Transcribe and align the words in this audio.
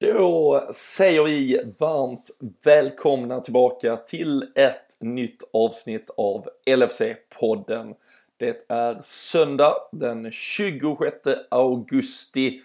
Då 0.00 0.64
säger 0.72 1.24
vi 1.24 1.60
varmt 1.78 2.30
välkomna 2.64 3.40
tillbaka 3.40 3.96
till 3.96 4.52
ett 4.54 4.96
nytt 5.00 5.42
avsnitt 5.52 6.10
av 6.16 6.48
LFC-podden. 6.66 7.94
Det 8.36 8.64
är 8.68 8.98
söndag 9.02 9.74
den 9.92 10.30
26 10.32 11.14
augusti 11.48 12.62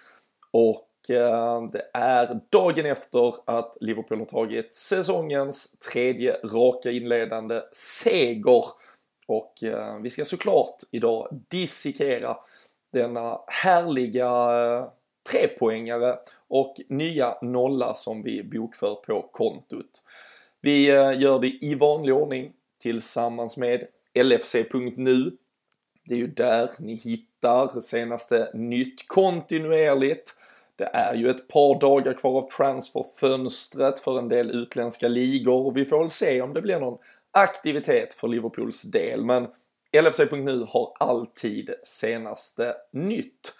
och 0.51 1.09
eh, 1.09 1.63
det 1.71 1.89
är 1.93 2.39
dagen 2.49 2.85
efter 2.85 3.34
att 3.46 3.78
Liverpool 3.81 4.20
har 4.20 4.26
tagit 4.26 4.74
säsongens 4.74 5.72
tredje 5.92 6.38
raka 6.44 6.92
inledande 6.92 7.62
seger. 7.72 8.65
Och 9.28 9.63
eh, 9.63 9.97
vi 10.00 10.10
ska 10.10 10.26
såklart 10.26 10.78
idag 10.92 11.28
dissekera 11.50 12.38
denna 12.92 13.40
härliga 13.47 14.28
eh, 14.28 14.88
trepoängare 15.31 16.17
och 16.48 16.76
nya 16.90 17.38
nolla 17.41 17.94
som 17.94 18.23
vi 18.23 18.44
bokför 18.44 18.95
på 18.95 19.30
kontot. 19.32 20.04
Vi 20.62 20.90
eh, 20.90 21.22
gör 21.22 21.40
det 21.40 21.48
i 21.48 21.76
vanlig 21.76 22.16
ordning 22.16 22.52
tillsammans 22.82 23.58
med 23.58 23.88
LFC.nu. 24.23 25.38
Det 26.05 26.13
är 26.13 26.18
ju 26.18 26.27
där 26.27 26.70
ni 26.80 26.96
hittar 26.96 27.82
senaste 27.82 28.52
nytt 28.54 29.08
kontinuerligt. 29.08 30.36
Det 30.76 30.90
är 30.94 31.16
ju 31.16 31.30
ett 31.30 31.48
par 31.48 31.80
dagar 31.80 32.13
kvar 32.13 32.41
av 32.41 32.49
transferfönstret 32.49 33.99
för 33.99 34.20
en 34.20 34.30
del 34.30 34.52
utländska 34.52 35.08
ligor 35.08 35.66
och 35.66 35.77
vi 35.77 35.85
får 35.85 35.99
väl 35.99 36.10
se 36.10 36.41
om 36.41 36.54
det 36.54 36.62
blir 36.62 36.80
någon 36.80 36.98
aktivitet 37.32 38.13
för 38.13 38.27
Liverpools 38.27 38.82
del. 38.82 39.26
Men 39.26 39.48
LFC.nu 40.02 40.66
har 40.70 40.94
alltid 40.99 41.70
senaste 41.84 42.76
nytt. 42.91 43.54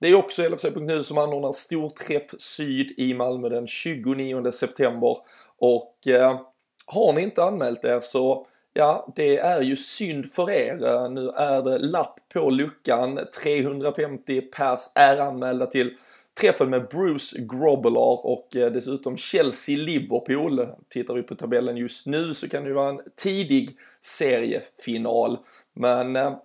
Det 0.00 0.08
är 0.08 0.14
också 0.14 0.48
LFC.nu 0.48 1.02
som 1.02 1.18
anordnar 1.18 1.52
Storträff 1.52 2.30
Syd 2.38 2.94
i 2.96 3.14
Malmö 3.14 3.48
den 3.48 3.66
29 3.66 4.50
september 4.50 5.16
och 5.58 6.08
eh, 6.08 6.40
har 6.86 7.12
ni 7.12 7.22
inte 7.22 7.44
anmält 7.44 7.84
er 7.84 8.00
så 8.00 8.46
ja, 8.74 9.12
det 9.16 9.38
är 9.38 9.60
ju 9.60 9.76
synd 9.76 10.26
för 10.32 10.50
er. 10.50 10.86
Eh, 10.86 11.10
nu 11.10 11.28
är 11.28 11.62
det 11.62 11.78
lapp 11.78 12.20
på 12.34 12.50
luckan. 12.50 13.18
350 13.42 14.40
pers 14.40 14.80
är 14.94 15.18
anmälda 15.18 15.66
till 15.66 15.96
träffen 16.40 16.70
med 16.70 16.88
Bruce 16.88 17.36
Grobbelaar 17.38 18.26
och 18.26 18.56
eh, 18.56 18.72
dessutom 18.72 19.16
Chelsea-Liverpool. 19.16 20.66
Tittar 20.88 21.14
vi 21.14 21.22
på 21.22 21.34
tabellen 21.34 21.76
just 21.76 22.06
nu 22.06 22.34
så 22.34 22.48
kan 22.48 22.62
det 22.62 22.68
ju 22.68 22.74
vara 22.74 22.88
en 22.88 23.00
tidig 23.16 23.76
seriefinal. 24.00 25.38
Men 25.74 26.16
eh, 26.16 26.36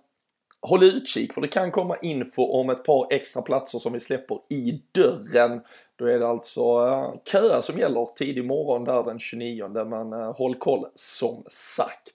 håll 0.62 0.82
utkik 0.82 1.32
för 1.32 1.40
det 1.40 1.48
kan 1.48 1.70
komma 1.70 1.96
info 2.02 2.42
om 2.42 2.70
ett 2.70 2.84
par 2.84 3.06
extra 3.10 3.42
platser 3.42 3.78
som 3.78 3.92
vi 3.92 4.00
släpper 4.00 4.38
i 4.48 4.82
dörren. 4.92 5.60
Då 5.96 6.06
är 6.06 6.18
det 6.18 6.28
alltså 6.28 6.60
eh, 6.60 7.14
kö 7.24 7.40
köa 7.40 7.62
som 7.62 7.78
gäller 7.78 8.06
tidig 8.16 8.44
morgon 8.44 8.84
där 8.84 9.02
den 9.02 9.18
29 9.18 9.84
men 9.84 10.12
eh, 10.12 10.36
håll 10.36 10.54
koll 10.54 10.86
som 10.94 11.44
sagt. 11.50 12.14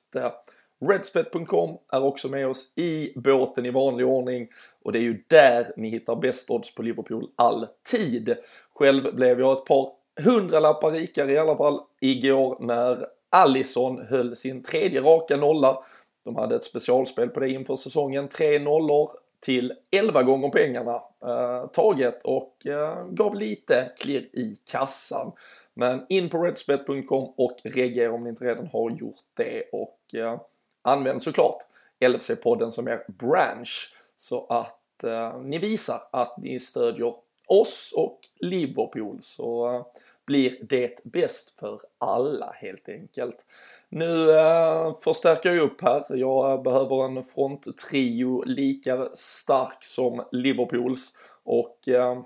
Redspet.com 0.86 1.78
är 1.92 2.04
också 2.04 2.28
med 2.28 2.48
oss 2.48 2.74
i 2.76 3.14
båten 3.16 3.66
i 3.66 3.72
vanlig 3.72 4.08
ordning 4.08 4.48
och 4.84 4.92
det 4.92 5.00
är 5.00 5.04
ju 5.04 5.24
där 5.28 5.74
ni 5.78 5.90
hittar 5.90 6.16
bäst 6.16 6.50
odds 6.50 6.76
på 6.76 6.82
Liverpool 6.82 7.30
alltid. 7.36 8.36
Själv 8.76 9.16
blev 9.16 9.40
jag 9.40 9.58
ett 9.58 9.66
par 9.66 9.92
hundralappar 10.24 10.92
rikare 10.92 11.32
i 11.32 11.38
alla 11.38 11.58
fall 11.58 11.80
igår 12.02 12.58
när 12.60 13.06
Allison 13.30 14.06
höll 14.10 14.36
sin 14.36 14.64
tredje 14.64 15.02
raka 15.02 15.38
nolla 15.38 15.84
de 16.26 16.36
hade 16.36 16.56
ett 16.56 16.64
specialspel 16.64 17.30
på 17.30 17.40
det 17.40 17.50
inför 17.50 17.76
säsongen. 17.76 18.28
Tre 18.28 18.60
nollor 18.60 19.10
till 19.40 19.74
11 19.92 20.24
gånger 20.24 20.50
pengarna 20.50 21.02
eh, 21.26 21.68
taget 21.68 22.24
och 22.24 22.68
eh, 22.68 23.06
gav 23.10 23.36
lite 23.36 23.92
klirr 23.98 24.30
i 24.34 24.58
kassan. 24.72 25.32
Men 25.74 26.06
in 26.10 26.30
på 26.30 26.44
redspet.com 26.44 27.34
och 27.38 27.58
reagera 27.64 28.14
om 28.14 28.24
ni 28.24 28.30
inte 28.30 28.46
redan 28.46 28.68
har 28.68 28.92
gjort 28.92 29.24
det 29.34 29.64
och 29.72 30.00
eh, 30.16 30.40
använd 30.82 31.22
såklart 31.22 31.58
LFC-podden 32.00 32.70
som 32.70 32.88
er 32.88 33.06
branch 33.08 33.94
så 34.16 34.46
att 34.46 35.04
eh, 35.04 35.40
ni 35.42 35.58
visar 35.58 36.02
att 36.12 36.38
ni 36.38 36.60
stödjer 36.60 37.14
oss 37.48 37.94
och 37.96 38.20
Liverpool 38.40 39.18
så 39.22 39.76
eh, 39.76 39.86
blir 40.28 40.58
det 40.62 41.04
bäst 41.04 41.60
för 41.60 41.82
alla 41.98 42.52
helt 42.52 42.90
enkelt. 42.90 43.46
Nu 43.90 44.32
eh, 44.32 44.96
förstärker 45.04 45.54
jag 45.54 45.64
upp 45.64 45.82
här. 45.82 46.04
Jag 46.10 46.64
behöver 46.64 47.06
en 47.06 47.24
fronttrio 47.24 48.44
lika 48.44 49.10
stark 49.14 49.84
som 49.84 50.24
Liverpools 50.32 51.18
och 51.44 51.88
eh, 51.88 52.22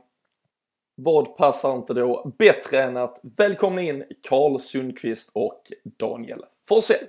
vad 0.96 1.38
passar 1.38 1.76
inte 1.76 1.94
då 1.94 2.32
bättre 2.38 2.82
än 2.84 2.98
att 2.98 3.20
välkomna 3.38 3.82
in 3.82 4.04
Karl 4.30 4.60
Sundqvist 4.60 5.32
och 5.34 5.62
Daniel 5.84 6.46
Forsell. 6.68 7.08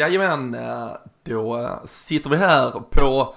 Jajamän, 0.00 0.54
eh, 0.54 0.90
då 1.24 1.58
eh, 1.58 1.84
sitter 1.84 2.30
vi 2.30 2.36
här 2.36 2.70
på 2.90 3.34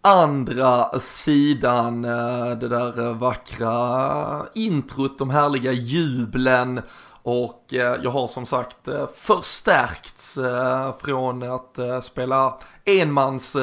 andra 0.00 1.00
sidan 1.00 2.04
eh, 2.04 2.50
det 2.50 2.68
där 2.68 3.14
vackra 3.14 4.46
introt, 4.54 5.18
de 5.18 5.30
härliga 5.30 5.72
jublen. 5.72 6.82
Och 7.22 7.64
jag 7.68 8.10
har 8.10 8.26
som 8.26 8.46
sagt 8.46 8.88
förstärkts 9.14 10.38
från 10.98 11.42
att 11.42 12.04
spela 12.04 12.58
enmans 12.84 13.56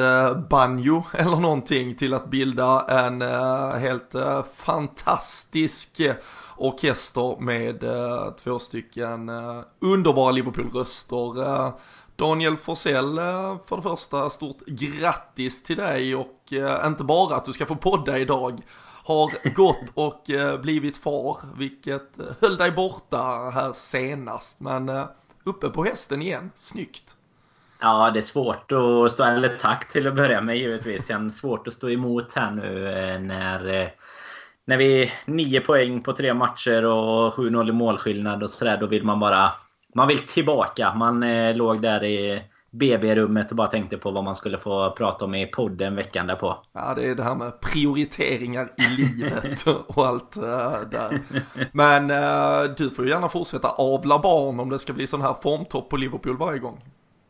banjo 0.50 1.02
eller 1.12 1.36
någonting 1.36 1.94
till 1.94 2.14
att 2.14 2.30
bilda 2.30 2.86
en 2.88 3.20
helt 3.80 4.14
fantastisk 4.56 6.00
orkester 6.56 7.40
med 7.40 7.84
två 8.44 8.58
stycken 8.58 9.30
underbara 9.80 10.30
Liverpool-röster 10.30 11.72
Daniel 12.16 12.56
Forsell, 12.56 13.18
eh, 13.18 13.56
för 13.66 13.76
det 13.76 13.82
första 13.82 14.30
stort 14.30 14.66
grattis 14.66 15.62
till 15.62 15.76
dig 15.76 16.14
och 16.14 16.52
eh, 16.52 16.86
inte 16.86 17.04
bara 17.04 17.36
att 17.36 17.44
du 17.44 17.52
ska 17.52 17.66
få 17.66 17.76
podda 17.76 18.18
idag 18.18 18.60
har 19.04 19.54
gått 19.54 19.90
och 19.94 20.30
eh, 20.30 20.60
blivit 20.60 20.96
far, 20.96 21.36
vilket 21.58 22.18
höll 22.40 22.56
dig 22.56 22.70
borta 22.70 23.50
här 23.54 23.72
senast, 23.72 24.60
men 24.60 25.06
uppe 25.44 25.68
på 25.68 25.84
hästen 25.84 26.22
igen, 26.22 26.50
snyggt. 26.54 27.16
Ja, 27.80 28.10
det 28.10 28.20
är 28.20 28.22
svårt 28.22 28.72
att 28.72 29.12
stå, 29.12 29.24
eller 29.24 29.56
tack 29.56 29.92
till 29.92 30.06
att 30.06 30.16
börja 30.16 30.40
med 30.40 30.58
givetvis. 30.58 31.06
Det 31.06 31.12
är 31.12 31.30
svårt 31.30 31.66
att 31.66 31.74
stå 31.74 31.90
emot 31.90 32.32
här 32.34 32.50
nu 32.50 32.84
när, 33.18 33.90
när 34.64 34.76
vi 34.76 35.02
är 35.02 35.12
nio 35.24 35.60
poäng 35.60 36.02
på 36.02 36.12
tre 36.12 36.34
matcher 36.34 36.84
och 36.84 37.34
7-0 37.34 37.68
i 37.68 37.72
målskillnad 37.72 38.42
och 38.42 38.50
sådär. 38.50 38.76
Då 38.76 38.86
vill 38.86 39.04
man 39.04 39.20
bara 39.20 39.52
man 39.94 40.08
vill 40.08 40.18
tillbaka. 40.18 40.94
Man 40.94 41.22
eh, 41.22 41.56
låg 41.56 41.82
där 41.82 42.04
i 42.04 42.42
BB-rummet 42.74 43.50
och 43.50 43.56
bara 43.56 43.68
tänkte 43.68 43.96
på 43.96 44.10
vad 44.10 44.24
man 44.24 44.36
skulle 44.36 44.58
få 44.58 44.90
prata 44.90 45.24
om 45.24 45.34
i 45.34 45.46
podden 45.46 45.96
veckan 45.96 46.26
därpå. 46.26 46.56
Ja, 46.72 46.94
det 46.94 47.06
är 47.06 47.14
det 47.14 47.22
här 47.22 47.34
med 47.34 47.60
prioriteringar 47.60 48.68
i 48.76 49.02
livet 49.02 49.66
och 49.86 50.06
allt 50.06 50.36
uh, 50.36 50.80
där. 50.90 51.20
Men 51.72 52.10
uh, 52.10 52.74
du 52.76 52.90
får 52.90 53.04
ju 53.04 53.10
gärna 53.10 53.28
fortsätta 53.28 53.68
avla 53.68 54.18
barn 54.18 54.60
om 54.60 54.70
det 54.70 54.78
ska 54.78 54.92
bli 54.92 55.06
sån 55.06 55.22
här 55.22 55.34
formtopp 55.42 55.90
på 55.90 55.96
Liverpool 55.96 56.36
varje 56.36 56.58
gång. 56.58 56.80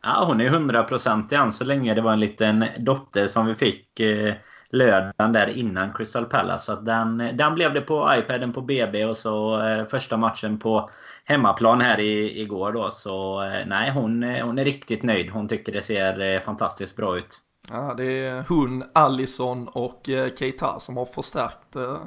Ja, 0.02 0.24
hon 0.26 0.40
är 0.40 0.50
100% 0.50 1.34
än 1.34 1.52
så 1.52 1.64
länge. 1.64 1.94
Det 1.94 2.02
var 2.02 2.12
en 2.12 2.20
liten 2.20 2.64
dotter 2.78 3.26
som 3.26 3.46
vi 3.46 3.54
fick 3.54 4.00
uh, 4.00 4.32
lördagen 4.74 5.32
där 5.32 5.46
innan 5.46 5.92
Crystal 5.92 6.24
Palace. 6.24 6.64
Så 6.64 6.72
att 6.72 6.86
den, 6.86 7.18
den 7.18 7.54
blev 7.54 7.74
det 7.74 7.80
på 7.80 8.14
iPaden 8.18 8.52
på 8.52 8.60
BB 8.60 9.04
och 9.04 9.16
så 9.16 9.66
eh, 9.66 9.86
första 9.86 10.16
matchen 10.16 10.58
på 10.58 10.90
hemmaplan 11.24 11.80
här 11.80 12.00
i, 12.00 12.40
igår 12.40 12.72
då. 12.72 12.90
Så 12.90 13.42
eh, 13.42 13.66
nej, 13.66 13.90
hon, 13.90 14.22
eh, 14.22 14.46
hon 14.46 14.58
är 14.58 14.64
riktigt 14.64 15.02
nöjd. 15.02 15.30
Hon 15.30 15.48
tycker 15.48 15.72
det 15.72 15.82
ser 15.82 16.20
eh, 16.20 16.40
fantastiskt 16.40 16.96
bra 16.96 17.16
ut. 17.16 17.40
Ja, 17.68 17.94
det 17.96 18.26
är 18.26 18.44
hon, 18.48 18.84
Allison 18.92 19.68
och 19.68 20.08
eh, 20.08 20.34
Keita 20.34 20.80
som 20.80 20.96
har 20.96 21.06
förstärkt 21.06 21.76
eh, 21.76 21.98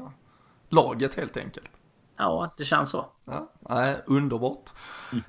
laget 0.69 1.15
helt 1.15 1.37
enkelt. 1.37 1.71
Ja, 2.17 2.53
det 2.57 2.65
känns 2.65 2.89
så. 2.89 3.05
Ja, 3.25 3.51
nej, 3.59 3.97
underbart. 4.05 4.69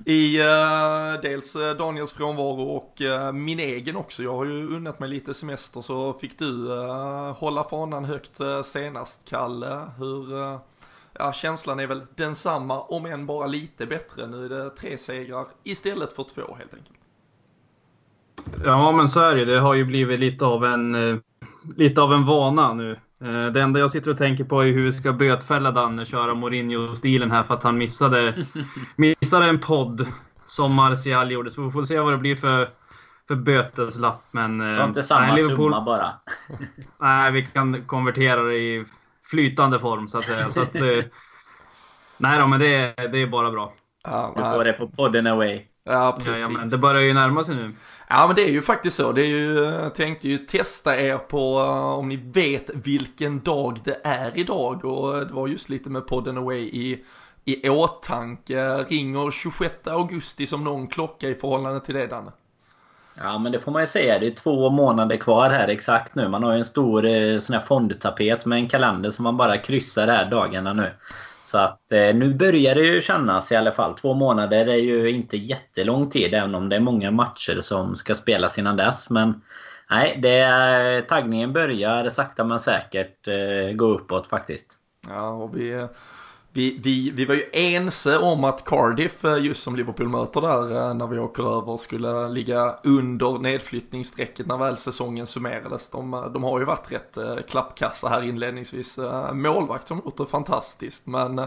I 0.05 0.41
uh, 0.41 1.21
dels 1.21 1.55
uh, 1.55 1.71
Daniels 1.71 2.13
frånvaro 2.13 2.61
och 2.61 3.01
uh, 3.01 3.31
min 3.31 3.59
egen 3.59 3.95
också. 3.95 4.23
Jag 4.23 4.35
har 4.35 4.45
ju 4.45 4.75
unnat 4.75 4.99
mig 4.99 5.09
lite 5.09 5.33
semester 5.33 5.81
så 5.81 6.13
fick 6.13 6.39
du 6.39 6.77
hålla 7.35 7.63
fanan 7.63 8.05
högt 8.05 8.39
senast, 8.63 9.29
Kalle. 9.29 9.91
Hur, 9.97 10.59
ja 11.13 11.33
känslan 11.33 11.79
är 11.79 11.87
väl 11.87 12.01
densamma 12.15 12.81
om 12.81 13.05
än 13.05 13.25
bara 13.25 13.47
lite 13.47 13.85
bättre. 13.85 14.27
Nu 14.27 14.45
är 14.45 14.49
det 14.49 14.69
tre 14.69 14.97
segrar 14.97 15.45
istället 15.63 16.13
för 16.13 16.23
två 16.23 16.55
helt 16.59 16.73
enkelt. 16.73 16.99
Ja, 18.65 18.91
men 18.91 19.07
så 19.07 19.19
är 19.19 19.35
det 19.35 19.45
Det 19.45 19.59
har 19.59 19.73
ju 19.73 19.85
blivit 19.85 20.19
lite 20.19 20.45
av 20.45 20.65
en, 20.65 20.95
eh, 20.95 21.17
lite 21.75 22.01
av 22.01 22.13
en 22.13 22.25
vana 22.25 22.73
nu. 22.73 22.99
Eh, 23.23 23.45
det 23.45 23.61
enda 23.61 23.79
jag 23.79 23.91
sitter 23.91 24.11
och 24.11 24.17
tänker 24.17 24.43
på 24.43 24.61
är 24.61 24.67
hur 24.67 24.83
vi 24.83 24.91
ska 24.91 25.13
bötfälla 25.13 25.71
Danne 25.71 26.05
köra 26.05 26.33
Mourinho-stilen 26.33 27.31
här 27.31 27.43
för 27.43 27.53
att 27.53 27.63
han 27.63 27.77
missade, 27.77 28.45
missade 28.95 29.49
en 29.49 29.59
podd 29.59 30.07
som 30.47 30.73
Martial 30.73 31.31
gjorde. 31.31 31.51
Så 31.51 31.63
vi 31.63 31.71
får 31.71 31.83
se 31.83 31.99
vad 31.99 32.13
det 32.13 32.17
blir 32.17 32.35
för, 32.35 32.69
för 33.27 33.35
böteslapp. 33.35 34.23
Men, 34.31 34.75
Ta 34.75 34.83
inte 34.83 35.03
samma 35.03 35.27
nej, 35.27 35.35
Liverpool, 35.35 35.71
summa 35.71 35.81
bara. 35.81 36.13
nej, 36.99 37.31
vi 37.31 37.45
kan 37.45 37.81
konvertera 37.85 38.43
det 38.43 38.57
i 38.57 38.85
flytande 39.23 39.79
form 39.79 40.07
så 40.07 40.17
att 40.17 40.25
säga. 40.25 40.51
Så 40.51 40.61
att, 40.61 40.73
nej 42.17 42.39
då, 42.39 42.47
men 42.47 42.59
det, 42.59 42.93
det 43.11 43.17
är 43.17 43.27
bara 43.27 43.51
bra. 43.51 43.73
Ja, 44.03 44.33
du 44.35 44.41
får 44.41 44.63
det 44.63 44.73
på 44.73 44.87
podden 44.87 45.27
away. 45.27 45.61
Ja, 45.83 46.17
precis. 46.19 46.39
Ja, 46.39 46.49
men 46.49 46.69
det 46.69 46.77
börjar 46.77 47.01
ju 47.01 47.13
närma 47.13 47.43
sig 47.43 47.55
nu. 47.55 47.71
Ja, 48.11 48.27
men 48.27 48.35
det 48.35 48.43
är 48.43 48.51
ju 48.51 48.61
faktiskt 48.61 48.95
så. 48.95 49.11
Det 49.11 49.21
är 49.21 49.27
ju, 49.27 49.55
jag 49.55 49.95
tänkte 49.95 50.29
ju 50.29 50.37
testa 50.37 51.01
er 51.01 51.17
på 51.17 51.59
eh, 51.59 51.99
om 51.99 52.09
ni 52.09 52.15
vet 52.15 52.69
vilken 52.73 53.39
dag 53.39 53.79
det 53.83 54.01
är 54.03 54.37
idag 54.37 54.85
och 54.85 55.25
det 55.27 55.33
var 55.33 55.47
just 55.47 55.69
lite 55.69 55.89
med 55.89 56.07
podden 56.07 56.37
away 56.37 56.59
i 56.59 57.03
i 57.45 57.69
åtanke. 57.69 58.77
Ringer 58.77 59.31
26 59.31 59.87
augusti 59.87 60.47
som 60.47 60.63
någon 60.63 60.87
klocka 60.87 61.29
i 61.29 61.35
förhållande 61.35 61.79
till 61.79 61.95
det 61.95 62.07
Danne? 62.07 62.31
Ja 63.13 63.37
men 63.37 63.51
det 63.51 63.59
får 63.59 63.71
man 63.71 63.81
ju 63.81 63.87
säga. 63.87 64.19
Det 64.19 64.27
är 64.27 64.31
två 64.31 64.69
månader 64.69 65.17
kvar 65.17 65.49
här 65.49 65.67
exakt 65.67 66.15
nu. 66.15 66.27
Man 66.27 66.43
har 66.43 66.51
ju 66.51 66.57
en 66.57 66.65
stor 66.65 67.05
eh, 67.05 67.39
sån 67.39 67.53
här 67.53 67.61
fondtapet 67.61 68.45
med 68.45 68.57
en 68.57 68.69
kalender 68.69 69.09
som 69.09 69.23
man 69.23 69.37
bara 69.37 69.57
kryssar 69.57 70.07
här 70.07 70.25
dagarna 70.25 70.73
nu. 70.73 70.91
Så 71.49 71.57
att 71.57 71.91
eh, 71.91 72.15
nu 72.15 72.33
börjar 72.33 72.75
det 72.75 72.81
ju 72.81 73.01
kännas 73.01 73.51
i 73.51 73.55
alla 73.55 73.71
fall. 73.71 73.93
Två 73.93 74.13
månader 74.13 74.65
är 74.65 74.75
ju 74.75 75.09
inte 75.09 75.37
jättelång 75.37 76.09
tid 76.09 76.33
även 76.33 76.55
om 76.55 76.69
det 76.69 76.75
är 76.75 76.79
många 76.79 77.11
matcher 77.11 77.59
som 77.59 77.95
ska 77.95 78.15
spelas 78.15 78.57
innan 78.57 78.77
dess. 78.77 79.09
Men 79.09 79.41
nej, 79.89 80.19
det 80.21 80.37
är, 80.39 81.01
taggningen 81.01 81.53
börjar 81.53 82.09
sakta 82.09 82.43
men 82.43 82.59
säkert 82.59 83.27
eh, 83.27 83.75
gå 83.75 83.85
uppåt 83.85 84.27
faktiskt. 84.27 84.77
Ja, 85.07 85.29
och 85.29 85.57
vi 85.57 85.87
vi, 86.53 86.79
vi, 86.83 87.11
vi 87.11 87.25
var 87.25 87.35
ju 87.35 87.43
ense 87.53 88.17
om 88.17 88.43
att 88.43 88.65
Cardiff, 88.65 89.25
eh, 89.25 89.37
just 89.37 89.63
som 89.63 89.75
Liverpool 89.75 90.09
möter 90.09 90.41
där 90.41 90.87
eh, 90.87 90.93
när 90.93 91.07
vi 91.07 91.19
åker 91.19 91.57
över, 91.57 91.77
skulle 91.77 92.29
ligga 92.29 92.75
under 92.83 93.39
nedflyttningsstrecket 93.39 94.47
när 94.47 94.57
väl 94.57 94.77
säsongen 94.77 95.27
summerades. 95.27 95.89
De, 95.89 96.13
eh, 96.13 96.25
de 96.25 96.43
har 96.43 96.59
ju 96.59 96.65
varit 96.65 96.91
rätt 96.91 97.17
klappkassa 97.47 98.09
här 98.09 98.21
inledningsvis. 98.21 98.99
Målvakt 99.33 99.87
som 99.87 100.01
gjort 100.05 100.17
det 100.17 100.25
fantastiskt, 100.25 101.07
men 101.07 101.41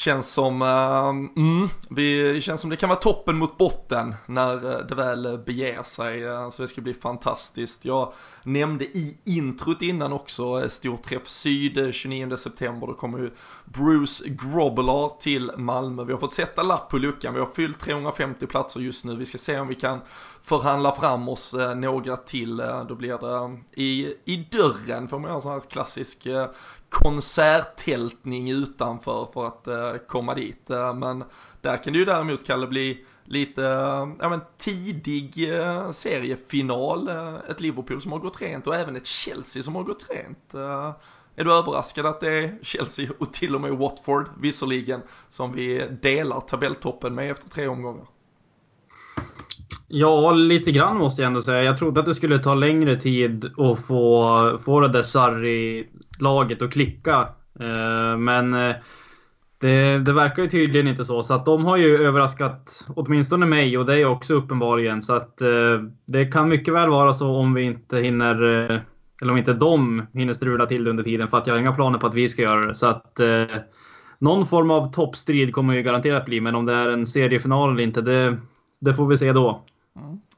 Känns 0.00 0.30
som, 0.30 0.62
uh, 0.62 1.08
mm, 1.08 1.68
vi, 1.88 2.40
känns 2.40 2.60
som 2.60 2.70
det 2.70 2.76
kan 2.76 2.88
vara 2.88 2.98
toppen 2.98 3.36
mot 3.36 3.58
botten 3.58 4.14
när 4.26 4.72
eh, 4.72 4.86
det 4.86 4.94
väl 4.94 5.38
beger 5.46 5.82
sig. 5.82 6.24
Eh, 6.24 6.50
så 6.50 6.62
det 6.62 6.68
ska 6.68 6.80
bli 6.80 6.94
fantastiskt. 6.94 7.84
Jag 7.84 8.12
nämnde 8.42 8.84
i 8.84 9.18
introt 9.24 9.82
innan 9.82 10.12
också 10.12 10.68
storträff 10.68 11.28
syd 11.28 11.94
29 11.94 12.36
september. 12.36 12.86
Då 12.86 12.94
kommer 12.94 13.18
ju 13.18 13.30
Bruce 13.64 14.28
Grobbler 14.28 15.18
till 15.18 15.52
Malmö. 15.56 16.04
Vi 16.04 16.12
har 16.12 16.20
fått 16.20 16.34
sätta 16.34 16.62
lapp 16.62 16.88
på 16.88 16.98
luckan. 16.98 17.34
Vi 17.34 17.40
har 17.40 17.50
fyllt 17.54 17.78
350 17.78 18.46
platser 18.46 18.80
just 18.80 19.04
nu. 19.04 19.16
Vi 19.16 19.26
ska 19.26 19.38
se 19.38 19.60
om 19.60 19.68
vi 19.68 19.74
kan 19.74 20.00
förhandla 20.42 20.92
fram 20.92 21.28
oss 21.28 21.54
eh, 21.54 21.74
några 21.74 22.16
till. 22.16 22.60
Eh, 22.60 22.84
då 22.84 22.94
blir 22.94 23.18
det 23.18 23.34
eh, 23.36 23.82
i, 23.82 24.14
i 24.24 24.36
dörren 24.36 25.08
får 25.08 25.18
man 25.18 25.28
göra 25.28 25.34
en 25.34 25.42
sån 25.42 25.52
här 25.52 25.60
klassisk 25.60 26.26
konserttältning 26.88 28.50
utanför 28.50 29.28
för 29.32 29.46
att 29.46 29.68
komma 30.06 30.34
dit. 30.34 30.68
Men 30.94 31.24
där 31.60 31.76
kan 31.76 31.92
det 31.92 31.98
ju 31.98 32.04
däremot 32.04 32.46
Kalle 32.46 32.66
bli 32.66 33.04
lite, 33.24 33.62
ja 34.20 34.28
men 34.28 34.40
tidig 34.58 35.34
seriefinal. 35.90 37.08
ett 37.48 37.60
Liverpool 37.60 38.02
som 38.02 38.12
har 38.12 38.18
gått 38.18 38.42
rent 38.42 38.66
och 38.66 38.74
även 38.74 38.96
ett 38.96 39.06
Chelsea 39.06 39.62
som 39.62 39.74
har 39.74 39.82
gått 39.82 40.06
rent. 40.10 40.54
är 41.36 41.44
du 41.44 41.52
överraskad 41.52 42.06
att 42.06 42.20
det 42.20 42.32
är 42.32 42.58
Chelsea 42.62 43.10
och 43.18 43.32
till 43.32 43.54
och 43.54 43.60
med 43.60 43.72
Watford 43.72 44.28
visserligen 44.40 45.02
som 45.28 45.52
vi 45.52 45.88
delar 46.02 46.40
tabelltoppen 46.40 47.14
med 47.14 47.30
efter 47.30 47.48
tre 47.48 47.68
omgångar? 47.68 48.06
Ja, 49.88 50.32
lite 50.32 50.72
grann 50.72 50.96
måste 50.96 51.22
jag 51.22 51.26
ändå 51.26 51.42
säga. 51.42 51.62
Jag 51.62 51.76
trodde 51.76 52.00
att 52.00 52.06
det 52.06 52.14
skulle 52.14 52.38
ta 52.38 52.54
längre 52.54 52.96
tid 52.96 53.44
att 53.56 53.86
få, 53.86 54.58
få 54.64 54.80
det 54.80 54.88
där 54.88 55.02
Sarri-laget 55.02 56.62
att 56.62 56.72
klicka. 56.72 57.28
Eh, 57.60 58.16
men 58.18 58.54
eh, 58.54 58.74
det, 59.60 59.98
det, 59.98 60.12
verkar 60.12 60.42
ju 60.42 60.48
tydligen 60.48 60.88
inte 60.88 61.04
så. 61.04 61.22
Så 61.22 61.34
att 61.34 61.46
de 61.46 61.64
har 61.64 61.76
ju 61.76 62.06
överraskat 62.06 62.86
åtminstone 62.88 63.46
mig 63.46 63.78
och 63.78 63.86
dig 63.86 64.06
också 64.06 64.34
uppenbarligen. 64.34 65.02
Så 65.02 65.14
att 65.14 65.40
eh, 65.40 65.80
det 66.06 66.24
kan 66.24 66.48
mycket 66.48 66.74
väl 66.74 66.90
vara 66.90 67.12
så 67.12 67.36
om 67.36 67.54
vi 67.54 67.62
inte 67.62 67.98
hinner, 67.98 68.42
eller 69.22 69.32
om 69.32 69.38
inte 69.38 69.52
de 69.52 70.06
hinner 70.14 70.32
strula 70.32 70.66
till 70.66 70.84
det 70.84 70.90
under 70.90 71.04
tiden. 71.04 71.28
För 71.28 71.38
att 71.38 71.46
jag 71.46 71.54
har 71.54 71.60
inga 71.60 71.72
planer 71.72 71.98
på 71.98 72.06
att 72.06 72.14
vi 72.14 72.28
ska 72.28 72.42
göra 72.42 72.66
det. 72.66 72.74
Så 72.74 72.86
att 72.86 73.20
någon 74.18 74.46
form 74.46 74.70
av 74.70 74.92
toppstrid 74.92 75.52
kommer 75.52 75.74
ju 75.74 75.82
garanterat 75.82 76.26
bli. 76.26 76.40
Men 76.40 76.54
om 76.54 76.66
det 76.66 76.72
är 76.72 76.88
en 76.88 77.06
seriefinal 77.06 77.72
eller 77.72 77.82
inte, 77.82 78.00
det, 78.00 78.36
det 78.80 78.94
får 78.94 79.06
vi 79.06 79.18
se 79.18 79.32
då. 79.32 79.62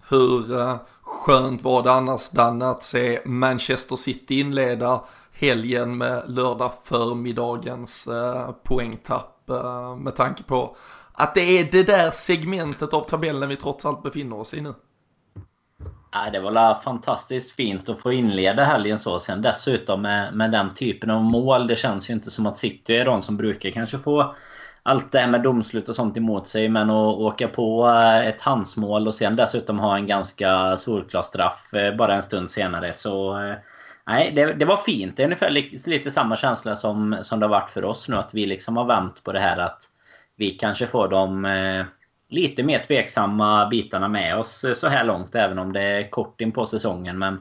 Hur 0.09 0.53
uh, 0.53 0.77
skönt 1.03 1.63
var 1.63 1.83
det 1.83 1.93
annars 1.93 2.31
Danne 2.31 2.71
att 2.71 2.83
se 2.83 3.21
Manchester 3.25 3.97
City 3.97 4.41
inleda 4.41 5.05
helgen 5.33 5.97
med 5.97 6.25
lördag 6.27 6.73
förmiddagens 6.85 8.09
uh, 8.09 8.51
poängtapp 8.63 9.45
uh, 9.51 9.97
med 9.97 10.17
tanke 10.17 10.43
på 10.43 10.77
att 11.13 11.35
det 11.35 11.59
är 11.59 11.69
det 11.73 11.83
där 11.83 12.11
segmentet 12.11 12.95
av 12.95 13.05
tabellen 13.05 13.49
vi 13.49 13.57
trots 13.57 13.87
allt 13.87 14.03
befinner 14.03 14.39
oss 14.39 14.55
i 14.55 14.61
nu. 14.61 14.75
Ja, 16.13 16.31
det 16.33 16.41
var 16.41 16.81
fantastiskt 16.81 17.53
fint 17.53 17.89
att 17.89 18.01
få 18.01 18.13
inleda 18.13 18.65
helgen 18.65 18.99
så. 18.99 19.21
Sen 19.21 19.43
dessutom 19.43 20.03
med, 20.03 20.35
med 20.35 20.53
den 20.53 20.75
typen 20.75 21.11
av 21.11 21.23
mål. 21.23 21.67
Det 21.67 21.77
känns 21.77 22.11
ju 22.11 22.15
inte 22.15 22.31
som 22.31 22.47
att 22.47 22.59
City 22.59 22.95
är 22.95 23.05
de 23.05 23.23
som 23.23 23.37
brukar 23.37 23.71
kanske 23.71 23.99
få 23.99 24.35
allt 24.83 25.13
det 25.13 25.19
här 25.19 25.29
med 25.29 25.43
domslut 25.43 25.89
och 25.89 25.97
sånt 25.97 26.17
emot 26.17 26.47
sig. 26.49 26.69
Men 26.69 26.91
att 26.91 27.17
åka 27.17 27.49
på 27.49 27.89
eh, 27.89 28.27
ett 28.27 28.43
handsmål 28.43 29.07
och 29.07 29.15
sen 29.15 29.37
dessutom 29.37 29.79
ha 29.79 29.97
en 29.97 30.07
ganska 30.07 30.77
solklar 30.77 31.23
straff 31.23 31.75
eh, 31.75 31.97
bara 31.97 32.15
en 32.15 32.23
stund 32.23 32.51
senare. 32.51 32.93
Så 32.93 33.39
eh, 33.39 33.55
nej, 34.07 34.33
det, 34.37 34.53
det 34.53 34.65
var 34.65 34.77
fint. 34.77 35.17
Det 35.17 35.23
är 35.23 35.25
ungefär 35.25 35.51
lite, 35.51 35.91
lite 35.91 36.11
samma 36.11 36.37
känsla 36.37 36.77
som, 36.77 37.19
som 37.23 37.41
det 37.41 37.47
har 37.47 37.51
varit 37.51 37.71
för 37.71 37.85
oss 37.85 38.09
nu. 38.09 38.17
Att 38.17 38.35
vi 38.35 38.47
liksom 38.47 38.77
har 38.77 38.85
vänt 38.85 39.25
på 39.25 39.33
det 39.33 39.41
här 39.41 39.59
att 39.59 39.83
vi 40.37 40.51
kanske 40.51 40.87
får 40.87 41.09
de 41.09 41.45
eh, 41.45 41.85
lite 42.29 42.63
mer 42.63 42.79
tveksamma 42.79 43.69
bitarna 43.69 44.09
med 44.09 44.37
oss 44.37 44.65
så 44.75 44.89
här 44.89 45.05
långt. 45.05 45.35
Även 45.35 45.59
om 45.59 45.73
det 45.73 45.83
är 45.83 46.11
kort 46.11 46.41
in 46.41 46.53
på 46.53 46.67
säsongen. 46.67 47.19
Men 47.19 47.41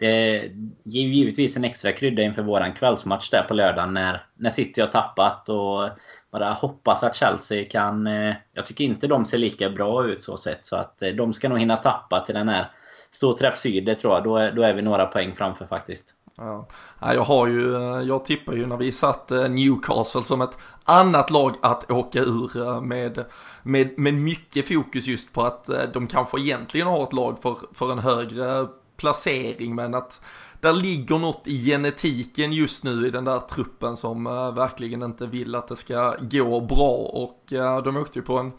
det 0.00 0.52
ger 0.84 1.02
ju 1.02 1.14
givetvis 1.14 1.56
en 1.56 1.64
extra 1.64 1.92
krydda 1.92 2.22
inför 2.22 2.42
våran 2.42 2.72
kvällsmatch 2.72 3.30
där 3.30 3.42
på 3.42 3.54
lördagen 3.54 3.94
när, 3.94 4.24
när 4.36 4.50
City 4.50 4.80
har 4.80 4.88
tappat. 4.88 5.48
Och 5.48 5.88
bara 6.32 6.52
hoppas 6.52 7.02
att 7.02 7.16
Chelsea 7.16 7.64
kan... 7.64 8.06
Eh, 8.06 8.34
jag 8.52 8.66
tycker 8.66 8.84
inte 8.84 9.06
de 9.06 9.24
ser 9.24 9.38
lika 9.38 9.70
bra 9.70 10.06
ut 10.06 10.22
så 10.22 10.36
sett. 10.36 10.66
Så 10.66 10.76
att 10.76 11.02
eh, 11.02 11.08
de 11.08 11.32
ska 11.32 11.48
nog 11.48 11.58
hinna 11.58 11.76
tappa 11.76 12.24
till 12.26 12.34
den 12.34 12.48
här 12.48 12.70
storträff 13.10 13.58
syd, 13.58 13.84
det 13.84 13.94
tror 13.94 14.14
jag. 14.14 14.24
Då 14.24 14.36
är, 14.36 14.52
då 14.52 14.62
är 14.62 14.74
vi 14.74 14.82
några 14.82 15.06
poäng 15.06 15.32
framför 15.36 15.66
faktiskt. 15.66 16.14
Ja. 16.36 16.68
Jag 17.00 17.24
har 17.24 17.46
ju, 17.46 17.74
eh, 17.74 18.02
jag 18.02 18.24
tippar 18.24 18.52
ju 18.52 18.66
när 18.66 18.76
vi 18.76 18.92
satt 18.92 19.30
Newcastle 19.30 20.24
som 20.24 20.40
ett 20.40 20.58
annat 20.84 21.30
lag 21.30 21.54
att 21.62 21.90
åka 21.90 22.20
ur 22.20 22.80
med, 22.80 23.24
med, 23.62 23.98
med 23.98 24.14
mycket 24.14 24.68
fokus 24.68 25.06
just 25.06 25.32
på 25.32 25.42
att 25.42 25.70
de 25.92 26.06
kanske 26.06 26.40
egentligen 26.40 26.86
har 26.86 27.02
ett 27.02 27.12
lag 27.12 27.38
för, 27.42 27.56
för 27.74 27.92
en 27.92 27.98
högre 27.98 28.66
placering 29.00 29.74
men 29.74 29.94
att 29.94 30.20
där 30.60 30.72
ligger 30.72 31.18
något 31.18 31.42
i 31.46 31.64
genetiken 31.64 32.52
just 32.52 32.84
nu 32.84 33.06
i 33.06 33.10
den 33.10 33.24
där 33.24 33.40
truppen 33.40 33.96
som 33.96 34.26
eh, 34.26 34.54
verkligen 34.54 35.02
inte 35.02 35.26
vill 35.26 35.54
att 35.54 35.68
det 35.68 35.76
ska 35.76 36.16
gå 36.20 36.60
bra. 36.60 36.94
Och 36.96 37.52
eh, 37.52 37.82
de 37.82 37.96
åkte 37.96 38.18
ju 38.18 38.24
på 38.24 38.38
en 38.38 38.52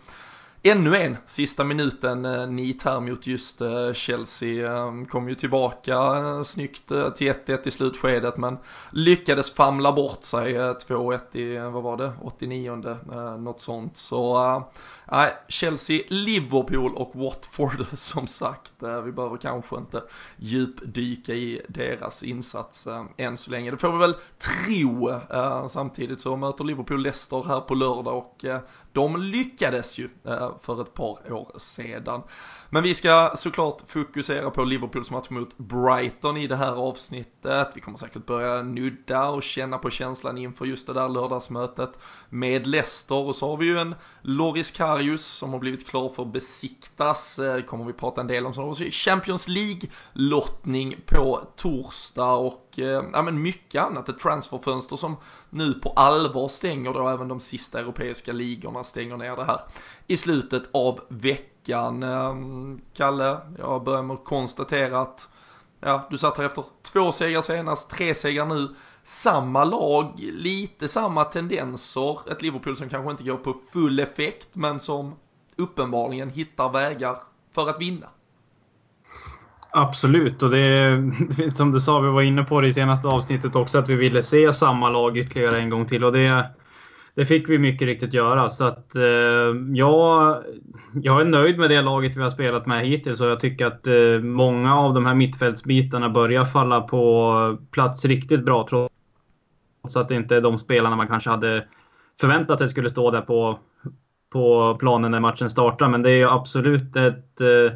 Ännu 0.63 0.95
en 0.95 1.17
sista 1.25 1.63
minuten 1.63 2.25
eh, 2.25 2.47
nit 2.47 2.83
här 2.83 2.99
mot 2.99 3.27
just 3.27 3.61
eh, 3.61 3.93
Chelsea. 3.93 4.73
Eh, 4.73 5.05
kom 5.09 5.29
ju 5.29 5.35
tillbaka 5.35 6.43
snyggt 6.43 6.87
till 6.87 7.33
1-1 7.33 7.67
i 7.67 7.71
slutskedet 7.71 8.37
men 8.37 8.57
lyckades 8.91 9.51
famla 9.51 9.91
bort 9.91 10.23
sig 10.23 10.53
2-1 10.53 11.37
i, 11.37 11.57
vad 11.57 11.83
var 11.83 11.97
det, 11.97 12.13
89 12.21 12.97
något 13.39 13.59
sånt. 13.59 13.97
Så 13.97 14.45
äh, 15.11 15.25
Chelsea, 15.47 16.01
Liverpool 16.07 16.95
och 16.95 17.11
Watford 17.15 17.85
som 17.93 18.27
sagt. 18.27 18.71
vi 19.03 19.11
behöver 19.11 19.37
kanske 19.37 19.75
inte 19.75 20.03
djupdyka 20.37 21.33
i 21.33 21.61
deras 21.67 22.23
insats 22.23 22.87
än 23.17 23.37
så 23.37 23.51
länge. 23.51 23.71
Det 23.71 23.77
får 23.77 23.91
vi 23.91 23.97
väl 23.97 24.15
tro. 24.37 25.19
samtidigt 25.69 26.21
så 26.21 26.35
möter 26.35 26.63
Liverpool 26.63 27.01
Leicester 27.01 27.43
här 27.47 27.61
på 27.61 27.75
lördag 27.75 28.17
och 28.17 28.45
de 28.93 29.21
lyckades 29.21 29.98
ju 29.98 30.10
eh, 30.25 30.51
för 30.62 30.81
ett 30.81 30.93
par 30.93 31.33
år 31.33 31.51
sedan. 31.57 32.21
Men 32.69 32.83
vi 32.83 32.93
ska 32.93 33.31
såklart 33.36 33.81
fokusera 33.88 34.50
på 34.50 34.63
Liverpools 34.63 35.12
match 35.12 35.29
mot 35.29 35.57
Brighton 35.57 36.38
i 36.38 36.48
det 36.48 36.55
här 36.55 36.74
avsnittet. 36.74 37.71
Vi 37.75 37.81
kommer 37.81 37.98
säkert 37.98 38.25
börja 38.25 38.63
nudda 38.63 39.29
och 39.29 39.43
känna 39.43 39.77
på 39.77 39.89
känslan 39.89 40.38
inför 40.38 40.65
just 40.65 40.88
det 40.88 40.93
där 40.93 41.10
lördagsmötet 41.10 42.00
med 42.29 42.67
Leicester. 42.67 43.15
Och 43.15 43.36
så 43.36 43.50
har 43.50 43.57
vi 43.57 43.65
ju 43.65 43.79
en 43.79 43.95
Loris 44.21 44.71
Karius 44.71 45.25
som 45.25 45.53
har 45.53 45.60
blivit 45.60 45.88
klar 45.88 46.10
för 46.10 46.24
att 46.24 46.33
besiktas. 46.33 47.36
Det 47.36 47.62
kommer 47.62 47.86
vi 47.86 47.93
prata 47.93 48.21
en 48.21 48.27
del 48.27 48.45
om. 48.45 48.53
Så 48.53 48.62
har 48.62 48.75
vi 48.75 48.91
Champions 48.91 49.48
League-lottning 49.48 50.95
på 51.05 51.41
torsdag 51.55 52.31
och 52.31 52.60
Eh, 52.79 53.03
ja, 53.13 53.21
men 53.21 53.41
mycket 53.41 53.83
annat. 53.83 54.09
Ett 54.09 54.19
transferfönster 54.19 54.95
som 54.95 55.17
nu 55.49 55.73
på 55.73 55.89
allvar 55.89 56.47
stänger 56.47 56.93
då 56.93 57.07
även 57.07 57.27
de 57.27 57.39
sista 57.39 57.79
europeiska 57.79 58.33
ligorna 58.33 58.83
stänger 58.83 59.17
ner 59.17 59.35
det 59.35 59.43
här 59.43 59.61
i 60.07 60.17
slutet 60.17 60.63
av 60.71 60.99
veckan. 61.09 62.03
Ehm, 62.03 62.79
Kalle, 62.93 63.37
jag 63.57 63.83
börjar 63.83 64.03
med 64.03 64.13
att 64.13 64.25
konstatera 64.25 65.01
att 65.01 65.29
ja, 65.79 66.07
du 66.09 66.17
satt 66.17 66.37
här 66.37 66.45
efter 66.45 66.63
två 66.81 67.11
segrar 67.11 67.41
senast, 67.41 67.89
tre 67.89 68.15
segrar 68.15 68.45
nu. 68.45 68.75
Samma 69.03 69.63
lag, 69.63 70.13
lite 70.17 70.87
samma 70.87 71.23
tendenser. 71.23 72.31
Ett 72.31 72.41
Liverpool 72.41 72.77
som 72.77 72.89
kanske 72.89 73.11
inte 73.11 73.23
går 73.23 73.37
på 73.37 73.55
full 73.73 73.99
effekt 73.99 74.55
men 74.55 74.79
som 74.79 75.15
uppenbarligen 75.55 76.29
hittar 76.29 76.69
vägar 76.69 77.17
för 77.51 77.69
att 77.69 77.81
vinna. 77.81 78.07
Absolut, 79.73 80.43
och 80.43 80.49
det 80.49 81.01
som 81.55 81.71
du 81.71 81.79
sa, 81.79 81.99
vi 81.99 82.09
var 82.09 82.21
inne 82.21 82.43
på 82.43 82.61
det 82.61 82.67
i 82.67 82.73
senaste 82.73 83.07
avsnittet 83.07 83.55
också, 83.55 83.79
att 83.79 83.89
vi 83.89 83.95
ville 83.95 84.23
se 84.23 84.53
samma 84.53 84.89
lag 84.89 85.17
ytterligare 85.17 85.59
en 85.59 85.69
gång 85.69 85.85
till. 85.85 86.03
Och 86.03 86.13
det, 86.13 86.45
det 87.15 87.25
fick 87.25 87.49
vi 87.49 87.57
mycket 87.57 87.85
riktigt 87.85 88.13
göra. 88.13 88.49
Så 88.49 88.63
att 88.63 88.95
eh, 88.95 89.03
jag, 89.73 90.37
jag 90.93 91.21
är 91.21 91.25
nöjd 91.25 91.57
med 91.59 91.69
det 91.69 91.81
laget 91.81 92.17
vi 92.17 92.21
har 92.21 92.29
spelat 92.29 92.65
med 92.65 92.85
hittills 92.85 93.21
och 93.21 93.27
jag 93.27 93.39
tycker 93.39 93.65
att 93.65 93.87
eh, 93.87 94.19
många 94.23 94.75
av 94.75 94.93
de 94.93 95.05
här 95.05 95.15
mittfältsbitarna 95.15 96.09
börjar 96.09 96.45
falla 96.45 96.81
på 96.81 97.57
plats 97.71 98.05
riktigt 98.05 98.45
bra. 98.45 98.67
Trots 98.69 99.95
att 99.95 100.09
det 100.09 100.15
inte 100.15 100.35
är 100.35 100.41
de 100.41 100.59
spelarna 100.59 100.95
man 100.95 101.07
kanske 101.07 101.29
hade 101.29 101.65
förväntat 102.21 102.59
sig 102.59 102.69
skulle 102.69 102.89
stå 102.89 103.11
där 103.11 103.21
på, 103.21 103.59
på 104.31 104.75
planen 104.79 105.11
när 105.11 105.19
matchen 105.19 105.49
startar. 105.49 105.89
Men 105.89 106.01
det 106.01 106.11
är 106.11 106.35
absolut 106.35 106.95
ett 106.95 107.41
eh, 107.41 107.73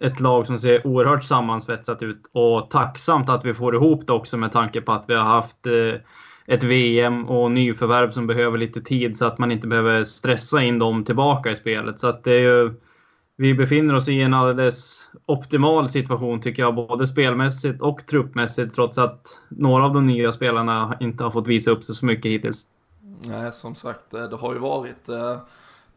ett 0.00 0.20
lag 0.20 0.46
som 0.46 0.58
ser 0.58 0.86
oerhört 0.86 1.24
sammansvetsat 1.24 2.02
ut 2.02 2.30
och 2.32 2.70
tacksamt 2.70 3.28
att 3.28 3.44
vi 3.44 3.54
får 3.54 3.74
ihop 3.74 4.06
det 4.06 4.12
också 4.12 4.36
med 4.36 4.52
tanke 4.52 4.80
på 4.80 4.92
att 4.92 5.04
vi 5.08 5.14
har 5.14 5.24
haft 5.24 5.66
eh, 5.66 6.00
ett 6.46 6.64
VM 6.64 7.28
och 7.28 7.50
nyförvärv 7.50 8.10
som 8.10 8.26
behöver 8.26 8.58
lite 8.58 8.80
tid 8.80 9.16
så 9.16 9.24
att 9.24 9.38
man 9.38 9.52
inte 9.52 9.66
behöver 9.66 10.04
stressa 10.04 10.62
in 10.62 10.78
dem 10.78 11.04
tillbaka 11.04 11.50
i 11.50 11.56
spelet. 11.56 12.00
Så 12.00 12.06
att 12.06 12.24
det 12.24 12.32
är 12.32 12.40
ju, 12.40 12.74
vi 13.36 13.54
befinner 13.54 13.94
oss 13.94 14.08
i 14.08 14.20
en 14.20 14.34
alldeles 14.34 15.08
optimal 15.26 15.88
situation 15.88 16.40
tycker 16.40 16.62
jag, 16.62 16.74
både 16.74 17.06
spelmässigt 17.06 17.82
och 17.82 18.06
truppmässigt 18.06 18.74
trots 18.74 18.98
att 18.98 19.40
några 19.48 19.84
av 19.84 19.94
de 19.94 20.06
nya 20.06 20.32
spelarna 20.32 20.96
inte 21.00 21.24
har 21.24 21.30
fått 21.30 21.48
visa 21.48 21.70
upp 21.70 21.84
sig 21.84 21.94
så 21.94 22.06
mycket 22.06 22.30
hittills. 22.30 22.66
Nej, 23.24 23.52
som 23.52 23.74
sagt, 23.74 24.14
eh, 24.14 24.22
det 24.22 24.36
har 24.36 24.52
ju 24.52 24.58
varit 24.58 25.08
eh 25.08 25.36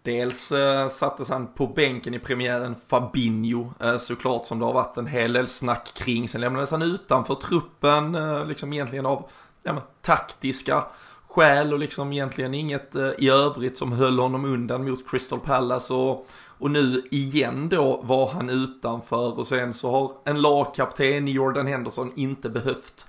Dels 0.04 0.52
eh, 0.52 0.90
sattes 0.90 1.30
han 1.30 1.48
på 1.48 1.68
bänken 1.68 2.14
i 2.14 2.20
premiären 2.20 2.76
Fabinho 2.88 3.74
eh, 3.80 3.98
såklart 3.98 4.46
som 4.46 4.60
det 4.60 4.66
har 4.66 4.74
varit 4.74 4.98
en 4.98 5.08
hel 5.08 5.34
del 5.34 5.48
snack 5.48 5.94
kring. 5.94 6.30
Sen 6.30 6.42
lämnades 6.42 6.72
han 6.72 6.82
utanför 6.82 7.36
truppen 7.36 8.16
eh, 8.16 8.46
liksom 8.46 8.74
egentligen 8.74 9.06
av 9.06 9.30
ja, 9.64 9.74
men, 9.74 9.84
taktiska 10.02 10.84
skäl 11.28 11.74
och 11.74 11.80
liksom 11.80 12.14
egentligen 12.14 12.54
inget 12.54 12.96
eh, 12.96 13.12
i 13.18 13.30
övrigt 13.30 13.78
som 13.78 13.92
höll 13.92 14.20
honom 14.20 14.46
undan 14.46 14.90
mot 14.90 15.10
Crystal 15.10 15.40
Palace 15.40 15.94
och, 15.94 16.28
och 16.58 16.72
nu 16.72 17.04
igen 17.12 17.70
då 17.70 18.02
var 18.04 18.28
han 18.28 18.50
utanför 18.50 19.40
och 19.40 19.48
sen 19.48 19.74
så 19.74 19.92
har 19.92 20.12
en 20.26 20.42
lagkapten 20.42 21.28
Jordan 21.28 21.68
Henderson 21.68 22.12
inte 22.16 22.50
behövt 22.50 23.06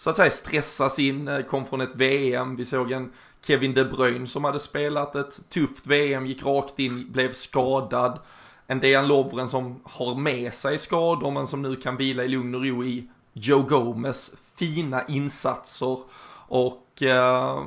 så 0.00 0.10
att 0.10 0.16
säga 0.16 0.30
stressas 0.30 0.98
in, 0.98 1.28
eh, 1.28 1.40
kom 1.40 1.66
från 1.66 1.80
ett 1.80 1.94
VM, 1.94 2.56
vi 2.56 2.64
såg 2.64 2.92
en 2.92 3.12
Kevin 3.42 3.74
De 3.74 3.84
Bruyne 3.84 4.26
som 4.26 4.44
hade 4.44 4.58
spelat 4.58 5.16
ett 5.16 5.40
tufft 5.48 5.86
VM, 5.86 6.26
gick 6.26 6.44
rakt 6.44 6.78
in, 6.78 7.12
blev 7.12 7.32
skadad. 7.32 8.18
En 8.66 8.80
Dejan 8.80 9.08
Lovren 9.08 9.48
som 9.48 9.80
har 9.84 10.14
med 10.14 10.54
sig 10.54 10.78
skador 10.78 11.30
men 11.30 11.46
som 11.46 11.62
nu 11.62 11.76
kan 11.76 11.96
vila 11.96 12.24
i 12.24 12.28
lugn 12.28 12.54
och 12.54 12.64
ro 12.64 12.84
i 12.84 13.08
Joe 13.32 13.62
Gomez 13.62 14.32
fina 14.56 15.06
insatser. 15.06 15.98
Och 16.48 17.02
eh, 17.02 17.58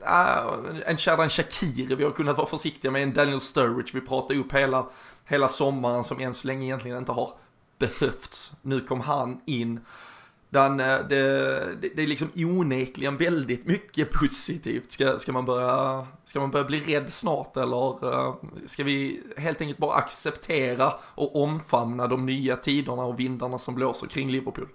eh 0.00 0.44
en 0.86 0.96
Shadan 0.96 1.30
Shakiri, 1.30 1.94
vi 1.94 2.04
har 2.04 2.10
kunnat 2.10 2.36
vara 2.36 2.46
försiktiga 2.46 2.90
med 2.90 3.02
en 3.02 3.12
Daniel 3.12 3.40
Sturridge. 3.40 3.90
Vi 3.94 4.00
pratade 4.00 4.40
upp 4.40 4.52
hela, 4.52 4.86
hela 5.24 5.48
sommaren 5.48 6.04
som 6.04 6.20
än 6.20 6.34
så 6.34 6.46
länge 6.46 6.66
egentligen 6.66 6.98
inte 6.98 7.12
har 7.12 7.32
behövts. 7.78 8.52
Nu 8.62 8.80
kom 8.80 9.00
han 9.00 9.40
in. 9.46 9.80
Den, 10.52 10.80
eh, 10.80 10.98
det, 11.08 11.22
det, 11.80 11.88
det 11.96 12.02
är 12.02 12.06
liksom 12.06 12.30
onekligen 12.36 13.16
väldigt 13.16 13.66
mycket 13.66 14.10
positivt. 14.10 14.92
Ska, 14.92 15.18
ska, 15.18 15.32
man 15.32 15.44
börja, 15.44 16.06
ska 16.24 16.40
man 16.40 16.50
börja 16.50 16.64
bli 16.64 16.80
rädd 16.80 17.10
snart 17.10 17.56
eller 17.56 18.12
eh, 18.12 18.34
ska 18.66 18.84
vi 18.84 19.22
helt 19.36 19.60
enkelt 19.60 19.78
bara 19.78 19.94
acceptera 19.94 20.92
och 21.14 21.42
omfamna 21.42 22.06
de 22.06 22.26
nya 22.26 22.56
tiderna 22.56 23.04
och 23.04 23.20
vindarna 23.20 23.58
som 23.58 23.74
blåser 23.74 24.06
kring 24.06 24.30
Liverpool? 24.30 24.68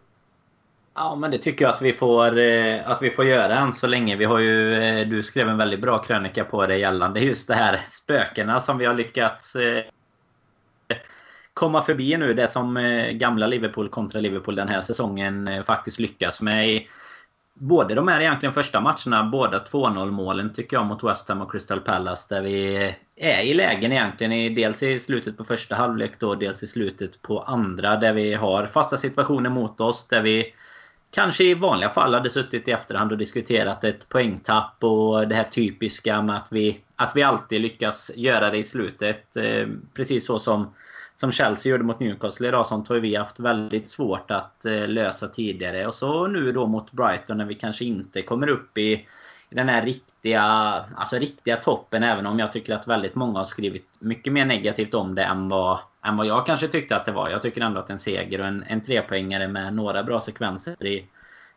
Ja, 0.95 1.15
men 1.15 1.31
det 1.31 1.37
tycker 1.37 1.65
jag 1.65 1.73
att 1.73 1.81
vi 1.81 1.93
får, 1.93 2.37
eh, 2.37 2.89
att 2.89 3.01
vi 3.01 3.09
får 3.09 3.25
göra 3.25 3.55
än 3.55 3.73
så 3.73 3.87
länge. 3.87 4.15
Vi 4.15 4.25
har 4.25 4.39
ju, 4.39 5.05
du 5.05 5.23
skrev 5.23 5.49
en 5.49 5.57
väldigt 5.57 5.81
bra 5.81 5.97
krönika 5.97 6.43
på 6.43 6.65
det 6.65 6.77
gällande 6.77 7.19
just 7.19 7.47
det 7.47 7.55
här 7.55 7.81
spökena 7.91 8.59
som 8.59 8.77
vi 8.77 8.85
har 8.85 8.93
lyckats 8.93 9.55
komma 11.57 11.81
förbi 11.81 12.17
nu. 12.17 12.33
Det 12.33 12.47
som 12.47 12.77
eh, 12.77 13.11
gamla 13.11 13.47
Liverpool 13.47 13.89
kontra 13.89 14.19
Liverpool 14.19 14.55
den 14.55 14.67
här 14.67 14.81
säsongen 14.81 15.47
eh, 15.47 15.63
faktiskt 15.63 15.99
lyckas 15.99 16.41
med. 16.41 16.81
Både 17.53 17.95
de 17.95 18.07
här 18.07 18.19
egentligen 18.19 18.53
första 18.53 18.81
matcherna, 18.81 19.23
båda 19.23 19.63
2-0 19.63 20.11
målen 20.11 20.53
tycker 20.53 20.77
jag 20.77 20.85
mot 20.85 21.03
West 21.03 21.29
Ham 21.29 21.41
och 21.41 21.51
Crystal 21.51 21.79
Palace. 21.79 22.35
Där 22.35 22.41
vi 22.41 22.75
är 23.15 23.41
i 23.41 23.53
lägen 23.53 23.91
egentligen. 23.91 24.55
Dels 24.55 24.83
i 24.83 24.99
slutet 24.99 25.37
på 25.37 25.43
första 25.43 25.75
halvlek 25.75 26.19
då, 26.19 26.35
dels 26.35 26.63
i 26.63 26.67
slutet 26.67 27.21
på 27.21 27.41
andra. 27.41 27.95
Där 27.95 28.13
vi 28.13 28.33
har 28.33 28.67
fasta 28.67 28.97
situationer 28.97 29.49
mot 29.49 29.81
oss. 29.81 30.07
Där 30.07 30.21
vi 30.21 30.53
kanske 31.11 31.43
i 31.43 31.53
vanliga 31.53 31.89
fall 31.89 32.13
hade 32.13 32.29
suttit 32.29 32.67
i 32.67 32.71
efterhand 32.71 33.11
och 33.11 33.17
diskuterat 33.17 33.83
ett 33.83 34.09
poängtapp 34.09 34.83
och 34.83 35.27
det 35.27 35.35
här 35.35 35.43
typiska 35.43 36.21
med 36.21 36.35
att 36.37 36.47
vi, 36.51 36.79
att 36.95 37.15
vi 37.15 37.23
alltid 37.23 37.61
lyckas 37.61 38.11
göra 38.15 38.49
det 38.49 38.57
i 38.57 38.63
slutet. 38.63 39.37
Eh, 39.37 39.67
precis 39.93 40.25
så 40.25 40.39
som 40.39 40.73
som 41.17 41.31
Chelsea 41.31 41.71
gjorde 41.71 41.83
mot 41.83 41.99
Newcastle 41.99 42.47
idag. 42.47 42.65
Sånt 42.65 42.87
har 42.87 42.95
vi 42.95 43.15
haft 43.15 43.39
väldigt 43.39 43.89
svårt 43.89 44.31
att 44.31 44.65
eh, 44.65 44.87
lösa 44.87 45.27
tidigare. 45.27 45.87
Och 45.87 45.95
så 45.95 46.27
nu 46.27 46.51
då 46.51 46.67
mot 46.67 46.91
Brighton 46.91 47.37
när 47.37 47.45
vi 47.45 47.55
kanske 47.55 47.85
inte 47.85 48.21
kommer 48.21 48.47
upp 48.47 48.77
i 48.77 49.07
den 49.49 49.69
här 49.69 49.85
riktiga, 49.85 50.41
alltså 50.95 51.17
riktiga 51.17 51.55
toppen. 51.55 52.03
Även 52.03 52.25
om 52.25 52.39
jag 52.39 52.51
tycker 52.51 52.75
att 52.75 52.87
väldigt 52.87 53.15
många 53.15 53.39
har 53.39 53.43
skrivit 53.43 53.87
mycket 53.99 54.33
mer 54.33 54.45
negativt 54.45 54.93
om 54.93 55.15
det 55.15 55.23
än 55.23 55.49
vad, 55.49 55.79
än 56.05 56.17
vad 56.17 56.25
jag 56.25 56.45
kanske 56.45 56.67
tyckte 56.67 56.95
att 56.95 57.05
det 57.05 57.11
var. 57.11 57.29
Jag 57.29 57.41
tycker 57.41 57.61
ändå 57.61 57.79
att 57.79 57.89
en 57.89 57.99
seger 57.99 58.41
och 58.41 58.47
en, 58.47 58.63
en 58.67 58.81
trepoängare 58.81 59.47
med 59.47 59.73
några 59.73 60.03
bra 60.03 60.19
sekvenser 60.19 60.85
i, 60.85 61.05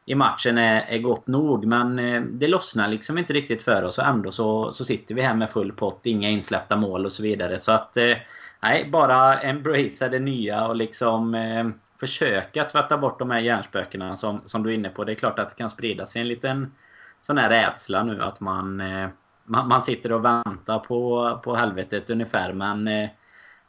i 0.04 0.14
matchen 0.14 0.58
är, 0.58 0.82
är 0.88 0.98
gott 0.98 1.26
nog. 1.26 1.64
Men 1.64 1.98
eh, 1.98 2.22
det 2.22 2.48
lossnar 2.48 2.88
liksom 2.88 3.18
inte 3.18 3.32
riktigt 3.32 3.62
för 3.62 3.82
oss 3.82 3.98
och 3.98 4.06
ändå 4.06 4.30
så, 4.30 4.72
så 4.72 4.84
sitter 4.84 5.14
vi 5.14 5.22
här 5.22 5.34
med 5.34 5.50
full 5.50 5.72
pott, 5.72 6.00
inga 6.06 6.30
insläppta 6.30 6.76
mål 6.76 7.06
och 7.06 7.12
så 7.12 7.22
vidare. 7.22 7.58
Så 7.58 7.72
att 7.72 7.96
eh, 7.96 8.16
Nej, 8.62 8.88
bara 8.90 9.40
embracea 9.40 10.08
det 10.08 10.18
nya 10.18 10.68
och 10.68 10.76
liksom 10.76 11.34
eh, 11.34 11.68
försöka 12.00 12.64
tvätta 12.64 12.98
bort 12.98 13.18
de 13.18 13.30
här 13.30 13.40
hjärnspökena 13.40 14.16
som, 14.16 14.40
som 14.46 14.62
du 14.62 14.70
är 14.70 14.74
inne 14.74 14.88
på. 14.88 15.04
Det 15.04 15.12
är 15.12 15.16
klart 15.16 15.38
att 15.38 15.50
det 15.50 15.56
kan 15.56 15.70
sprida 15.70 16.06
sig 16.06 16.22
en 16.22 16.28
liten 16.28 16.72
sån 17.20 17.38
här 17.38 17.48
rädsla 17.48 18.02
nu 18.02 18.22
att 18.22 18.40
man, 18.40 18.80
eh, 18.80 19.08
man, 19.44 19.68
man, 19.68 19.82
sitter 19.82 20.12
och 20.12 20.24
väntar 20.24 20.78
på, 20.78 21.40
på 21.44 21.54
helvetet 21.54 22.10
ungefär. 22.10 22.52
Men 22.52 22.88
eh, 22.88 23.08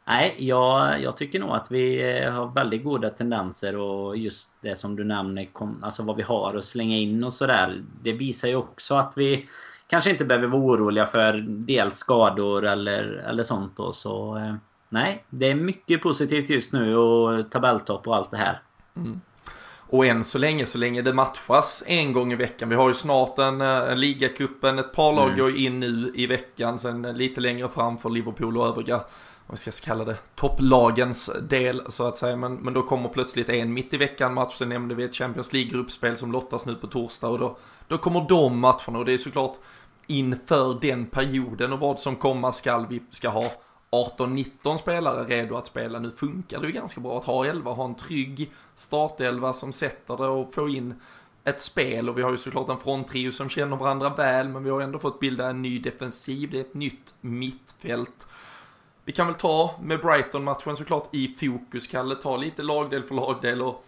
nej, 0.04 0.34
jag, 0.38 1.02
jag 1.02 1.16
tycker 1.16 1.40
nog 1.40 1.50
att 1.50 1.70
vi 1.70 2.16
eh, 2.18 2.32
har 2.32 2.46
väldigt 2.46 2.84
goda 2.84 3.10
tendenser 3.10 3.76
och 3.76 4.16
just 4.16 4.50
det 4.60 4.76
som 4.76 4.96
du 4.96 5.04
nämner, 5.04 5.44
kom, 5.44 5.84
alltså 5.84 6.02
vad 6.02 6.16
vi 6.16 6.22
har 6.22 6.54
att 6.54 6.64
slänga 6.64 6.96
in 6.96 7.24
och 7.24 7.32
sådär. 7.32 7.82
Det 8.02 8.12
visar 8.12 8.48
ju 8.48 8.56
också 8.56 8.94
att 8.94 9.12
vi 9.16 9.48
kanske 9.86 10.10
inte 10.10 10.24
behöver 10.24 10.48
vara 10.48 10.62
oroliga 10.62 11.06
för 11.06 11.44
dels 11.48 11.96
skador 11.96 12.66
eller, 12.66 13.02
eller 13.02 13.42
sånt. 13.42 13.76
Då, 13.76 13.92
så 13.92 14.36
eh, 14.36 14.54
nej, 14.92 15.24
det 15.30 15.50
är 15.50 15.54
mycket 15.54 16.02
positivt 16.02 16.50
just 16.50 16.72
nu 16.72 16.96
och 16.96 17.50
tabelltopp 17.50 18.06
och 18.06 18.16
allt 18.16 18.30
det 18.30 18.36
här. 18.36 18.62
Mm. 18.96 19.20
Och 19.88 20.06
än 20.06 20.24
så 20.24 20.38
länge, 20.38 20.66
så 20.66 20.78
länge 20.78 21.02
det 21.02 21.12
matchas 21.12 21.84
en 21.86 22.12
gång 22.12 22.32
i 22.32 22.36
veckan. 22.36 22.68
Vi 22.68 22.74
har 22.74 22.88
ju 22.88 22.94
snart 22.94 23.38
en, 23.38 23.60
eh, 23.60 23.92
en 23.92 24.00
ligacupen, 24.00 24.78
ett 24.78 24.92
par 24.92 25.12
lag 25.12 25.26
mm. 25.26 25.38
går 25.38 25.56
in 25.56 25.80
nu 25.80 26.12
i 26.14 26.26
veckan, 26.26 26.78
sen 26.78 27.02
lite 27.02 27.40
längre 27.40 27.68
fram 27.68 27.98
för 27.98 28.10
Liverpool 28.10 28.58
och 28.58 28.66
övriga, 28.66 29.00
vad 29.46 29.58
ska 29.58 29.68
jag 29.68 29.74
kalla 29.74 30.04
det, 30.04 30.16
topplagens 30.34 31.30
del 31.42 31.82
så 31.88 32.06
att 32.06 32.16
säga. 32.16 32.36
Men, 32.36 32.54
men 32.54 32.74
då 32.74 32.82
kommer 32.82 33.08
plötsligt 33.08 33.48
en 33.48 33.72
mitt 33.72 33.94
i 33.94 33.96
veckan 33.96 34.34
match, 34.34 34.54
sen 34.54 34.68
nämnde 34.68 34.94
vi 34.94 35.04
ett 35.04 35.14
Champions 35.14 35.52
League-gruppspel 35.52 36.16
som 36.16 36.32
lottas 36.32 36.66
nu 36.66 36.74
på 36.74 36.86
torsdag 36.86 37.28
och 37.28 37.38
då, 37.38 37.56
då 37.88 37.98
kommer 37.98 38.28
de 38.28 38.58
matcherna 38.58 38.98
och 38.98 39.04
det 39.04 39.12
är 39.12 39.18
såklart 39.18 39.56
inför 40.06 40.78
den 40.80 41.06
perioden 41.06 41.72
och 41.72 41.78
vad 41.78 41.98
som 41.98 42.16
komma 42.16 42.52
skall 42.52 42.86
vi 42.86 43.02
ska 43.10 43.28
ha 43.28 43.44
18-19 43.92 44.76
spelare 44.76 45.24
redo 45.24 45.56
att 45.56 45.66
spela. 45.66 45.98
Nu 45.98 46.10
funkar 46.10 46.60
det 46.60 46.66
ju 46.66 46.72
ganska 46.72 47.00
bra 47.00 47.18
att 47.18 47.24
ha 47.24 47.46
11, 47.46 47.72
ha 47.72 47.84
en 47.84 47.94
trygg 47.94 48.50
startelva 48.74 49.52
som 49.52 49.72
sätter 49.72 50.16
det 50.16 50.26
och 50.26 50.54
få 50.54 50.68
in 50.68 50.94
ett 51.44 51.60
spel 51.60 52.08
och 52.08 52.18
vi 52.18 52.22
har 52.22 52.30
ju 52.30 52.38
såklart 52.38 52.68
en 52.68 52.78
fronttrio 52.78 53.32
som 53.32 53.48
känner 53.48 53.76
varandra 53.76 54.08
väl 54.08 54.48
men 54.48 54.64
vi 54.64 54.70
har 54.70 54.80
ändå 54.80 54.98
fått 54.98 55.20
bilda 55.20 55.50
en 55.50 55.62
ny 55.62 55.78
defensiv, 55.78 56.50
det 56.50 56.56
är 56.56 56.60
ett 56.60 56.74
nytt 56.74 57.14
mittfält. 57.20 58.26
Vi 59.04 59.12
kan 59.12 59.26
väl 59.26 59.36
ta 59.36 59.74
med 59.82 60.00
Brighton-matchen 60.00 60.76
såklart 60.76 61.14
i 61.14 61.36
fokus, 61.40 61.86
Kalle, 61.86 62.14
ta 62.14 62.36
lite 62.36 62.62
lagdel 62.62 63.02
för 63.02 63.14
lagdel 63.14 63.62
och 63.62 63.84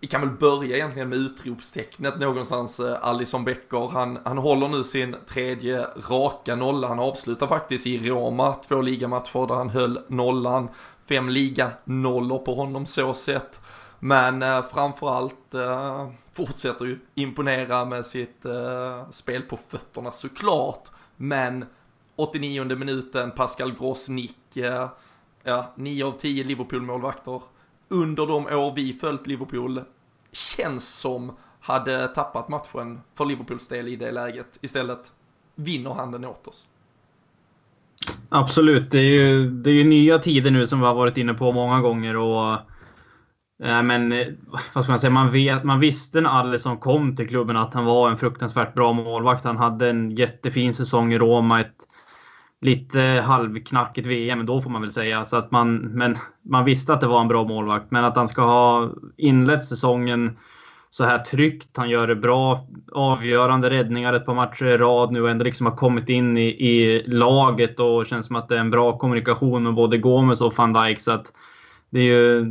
vi 0.00 0.06
kan 0.06 0.20
väl 0.20 0.30
börja 0.30 0.76
egentligen 0.76 1.08
med 1.08 1.18
utropstecknet 1.18 2.20
någonstans. 2.20 2.80
Eh, 2.80 2.96
Alison 3.02 3.44
Becker, 3.44 3.88
han, 3.88 4.18
han 4.24 4.38
håller 4.38 4.68
nu 4.68 4.84
sin 4.84 5.16
tredje 5.26 5.86
raka 6.10 6.56
nolla. 6.56 6.88
Han 6.88 6.98
avslutar 6.98 7.46
faktiskt 7.46 7.86
i 7.86 8.10
Roma 8.10 8.52
två 8.52 8.80
ligamatcher 8.80 9.46
där 9.46 9.54
han 9.54 9.70
höll 9.70 10.00
nollan. 10.08 10.68
Fem 11.08 11.28
liga-nollor 11.28 12.38
på 12.38 12.54
honom 12.54 12.86
så 12.86 13.14
sett. 13.14 13.60
Men 13.98 14.42
eh, 14.42 14.64
framförallt 14.72 15.54
eh, 15.54 16.10
fortsätter 16.32 16.84
ju 16.84 16.98
imponera 17.14 17.84
med 17.84 18.06
sitt 18.06 18.44
eh, 18.44 19.10
spel 19.10 19.42
på 19.42 19.58
fötterna 19.68 20.10
såklart. 20.10 20.88
Men 21.16 21.64
89 22.16 22.64
minuten, 22.64 23.30
Pascal 23.30 23.72
Gross-nick, 23.72 24.56
eh, 24.56 24.88
ja, 25.42 25.72
9 25.74 26.04
av 26.04 26.12
10 26.12 26.44
Liverpool-målvakter 26.44 27.42
under 27.88 28.26
de 28.26 28.46
år 28.46 28.72
vi 28.74 28.92
följt 28.92 29.26
Liverpool 29.26 29.80
känns 30.32 30.98
som 30.98 31.32
hade 31.60 32.08
tappat 32.08 32.48
matchen 32.48 33.00
för 33.14 33.24
Liverpools 33.24 33.68
del 33.68 33.88
i 33.88 33.96
det 33.96 34.12
läget. 34.12 34.58
Istället 34.60 35.12
vinner 35.54 35.90
han 35.90 36.12
den 36.12 36.24
åt 36.24 36.46
oss. 36.46 36.66
Absolut, 38.28 38.90
det 38.90 38.98
är 38.98 39.10
ju, 39.10 39.50
det 39.50 39.70
är 39.70 39.74
ju 39.74 39.84
nya 39.84 40.18
tider 40.18 40.50
nu 40.50 40.66
som 40.66 40.80
vi 40.80 40.86
har 40.86 40.94
varit 40.94 41.16
inne 41.16 41.34
på 41.34 41.52
många 41.52 41.80
gånger. 41.80 42.16
och 42.16 42.52
äh, 43.64 43.82
men 43.82 44.12
eh, 44.12 44.26
vad 44.74 44.84
ska 44.84 44.92
man 44.92 44.98
säga, 44.98 45.10
man, 45.10 45.32
vet, 45.32 45.64
man 45.64 45.80
visste 45.80 46.20
när 46.20 46.30
Alisson 46.30 46.78
kom 46.78 47.16
till 47.16 47.28
klubben 47.28 47.56
att 47.56 47.74
han 47.74 47.84
var 47.84 48.10
en 48.10 48.16
fruktansvärt 48.16 48.74
bra 48.74 48.92
målvakt. 48.92 49.44
Han 49.44 49.56
hade 49.56 49.90
en 49.90 50.10
jättefin 50.10 50.74
säsong 50.74 51.12
i 51.12 51.18
Roma, 51.18 51.60
ett 51.60 51.76
lite 52.60 53.00
halvknackigt 53.00 54.06
VM 54.06 54.46
då 54.46 54.60
får 54.60 54.70
man 54.70 54.82
väl 54.82 54.92
säga. 54.92 55.24
Så 55.24 55.36
att 55.36 55.50
man, 55.50 55.76
men 55.76 56.18
man 56.42 56.64
visste 56.64 56.92
att 56.92 57.00
det 57.00 57.06
var 57.06 57.20
en 57.20 57.28
bra 57.28 57.44
målvakt. 57.44 57.90
Men 57.90 58.04
att 58.04 58.16
han 58.16 58.28
ska 58.28 58.42
ha 58.42 58.90
inlett 59.16 59.64
säsongen 59.64 60.36
så 60.90 61.04
här 61.04 61.18
tryggt. 61.18 61.76
Han 61.76 61.90
gör 61.90 62.06
det 62.06 62.16
bra. 62.16 62.66
Avgörande 62.92 63.70
räddningar 63.70 64.12
ett 64.12 64.26
par 64.26 64.34
matcher 64.34 64.66
i 64.66 64.76
rad 64.76 65.12
nu 65.12 65.22
och 65.22 65.30
ändå 65.30 65.44
liksom 65.44 65.66
har 65.66 65.76
kommit 65.76 66.08
in 66.08 66.36
i, 66.36 66.46
i 66.46 67.02
laget 67.06 67.80
och 67.80 68.06
känns 68.06 68.26
som 68.26 68.36
att 68.36 68.48
det 68.48 68.56
är 68.56 68.60
en 68.60 68.70
bra 68.70 68.98
kommunikation 68.98 69.62
med 69.62 69.74
både 69.74 69.98
Gomes 69.98 70.40
och 70.40 70.54
van 70.56 70.72
Dijk. 70.72 71.00
Så 71.00 71.12
att 71.12 71.32
det 71.90 72.00
är 72.00 72.04
ju 72.04 72.44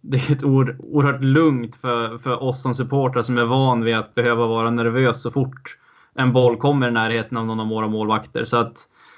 det 0.00 0.16
är 0.16 0.32
ett 0.32 0.44
oerhört 0.44 1.22
lugnt 1.22 1.76
för, 1.76 2.18
för 2.18 2.42
oss 2.42 2.62
som 2.62 2.74
supportrar 2.74 3.22
som 3.22 3.38
är 3.38 3.44
van 3.44 3.84
vid 3.84 3.96
att 3.96 4.14
behöva 4.14 4.46
vara 4.46 4.70
nervös 4.70 5.22
så 5.22 5.30
fort 5.30 5.78
en 6.14 6.32
boll 6.32 6.56
kommer 6.56 6.88
i 6.88 6.90
närheten 6.90 7.38
av 7.38 7.46
någon 7.46 7.60
av 7.60 7.68
våra 7.68 7.88
målvakter. 7.88 8.44
Så 8.44 8.56
att 8.56 8.88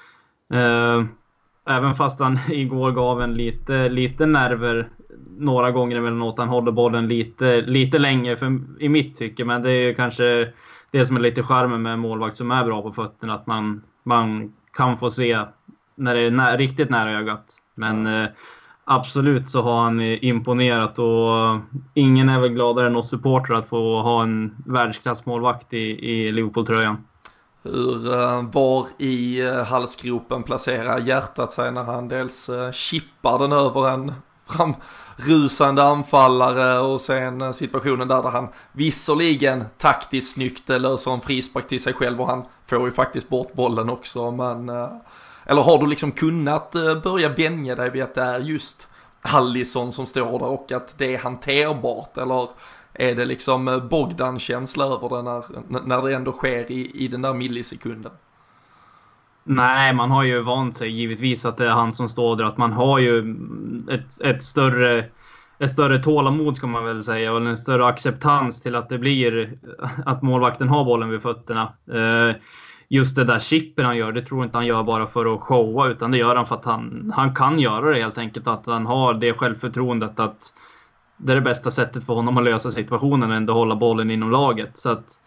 även 1.67 1.95
fast 1.95 2.19
han 2.19 2.39
igår 2.51 2.91
gav 2.91 3.21
en 3.21 3.33
lite, 3.33 3.89
lite 3.89 4.25
nerver 4.25 4.89
några 5.37 5.71
gånger 5.71 5.95
emellanåt. 5.97 6.37
Han 6.37 6.49
håller 6.49 6.71
bollen 6.71 7.07
lite, 7.07 7.61
lite 7.61 7.99
länge 7.99 8.35
för, 8.35 8.59
i 8.79 8.89
mitt 8.89 9.15
tycke. 9.15 9.45
Men 9.45 9.61
det 9.61 9.71
är 9.71 9.93
kanske 9.93 10.53
det 10.91 11.05
som 11.05 11.15
är 11.15 11.21
lite 11.21 11.43
charmen 11.43 11.81
med 11.81 11.93
en 11.93 11.99
målvakt 11.99 12.37
som 12.37 12.51
är 12.51 12.65
bra 12.65 12.81
på 12.81 12.91
fötterna. 12.91 13.33
Att 13.33 13.47
man, 13.47 13.81
man 14.03 14.53
kan 14.73 14.97
få 14.97 15.11
se 15.11 15.39
när 15.95 16.15
det 16.15 16.21
är 16.21 16.31
nä 16.31 16.57
riktigt 16.57 16.89
nära 16.89 17.11
ögat. 17.11 17.45
Men 17.75 18.07
eh, 18.07 18.29
absolut 18.85 19.47
så 19.47 19.61
har 19.61 19.83
han 19.83 20.01
imponerat 20.01 20.99
och 20.99 21.59
ingen 21.93 22.29
är 22.29 22.39
väl 22.39 22.49
gladare 22.49 22.87
än 22.87 22.95
oss 22.95 23.09
supportrar 23.09 23.57
att 23.57 23.69
få 23.69 24.01
ha 24.01 24.23
en 24.23 24.55
världsklassmålvakt 24.65 25.73
i, 25.73 26.09
i 26.11 26.31
Liverpool-tröjan 26.31 26.97
hur 27.63 28.13
eh, 28.13 28.41
var 28.41 28.87
i 28.97 29.41
eh, 29.41 29.63
halsgropen 29.63 30.43
placerar 30.43 30.99
hjärtat 30.99 31.53
sig 31.53 31.71
när 31.71 31.83
han 31.83 32.07
dels 32.07 32.49
eh, 32.49 32.71
chippar 32.71 33.39
den 33.39 33.51
över 33.51 33.89
en 33.89 34.13
framrusande 34.45 35.83
anfallare 35.83 36.79
och 36.79 37.01
sen 37.01 37.53
situationen 37.53 38.07
där, 38.07 38.23
där 38.23 38.29
han 38.29 38.47
visserligen 38.71 39.65
taktiskt 39.77 40.33
snyggt 40.33 40.69
löser 40.69 41.11
en 41.11 41.21
frispark 41.21 41.67
till 41.67 41.83
sig 41.83 41.93
själv 41.93 42.21
och 42.21 42.27
han 42.27 42.45
får 42.65 42.85
ju 42.85 42.91
faktiskt 42.91 43.29
bort 43.29 43.53
bollen 43.53 43.89
också 43.89 44.31
men 44.31 44.69
eller 45.45 45.61
har 45.61 45.77
du 45.77 45.87
liksom 45.87 46.11
kunnat 46.11 46.71
börja 47.03 47.29
vänja 47.29 47.75
dig 47.75 47.89
vid 47.89 48.03
att 48.03 48.15
det 48.15 48.21
är 48.21 48.39
just 48.39 48.87
Allison 49.21 49.91
som 49.91 50.05
står 50.05 50.39
där 50.39 50.47
och 50.47 50.71
att 50.71 50.97
det 50.97 51.15
är 51.15 51.17
hanterbart 51.17 52.17
eller 52.17 52.49
är 52.93 53.15
det 53.15 53.25
liksom 53.25 53.67
eh, 53.67 53.83
Bogdan-känsla 53.83 54.85
över 54.85 55.09
det 55.09 55.21
när, 55.21 55.87
när 55.87 56.01
det 56.01 56.15
ändå 56.15 56.31
sker 56.31 56.71
i, 56.71 56.91
i 56.93 57.07
den 57.07 57.21
där 57.21 57.33
millisekunden? 57.33 58.11
Nej, 59.43 59.93
man 59.93 60.11
har 60.11 60.23
ju 60.23 60.41
vant 60.41 60.77
sig 60.77 60.91
givetvis 60.91 61.45
att 61.45 61.57
det 61.57 61.65
är 61.65 61.71
han 61.71 61.93
som 61.93 62.09
står 62.09 62.35
där. 62.35 62.45
Att 62.45 62.57
man 62.57 62.73
har 62.73 62.99
ju 62.99 63.35
ett, 63.89 64.21
ett 64.21 64.43
större 64.43 65.05
ett 65.61 65.71
större 65.71 65.99
tålamod 65.99 66.57
ska 66.57 66.67
man 66.67 66.85
väl 66.85 67.03
säga 67.03 67.33
och 67.33 67.47
en 67.47 67.57
större 67.57 67.85
acceptans 67.85 68.61
till 68.61 68.75
att 68.75 68.89
det 68.89 68.97
blir 68.97 69.53
att 70.05 70.21
målvakten 70.21 70.69
har 70.69 70.85
bollen 70.85 71.09
vid 71.09 71.21
fötterna. 71.21 71.73
Eh, 71.93 72.35
just 72.87 73.15
det 73.15 73.23
där 73.23 73.39
chippen 73.39 73.85
han 73.85 73.97
gör, 73.97 74.11
det 74.11 74.21
tror 74.21 74.39
jag 74.39 74.47
inte 74.47 74.57
han 74.57 74.67
gör 74.67 74.83
bara 74.83 75.07
för 75.07 75.35
att 75.35 75.41
showa 75.41 75.87
utan 75.87 76.11
det 76.11 76.17
gör 76.17 76.35
han 76.35 76.45
för 76.45 76.55
att 76.55 76.65
han, 76.65 77.13
han 77.15 77.35
kan 77.35 77.59
göra 77.59 77.89
det 77.89 78.01
helt 78.01 78.17
enkelt. 78.17 78.47
Att 78.47 78.65
han 78.65 78.85
har 78.85 79.13
det 79.13 79.33
självförtroendet 79.33 80.19
att 80.19 80.53
det 81.23 81.33
är 81.33 81.35
det 81.35 81.41
bästa 81.41 81.71
sättet 81.71 82.05
för 82.05 82.13
honom 82.13 82.37
att 82.37 82.43
lösa 82.43 82.71
situationen 82.71 83.31
än 83.31 83.49
att 83.49 83.55
hålla 83.55 83.75
bollen 83.75 84.11
inom 84.11 84.31
laget. 84.31 84.77
Så 84.77 84.89
att 84.89 85.19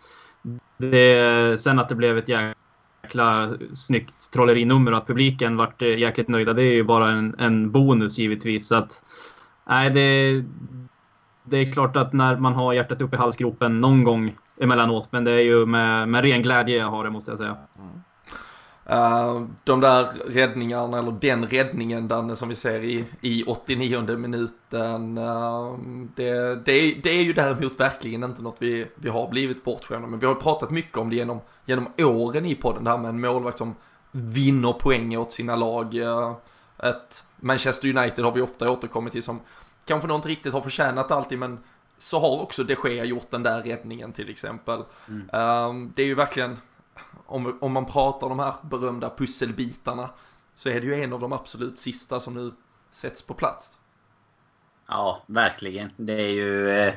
det, 0.77 1.61
sen 1.61 1.79
att 1.79 1.89
det 1.89 1.95
blev 1.95 2.19
ett 2.19 2.29
jäkla 2.29 3.51
snyggt 3.75 4.31
trollerinummer 4.33 4.93
och 4.93 4.99
att 4.99 5.07
publiken 5.07 5.57
vart 5.57 5.83
eh, 5.83 5.99
jäkligt 5.99 6.29
nöjda, 6.29 6.53
det 6.53 6.63
är 6.63 6.75
ju 6.75 6.85
bara 6.85 7.11
en, 7.11 7.35
en 7.39 7.71
bonus 7.71 8.19
givetvis. 8.19 8.69
Så 8.69 8.75
att, 8.75 9.03
nej, 9.69 9.91
det, 9.91 10.45
det 11.45 11.57
är 11.57 11.73
klart 11.73 11.97
att 11.97 12.13
när 12.13 12.37
man 12.37 12.53
har 12.53 12.73
hjärtat 12.73 13.03
upp 13.03 13.15
i 13.15 13.17
halsgropen 13.17 13.81
någon 13.81 14.05
gång 14.05 14.35
emellanåt, 14.61 15.09
men 15.13 15.25
det 15.25 15.33
är 15.33 15.43
ju 15.43 15.67
med, 15.67 16.09
med 16.09 16.25
ren 16.25 16.43
glädje 16.43 16.77
jag 16.77 16.87
har 16.87 17.05
det 17.05 17.11
måste 17.11 17.31
jag 17.31 17.39
säga. 17.39 17.57
Mm. 17.79 17.91
Uh, 18.91 19.47
de 19.65 19.81
där 19.81 20.05
räddningarna, 20.27 20.99
eller 20.99 21.13
den 21.13 21.47
räddningen 21.47 22.09
Danne 22.09 22.37
som 22.37 22.49
vi 22.49 22.55
ser 22.55 22.85
i, 22.85 23.05
i 23.21 23.45
89 23.47 24.17
minuten. 24.17 25.19
Uh, 25.19 25.79
det, 26.17 26.55
det, 26.65 26.95
det, 27.03 27.11
är 27.11 27.23
ju 27.23 27.33
däremot 27.33 27.81
verkligen 27.81 28.25
inte 28.25 28.43
något 28.43 28.57
vi, 28.59 28.87
vi 28.95 29.09
har 29.09 29.29
blivit 29.29 29.65
bortskämda 29.65 30.09
men 30.09 30.19
vi 30.19 30.27
har 30.27 30.35
pratat 30.35 30.71
mycket 30.71 30.99
om 30.99 31.11
det 31.11 31.17
genom, 31.17 31.41
genom 31.65 31.89
åren 31.99 32.47
i 32.47 32.55
podden. 32.55 32.85
Det 32.85 32.91
här 32.91 32.99
med 32.99 33.09
en 33.09 33.21
målvakt 33.21 33.59
som 33.59 33.75
vinner 34.11 34.73
poäng 34.73 35.17
åt 35.17 35.33
sina 35.33 35.57
lag. 35.57 35.95
Uh, 35.95 36.37
ett 36.79 37.25
Manchester 37.37 37.97
United 37.97 38.25
har 38.25 38.33
vi 38.33 38.41
ofta 38.41 38.71
återkommit 38.71 39.13
till 39.13 39.23
som 39.23 39.41
kanske 39.85 40.15
inte 40.15 40.29
riktigt 40.29 40.53
har 40.53 40.61
förtjänat 40.61 41.11
alltid 41.11 41.39
men 41.39 41.59
så 41.99 42.19
har 42.19 42.43
också 42.43 42.65
de 42.65 42.77
Gea 42.85 43.05
gjort 43.05 43.31
den 43.31 43.43
där 43.43 43.63
räddningen 43.63 44.13
till 44.13 44.31
exempel. 44.31 44.83
Mm. 45.09 45.93
det 45.95 46.03
är 46.03 46.07
ju 46.07 46.15
verkligen 46.15 46.59
om, 47.27 47.59
om 47.61 47.73
man 47.73 47.87
pratar 47.87 48.29
de 48.29 48.39
här 48.39 48.55
berömda 48.63 49.11
pusselbitarna 49.11 50.11
så 50.55 50.69
är 50.69 50.81
det 50.81 50.87
ju 50.87 50.95
en 50.95 51.13
av 51.13 51.21
de 51.21 51.33
absolut 51.33 51.79
sista 51.79 52.21
som 52.21 52.35
nu 52.35 52.53
sätts 52.91 53.23
på 53.23 53.35
plats. 53.35 53.79
Ja, 54.89 55.23
verkligen. 55.27 55.91
Det 55.97 56.13
är 56.13 56.31
ju 56.31 56.71
eh, 56.71 56.95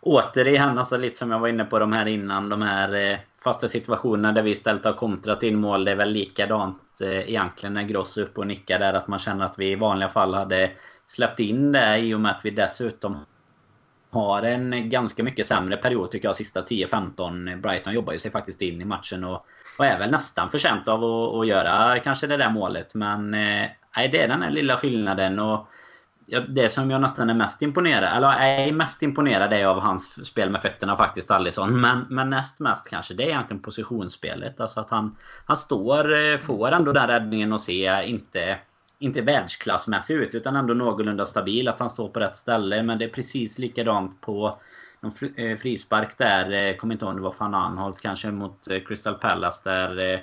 återigen, 0.00 0.78
alltså 0.78 0.96
lite 0.96 1.18
som 1.18 1.30
jag 1.30 1.38
var 1.38 1.48
inne 1.48 1.64
på 1.64 1.78
de 1.78 1.92
här 1.92 2.06
innan, 2.06 2.48
de 2.48 2.62
här 2.62 2.94
eh, 2.94 3.18
fasta 3.44 3.68
situationerna 3.68 4.32
där 4.32 4.42
vi 4.42 4.50
istället 4.50 4.84
har 4.84 4.92
kontrat 4.92 5.42
in 5.42 5.60
mål. 5.60 5.84
Det 5.84 5.90
är 5.90 5.96
väl 5.96 6.12
likadant 6.12 7.00
eh, 7.00 7.28
egentligen 7.28 7.74
när 7.74 7.82
Gross 7.82 8.16
är 8.16 8.22
uppe 8.22 8.40
och 8.40 8.46
nickar 8.46 8.78
där, 8.78 8.94
att 8.94 9.08
man 9.08 9.18
känner 9.18 9.44
att 9.44 9.58
vi 9.58 9.72
i 9.72 9.74
vanliga 9.74 10.08
fall 10.08 10.34
hade 10.34 10.72
släppt 11.06 11.40
in 11.40 11.72
det 11.72 11.98
i 11.98 12.14
och 12.14 12.20
med 12.20 12.30
att 12.30 12.44
vi 12.44 12.50
dessutom 12.50 13.16
har 14.12 14.42
en 14.42 14.90
ganska 14.90 15.22
mycket 15.22 15.46
sämre 15.46 15.76
period 15.76 16.10
tycker 16.10 16.28
jag, 16.28 16.36
sista 16.36 16.62
10-15. 16.62 17.60
Brighton 17.60 17.94
jobbar 17.94 18.12
ju 18.12 18.18
sig 18.18 18.30
faktiskt 18.30 18.62
in 18.62 18.82
i 18.82 18.84
matchen 18.84 19.24
och, 19.24 19.46
och 19.78 19.86
är 19.86 19.98
väl 19.98 20.10
nästan 20.10 20.50
förtjänt 20.50 20.88
av 20.88 21.04
att, 21.04 21.34
att 21.34 21.46
göra 21.46 21.98
kanske 21.98 22.26
det 22.26 22.36
där 22.36 22.50
målet. 22.50 22.94
Men 22.94 23.34
eh, 23.34 23.66
nej, 23.96 24.08
det 24.12 24.22
är 24.22 24.28
den 24.28 24.42
här 24.42 24.50
lilla 24.50 24.76
skillnaden. 24.76 25.38
och 25.38 25.68
det 26.48 26.68
som 26.68 26.90
jag 26.90 27.00
nästan 27.00 27.30
är 27.30 27.34
mest 27.34 27.62
imponerad 27.62 28.16
eller 28.16 28.28
är 28.28 28.72
mest 28.72 29.02
imponerad 29.02 29.52
är 29.52 29.66
av 29.66 29.80
hans 29.80 30.26
spel 30.26 30.50
med 30.50 30.62
fötterna 30.62 30.96
faktiskt, 30.96 31.30
Alisson. 31.30 31.80
Men, 31.80 32.06
men 32.10 32.30
näst 32.30 32.60
mest 32.60 32.90
kanske, 32.90 33.14
det 33.14 33.22
är 33.22 33.28
egentligen 33.28 33.62
positionsspelet. 33.62 34.60
Alltså 34.60 34.80
att 34.80 34.90
han, 34.90 35.16
han 35.46 35.56
står, 35.56 36.14
eh, 36.14 36.38
får 36.38 36.72
ändå 36.72 36.92
den 36.92 37.06
räddningen 37.06 37.52
och 37.52 37.60
se 37.60 38.02
inte 38.04 38.58
inte 39.02 39.20
världsklassmässig 39.20 40.14
ut 40.14 40.34
utan 40.34 40.56
ändå 40.56 40.74
någorlunda 40.74 41.26
stabil. 41.26 41.68
Att 41.68 41.80
han 41.80 41.90
står 41.90 42.08
på 42.08 42.20
rätt 42.20 42.36
ställe. 42.36 42.82
Men 42.82 42.98
det 42.98 43.04
är 43.04 43.08
precis 43.08 43.58
likadant 43.58 44.20
på 44.20 44.58
någon 45.00 45.12
eh, 45.36 45.56
frispark 45.56 46.18
där. 46.18 46.50
Eh, 46.50 46.76
kommer 46.76 46.94
inte 46.94 47.04
ihåg 47.04 47.10
om 47.10 47.16
det 47.16 47.22
var 47.22 47.34
van 47.38 47.54
Anholt 47.54 48.00
kanske 48.00 48.30
mot 48.30 48.70
eh, 48.70 48.78
Crystal 48.78 49.14
Palace 49.14 49.60
där 49.64 50.22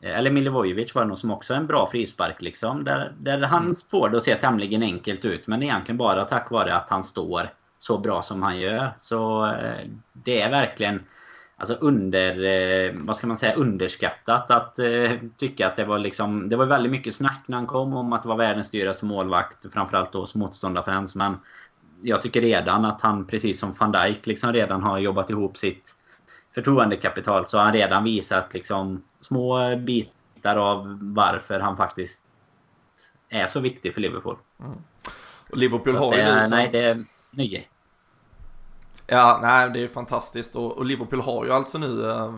eller 0.00 0.30
Milivojevic 0.30 0.94
var 0.94 1.02
det 1.02 1.08
nog 1.08 1.18
som 1.18 1.30
också 1.30 1.54
är 1.54 1.58
en 1.58 1.66
bra 1.66 1.88
frispark 1.90 2.42
liksom. 2.42 2.84
Där, 2.84 3.12
där 3.18 3.40
han 3.40 3.62
mm. 3.62 3.76
får 3.90 4.08
det 4.08 4.16
att 4.16 4.22
se 4.22 4.34
tämligen 4.34 4.82
enkelt 4.82 5.24
ut. 5.24 5.46
Men 5.46 5.62
egentligen 5.62 5.96
bara 5.96 6.24
tack 6.24 6.50
vare 6.50 6.74
att 6.74 6.90
han 6.90 7.04
står 7.04 7.50
så 7.78 7.98
bra 7.98 8.22
som 8.22 8.42
han 8.42 8.60
gör. 8.60 8.94
Så 8.98 9.52
det 10.12 10.40
är 10.40 10.50
verkligen 10.50 11.04
alltså 11.70 11.86
under, 11.86 12.44
eh, 12.44 12.92
vad 12.94 13.16
ska 13.16 13.26
man 13.26 13.36
säga, 13.36 13.54
underskattat 13.54 14.50
att 14.50 14.78
eh, 14.78 15.12
tycka 15.36 15.66
att 15.66 15.76
det 15.76 15.84
var 15.84 15.98
liksom, 15.98 16.48
det 16.48 16.56
var 16.56 16.66
väldigt 16.66 16.92
mycket 16.92 17.14
snack 17.14 17.44
när 17.46 17.56
han 17.56 17.66
kom 17.66 17.94
om 17.94 18.12
att 18.12 18.22
det 18.22 18.28
var 18.28 18.36
världens 18.36 18.70
dyraste 18.70 19.04
målvakt, 19.04 19.72
framförallt 19.72 20.12
då 20.12 20.20
hos 20.20 20.34
motståndarfans. 20.34 21.14
Men 21.14 21.36
jag 22.02 22.22
tycker 22.22 22.40
redan 22.40 22.84
att 22.84 23.02
han, 23.02 23.26
precis 23.26 23.60
som 23.60 23.72
van 23.72 23.92
Dijk, 23.92 24.26
liksom 24.26 24.52
redan 24.52 24.82
har 24.82 24.98
jobbat 24.98 25.30
ihop 25.30 25.56
sitt 25.56 25.96
förtroendekapital. 26.54 27.46
Så 27.46 27.58
har 27.58 27.64
han 27.64 27.72
redan 27.72 28.04
visat 28.04 28.54
liksom 28.54 29.02
små 29.20 29.76
bitar 29.76 30.56
av 30.56 30.98
varför 31.00 31.60
han 31.60 31.76
faktiskt 31.76 32.20
är 33.28 33.46
så 33.46 33.60
viktig 33.60 33.94
för 33.94 34.00
Liverpool. 34.00 34.36
Mm. 34.60 34.78
Liverpool 35.52 35.96
har 35.96 36.16
ju 36.16 36.24
nu... 36.24 36.46
Nej, 36.50 36.68
det 36.72 36.78
är 36.78 37.04
nio. 37.30 37.62
Ja, 39.06 39.38
nej, 39.42 39.70
det 39.70 39.84
är 39.84 39.88
fantastiskt 39.88 40.56
och, 40.56 40.78
och, 40.78 40.84
Liverpool 40.84 41.20
har 41.20 41.44
ju 41.44 41.52
alltså 41.52 41.78
nu 41.78 42.10
eh, 42.10 42.32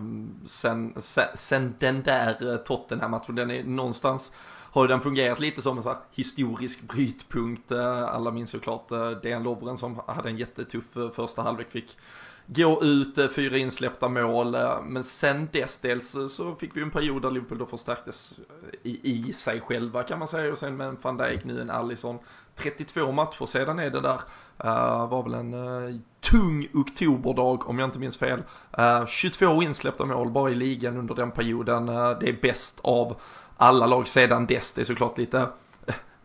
sen, 0.46 0.94
sen, 0.96 1.28
sen, 1.34 1.74
den 1.78 2.02
där 2.02 2.52
eh, 2.52 2.56
Tottenham-matchen, 2.56 3.34
den 3.34 3.50
är 3.50 3.64
någonstans 3.64 4.32
har 4.76 4.88
den 4.88 5.00
fungerat 5.00 5.40
lite 5.40 5.62
som 5.62 5.76
en 5.76 5.82
så 5.82 5.96
historisk 6.10 6.82
brytpunkt. 6.82 7.70
Eh, 7.70 8.02
alla 8.02 8.30
minns 8.30 8.50
såklart 8.50 8.92
eh, 8.92 9.10
Dejan 9.10 9.42
Lovren 9.42 9.78
som 9.78 10.00
hade 10.06 10.28
en 10.28 10.36
jättetuff 10.36 10.96
eh, 10.96 11.10
första 11.10 11.42
halvlek, 11.42 11.70
fick 11.70 11.98
gå 12.46 12.82
ut, 12.82 13.18
eh, 13.18 13.28
fyra 13.28 13.58
insläppta 13.58 14.08
mål. 14.08 14.54
Eh, 14.54 14.82
men 14.82 15.04
sen 15.04 15.48
dess 15.52 15.78
dels 15.78 16.14
eh, 16.14 16.26
så 16.26 16.54
fick 16.54 16.76
vi 16.76 16.82
en 16.82 16.90
period 16.90 17.22
där 17.22 17.30
Liverpool 17.30 17.58
då 17.58 17.66
förstärktes 17.66 18.40
i, 18.82 19.10
i 19.12 19.32
sig 19.32 19.60
själva 19.60 20.02
kan 20.02 20.18
man 20.18 20.28
säga. 20.28 20.52
Och 20.52 20.58
sen 20.58 20.76
med 20.76 20.88
en 20.88 20.96
van 21.02 21.16
Dijk, 21.16 21.44
nu 21.44 21.60
en 21.60 21.70
Allison. 21.70 22.18
32 22.54 23.12
matcher 23.12 23.46
sedan 23.46 23.78
är 23.78 23.90
det 23.90 24.00
där. 24.00 24.20
Uh, 24.64 25.08
var 25.08 25.22
väl 25.22 25.34
en 25.34 25.54
uh, 25.54 25.96
tung 26.20 26.68
oktoberdag 26.74 27.68
om 27.68 27.78
jag 27.78 27.86
inte 27.86 27.98
minns 27.98 28.18
fel. 28.18 28.42
Uh, 28.78 29.06
22 29.06 29.62
insläppta 29.62 30.04
mål 30.04 30.30
bara 30.30 30.50
i 30.50 30.54
ligan 30.54 30.96
under 30.96 31.14
den 31.14 31.30
perioden. 31.30 31.86
det 31.86 32.28
är 32.28 32.42
bäst 32.42 32.80
av 32.82 33.20
alla 33.56 33.86
lag 33.86 34.08
sedan 34.08 34.46
dess. 34.46 34.72
Det 34.72 34.80
är 34.80 34.84
såklart 34.84 35.18
lite 35.18 35.48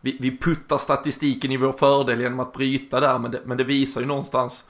vi, 0.00 0.16
vi 0.20 0.38
puttar 0.38 0.78
statistiken 0.78 1.52
i 1.52 1.56
vår 1.56 1.72
fördel 1.72 2.20
genom 2.20 2.40
att 2.40 2.52
bryta 2.52 3.00
där, 3.00 3.18
men 3.18 3.30
det, 3.30 3.40
men 3.44 3.56
det 3.56 3.64
visar 3.64 4.00
ju 4.00 4.06
någonstans 4.06 4.64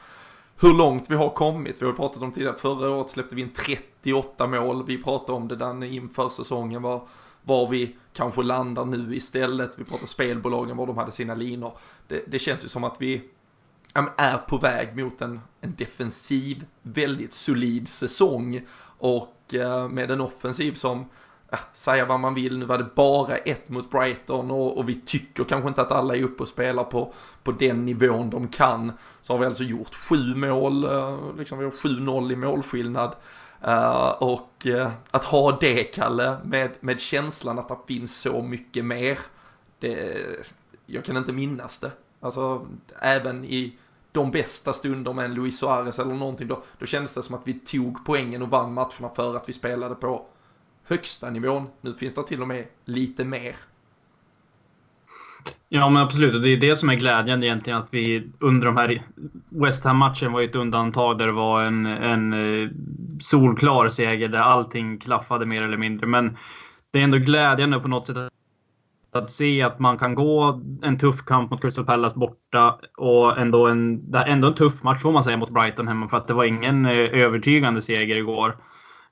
hur 0.62 0.74
långt 0.74 1.10
vi 1.10 1.14
har 1.14 1.30
kommit. 1.30 1.82
Vi 1.82 1.86
har 1.86 1.92
pratat 1.92 2.22
om 2.22 2.32
tidigare, 2.32 2.56
förra 2.58 2.90
året 2.90 3.10
släppte 3.10 3.34
vi 3.34 3.42
in 3.42 3.52
38 3.52 4.46
mål. 4.46 4.86
Vi 4.86 5.02
pratade 5.02 5.32
om 5.32 5.48
det 5.48 5.56
där 5.56 5.84
inför 5.84 6.28
säsongen, 6.28 6.82
var, 6.82 7.08
var 7.42 7.68
vi 7.68 7.96
kanske 8.12 8.42
landar 8.42 8.84
nu 8.84 9.16
istället. 9.16 9.78
Vi 9.78 9.84
pratade 9.84 10.08
spelbolagen, 10.08 10.76
var 10.76 10.86
de 10.86 10.96
hade 10.96 11.12
sina 11.12 11.34
linor. 11.34 11.72
Det, 12.08 12.24
det 12.26 12.38
känns 12.38 12.64
ju 12.64 12.68
som 12.68 12.84
att 12.84 12.96
vi 13.00 13.22
är 14.16 14.36
på 14.38 14.58
väg 14.58 14.96
mot 14.96 15.20
en, 15.20 15.40
en 15.60 15.74
defensiv, 15.74 16.64
väldigt 16.82 17.32
solid 17.32 17.88
säsong. 17.88 18.66
Och 18.98 19.54
eh, 19.54 19.88
med 19.88 20.10
en 20.10 20.20
offensiv 20.20 20.72
som 20.72 21.04
ja, 21.52 21.58
säga 21.72 22.04
vad 22.04 22.20
man 22.20 22.34
vill, 22.34 22.58
nu 22.58 22.64
var 22.64 22.78
det 22.78 22.90
bara 22.94 23.36
ett 23.36 23.70
mot 23.70 23.90
Brighton 23.90 24.50
och, 24.50 24.78
och, 24.78 24.88
vi 24.88 24.94
tycker 24.94 25.44
kanske 25.44 25.68
inte 25.68 25.82
att 25.82 25.92
alla 25.92 26.16
är 26.16 26.22
uppe 26.22 26.42
och 26.42 26.48
spelar 26.48 26.84
på, 26.84 27.12
på 27.42 27.52
den 27.52 27.84
nivån 27.84 28.30
de 28.30 28.48
kan. 28.48 28.92
Så 29.20 29.32
har 29.32 29.38
vi 29.38 29.46
alltså 29.46 29.64
gjort 29.64 29.94
sju 29.94 30.34
mål, 30.34 30.84
eh, 30.84 31.18
liksom 31.38 31.58
vi 31.58 31.64
har 31.64 31.70
7-0 31.70 32.32
i 32.32 32.36
målskillnad. 32.36 33.16
Uh, 33.68 34.08
och 34.08 34.66
uh, 34.66 34.88
att 35.10 35.24
ha 35.24 35.58
det, 35.60 35.84
Kalle, 35.84 36.36
med, 36.44 36.70
med 36.80 37.00
känslan 37.00 37.58
att 37.58 37.68
det 37.68 37.76
finns 37.86 38.20
så 38.20 38.42
mycket 38.42 38.84
mer, 38.84 39.18
det, 39.78 40.16
jag 40.86 41.04
kan 41.04 41.16
inte 41.16 41.32
minnas 41.32 41.78
det. 41.78 41.90
Alltså, 42.20 42.66
även 43.00 43.44
i 43.44 43.76
de 44.12 44.30
bästa 44.30 44.72
stunder 44.72 45.12
med 45.12 45.24
en 45.24 45.34
Luis 45.34 45.58
Suarez 45.58 45.98
eller 45.98 46.14
någonting, 46.14 46.48
då, 46.48 46.62
då 46.78 46.86
kändes 46.86 47.14
det 47.14 47.22
som 47.22 47.34
att 47.34 47.48
vi 47.48 47.54
tog 47.54 48.04
poängen 48.04 48.42
och 48.42 48.50
vann 48.50 48.74
matcherna 48.74 49.08
för 49.14 49.36
att 49.36 49.48
vi 49.48 49.52
spelade 49.52 49.94
på 49.94 50.26
högsta 50.84 51.30
nivån. 51.30 51.66
Nu 51.80 51.94
finns 51.94 52.14
det 52.14 52.26
till 52.26 52.42
och 52.42 52.48
med 52.48 52.64
lite 52.84 53.24
mer. 53.24 53.54
Ja 55.68 55.90
men 55.90 56.02
absolut, 56.02 56.34
och 56.34 56.40
det 56.40 56.48
är 56.48 56.56
det 56.56 56.76
som 56.76 56.90
är 56.90 56.94
glädjande 56.94 57.46
egentligen 57.46 57.78
att 57.78 57.88
vi 57.94 58.30
under 58.38 58.66
de 58.66 58.76
här 58.76 59.06
West 59.48 59.84
Ham-matchen 59.84 60.32
var 60.32 60.40
ju 60.40 60.46
ett 60.46 60.54
undantag 60.54 61.18
där 61.18 61.26
det 61.26 61.32
var 61.32 61.62
en, 61.62 61.86
en 61.86 62.32
eh, 62.32 62.70
solklar 63.20 63.88
seger 63.88 64.28
där 64.28 64.38
allting 64.38 64.98
klaffade 64.98 65.46
mer 65.46 65.62
eller 65.62 65.76
mindre. 65.76 66.06
Men 66.06 66.38
det 66.90 66.98
är 66.98 67.04
ändå 67.04 67.18
glädjande 67.18 67.80
på 67.80 67.88
något 67.88 68.06
sätt 68.06 68.16
att 69.12 69.30
se 69.30 69.62
att 69.62 69.78
man 69.78 69.98
kan 69.98 70.14
gå 70.14 70.60
en 70.82 70.98
tuff 70.98 71.24
kamp 71.24 71.50
mot 71.50 71.60
Crystal 71.60 71.84
Palace 71.84 72.18
borta 72.18 72.78
och 72.96 73.38
ändå 73.38 73.66
en, 73.66 74.14
ändå 74.26 74.48
en 74.48 74.54
tuff 74.54 74.82
match 74.82 75.02
får 75.02 75.12
man 75.12 75.22
säga 75.22 75.36
mot 75.36 75.50
Brighton 75.50 75.88
hemma 75.88 76.08
för 76.08 76.16
att 76.16 76.28
det 76.28 76.34
var 76.34 76.44
ingen 76.44 76.86
eh, 76.86 77.22
övertygande 77.22 77.82
seger 77.82 78.16
igår. 78.16 78.56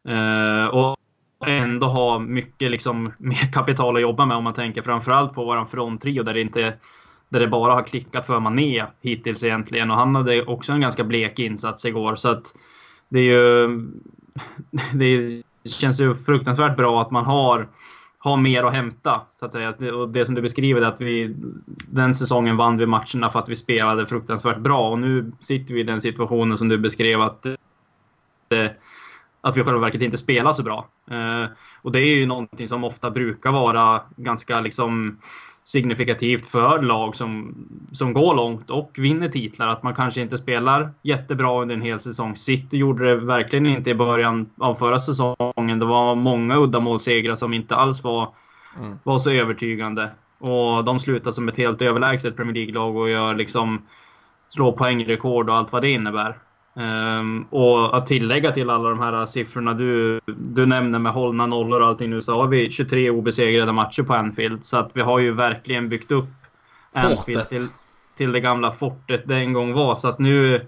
Uh, 0.08 0.94
och 1.40 1.48
ändå 1.48 1.86
ha 1.86 2.18
mycket 2.18 2.70
liksom, 2.70 3.12
mer 3.18 3.52
kapital 3.52 3.96
att 3.96 4.02
jobba 4.02 4.26
med 4.26 4.36
om 4.36 4.44
man 4.44 4.54
tänker 4.54 4.82
framförallt 4.82 5.34
på 5.34 5.44
våran 5.44 5.68
fronttrio 5.68 6.22
där 6.22 6.34
det 6.34 6.40
inte 6.40 6.74
där 7.30 7.40
det 7.40 7.48
bara 7.48 7.72
har 7.72 7.82
klickat 7.82 8.26
för 8.26 8.40
Mané 8.40 8.84
hittills 9.00 9.44
egentligen. 9.44 9.90
Och 9.90 9.96
han 9.96 10.14
hade 10.14 10.42
också 10.42 10.72
en 10.72 10.80
ganska 10.80 11.04
blek 11.04 11.38
insats 11.38 11.84
igår. 11.84 12.16
Så 12.16 12.28
att 12.28 12.54
det 13.08 13.18
är 13.18 13.24
ju... 13.24 13.68
Det 14.94 15.42
känns 15.70 16.00
ju 16.00 16.14
fruktansvärt 16.14 16.76
bra 16.76 17.02
att 17.02 17.10
man 17.10 17.24
har, 17.24 17.68
har 18.18 18.36
mer 18.36 18.64
att 18.64 18.72
hämta. 18.72 19.20
Så 19.30 19.46
att 19.46 19.52
säga. 19.52 19.94
Och 19.94 20.08
det 20.08 20.26
som 20.26 20.34
du 20.34 20.42
beskriver, 20.42 20.82
att 20.82 21.00
vi 21.00 21.36
den 21.86 22.14
säsongen 22.14 22.56
vann 22.56 22.78
vi 22.78 22.86
matcherna 22.86 23.30
för 23.30 23.38
att 23.38 23.48
vi 23.48 23.56
spelade 23.56 24.06
fruktansvärt 24.06 24.58
bra. 24.58 24.90
Och 24.90 24.98
nu 24.98 25.32
sitter 25.40 25.74
vi 25.74 25.80
i 25.80 25.84
den 25.84 26.00
situationen 26.00 26.58
som 26.58 26.68
du 26.68 26.78
beskrev 26.78 27.20
att 27.20 27.46
eh, 27.46 28.70
att 29.40 29.56
vi 29.56 29.64
själva 29.64 29.80
verket 29.80 30.02
inte 30.02 30.18
spelar 30.18 30.52
så 30.52 30.62
bra. 30.62 30.88
Eh, 31.10 31.44
och 31.82 31.92
det 31.92 32.00
är 32.00 32.16
ju 32.16 32.26
någonting 32.26 32.68
som 32.68 32.84
ofta 32.84 33.10
brukar 33.10 33.52
vara 33.52 34.00
ganska 34.16 34.60
liksom 34.60 35.18
signifikativt 35.64 36.46
för 36.46 36.82
lag 36.82 37.16
som, 37.16 37.54
som 37.92 38.12
går 38.12 38.34
långt 38.34 38.70
och 38.70 38.90
vinner 38.98 39.28
titlar. 39.28 39.66
Att 39.66 39.82
man 39.82 39.94
kanske 39.94 40.20
inte 40.20 40.38
spelar 40.38 40.90
jättebra 41.02 41.62
under 41.62 41.74
en 41.74 41.82
hel 41.82 42.00
säsong. 42.00 42.36
City 42.36 42.76
gjorde 42.76 43.08
det 43.08 43.16
verkligen 43.16 43.66
inte 43.66 43.90
i 43.90 43.94
början 43.94 44.50
av 44.58 44.74
förra 44.74 44.98
säsongen. 44.98 45.78
Det 45.78 45.86
var 45.86 46.14
många 46.14 46.56
uddamålssegrar 46.56 47.36
som 47.36 47.54
inte 47.54 47.74
alls 47.74 48.04
var, 48.04 48.28
mm. 48.78 48.98
var 49.02 49.18
så 49.18 49.30
övertygande. 49.30 50.10
Och 50.38 50.84
de 50.84 50.98
slutar 50.98 51.32
som 51.32 51.48
ett 51.48 51.56
helt 51.56 51.82
överlägset 51.82 52.36
Premier 52.36 52.54
League-lag 52.54 52.96
och 52.96 53.10
gör 53.10 53.34
liksom 53.34 53.82
slår 54.48 54.72
poängrekord 54.72 55.50
och 55.50 55.56
allt 55.56 55.72
vad 55.72 55.82
det 55.82 55.90
innebär. 55.90 56.38
Um, 56.74 57.46
och 57.50 57.96
att 57.96 58.06
tillägga 58.06 58.52
till 58.52 58.70
alla 58.70 58.88
de 58.88 59.00
här 59.00 59.26
siffrorna 59.26 59.74
du, 59.74 60.20
du 60.26 60.66
nämner 60.66 60.98
med 60.98 61.12
hållna 61.12 61.46
nollor 61.46 61.80
och 61.80 61.86
allting 61.86 62.10
nu 62.10 62.22
så 62.22 62.34
har 62.34 62.48
vi 62.48 62.70
23 62.70 63.10
obesegrade 63.10 63.72
matcher 63.72 64.02
på 64.02 64.14
Anfield. 64.14 64.64
Så 64.64 64.76
att 64.76 64.90
vi 64.94 65.00
har 65.00 65.18
ju 65.18 65.32
verkligen 65.32 65.88
byggt 65.88 66.10
upp 66.10 66.28
Anfield 66.92 67.48
till, 67.48 67.68
till 68.16 68.32
det 68.32 68.40
gamla 68.40 68.72
fortet 68.72 69.28
det 69.28 69.36
en 69.36 69.52
gång 69.52 69.72
var. 69.72 69.94
Så 69.94 70.08
att 70.08 70.18
nu, 70.18 70.66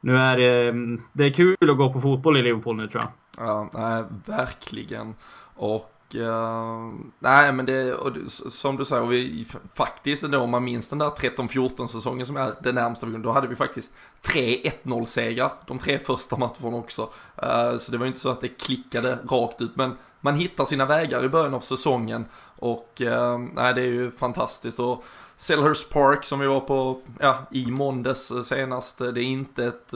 nu 0.00 0.18
är 0.18 0.36
det, 0.36 0.72
det 1.12 1.24
är 1.24 1.30
kul 1.30 1.70
att 1.70 1.76
gå 1.76 1.92
på 1.92 2.00
fotboll 2.00 2.36
i 2.36 2.42
Liverpool 2.42 2.76
nu 2.76 2.88
tror 2.88 3.02
jag. 3.02 3.12
Ja, 3.46 3.70
nej, 3.74 4.04
verkligen. 4.26 5.14
Och 5.54 5.97
uh, 6.14 6.92
nej 7.18 7.52
men 7.52 7.66
det, 7.66 7.94
och 7.94 8.12
som 8.30 8.76
du 8.76 8.84
säger, 8.84 9.06
vi, 9.06 9.46
faktiskt 9.74 10.22
ändå 10.22 10.40
om 10.40 10.50
man 10.50 10.64
minns 10.64 10.88
den 10.88 10.98
där 10.98 11.10
13-14 11.10 11.86
säsongen 11.86 12.26
som 12.26 12.36
är 12.36 12.54
det 12.62 12.72
närmsta 12.72 13.06
vi 13.06 13.18
då 13.18 13.32
hade 13.32 13.48
vi 13.48 13.56
faktiskt 13.56 13.94
tre 14.22 14.56
1-0 14.82 15.04
segrar 15.04 15.52
de 15.66 15.78
tre 15.78 15.98
första 15.98 16.36
matcherna 16.36 16.76
också. 16.76 17.02
Uh, 17.42 17.78
så 17.78 17.92
det 17.92 17.98
var 17.98 18.06
inte 18.06 18.20
så 18.20 18.28
att 18.28 18.40
det 18.40 18.48
klickade 18.48 19.18
rakt 19.30 19.60
ut, 19.60 19.76
men 19.76 19.96
man 20.20 20.34
hittar 20.34 20.64
sina 20.64 20.86
vägar 20.86 21.24
i 21.24 21.28
början 21.28 21.54
av 21.54 21.60
säsongen 21.60 22.24
och 22.58 23.02
uh, 23.04 23.38
nej 23.38 23.74
det 23.74 23.80
är 23.80 23.86
ju 23.86 24.10
fantastiskt. 24.10 24.80
Och 24.80 25.04
Selhurst 25.36 25.90
Park 25.90 26.24
som 26.24 26.40
vi 26.40 26.46
var 26.46 26.60
på 26.60 27.00
ja, 27.20 27.36
i 27.50 27.66
måndags 27.66 28.32
senast, 28.44 28.98
det 28.98 29.04
är 29.04 29.18
inte 29.18 29.64
ett, 29.64 29.92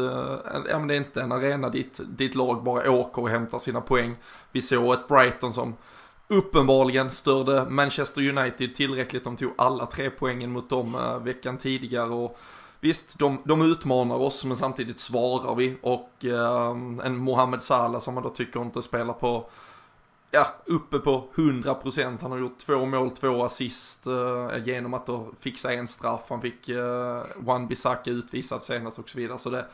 ja, 0.68 0.79
men 0.79 0.88
det 0.88 0.94
är 0.94 0.98
inte 0.98 1.22
en 1.22 1.33
arena 1.33 1.68
dit, 1.68 2.01
dit 2.07 2.35
lag 2.35 2.62
bara 2.62 2.90
åker 2.90 3.22
och 3.22 3.29
hämtar 3.29 3.59
sina 3.59 3.81
poäng. 3.81 4.16
Vi 4.53 4.62
såg 4.62 4.94
ett 4.94 5.09
Brighton 5.09 5.53
som 5.53 5.77
uppenbarligen 6.29 7.11
störde 7.11 7.65
Manchester 7.71 8.29
United 8.29 8.75
tillräckligt. 8.75 9.25
De 9.25 9.37
tog 9.37 9.53
alla 9.59 9.87
tre 9.87 10.11
poängen 10.11 10.53
mot 10.53 10.71
dem 10.71 10.95
eh, 10.95 11.19
veckan 11.19 11.59
tidigare 11.59 12.11
och 12.11 12.39
visst, 12.81 13.19
de, 13.19 13.39
de 13.45 13.63
utmanar 13.63 14.17
oss 14.17 14.45
men 14.45 14.57
samtidigt 14.57 14.99
svarar 14.99 15.55
vi 15.55 15.77
och 15.83 16.25
eh, 16.25 16.71
en 17.07 17.17
Mohamed 17.17 17.63
Salah 17.63 18.01
som 18.01 18.15
man 18.15 18.23
då 18.23 18.29
tycker 18.31 18.63
inte 18.63 18.83
spelar 18.83 19.15
på 19.15 19.51
ja, 20.33 20.47
uppe 20.67 20.99
på 20.99 21.29
100%. 21.35 22.19
Han 22.23 22.31
har 22.31 22.39
gjort 22.39 22.59
två 22.59 22.87
mål, 22.87 23.11
två 23.11 23.45
assist 23.45 24.07
eh, 24.07 24.65
genom 24.65 24.95
att 24.95 25.07
då 25.07 25.33
fixa 25.41 25.73
en 25.73 25.89
straff. 25.89 26.21
Han 26.29 26.41
fick 26.41 26.69
eh, 26.69 27.23
Wan 27.37 27.69
Bissaka 27.69 28.11
utvisad 28.11 28.63
senast 28.63 28.99
och 28.99 29.09
så 29.09 29.19
vidare. 29.19 29.39
Så 29.39 29.51
det, 29.51 29.67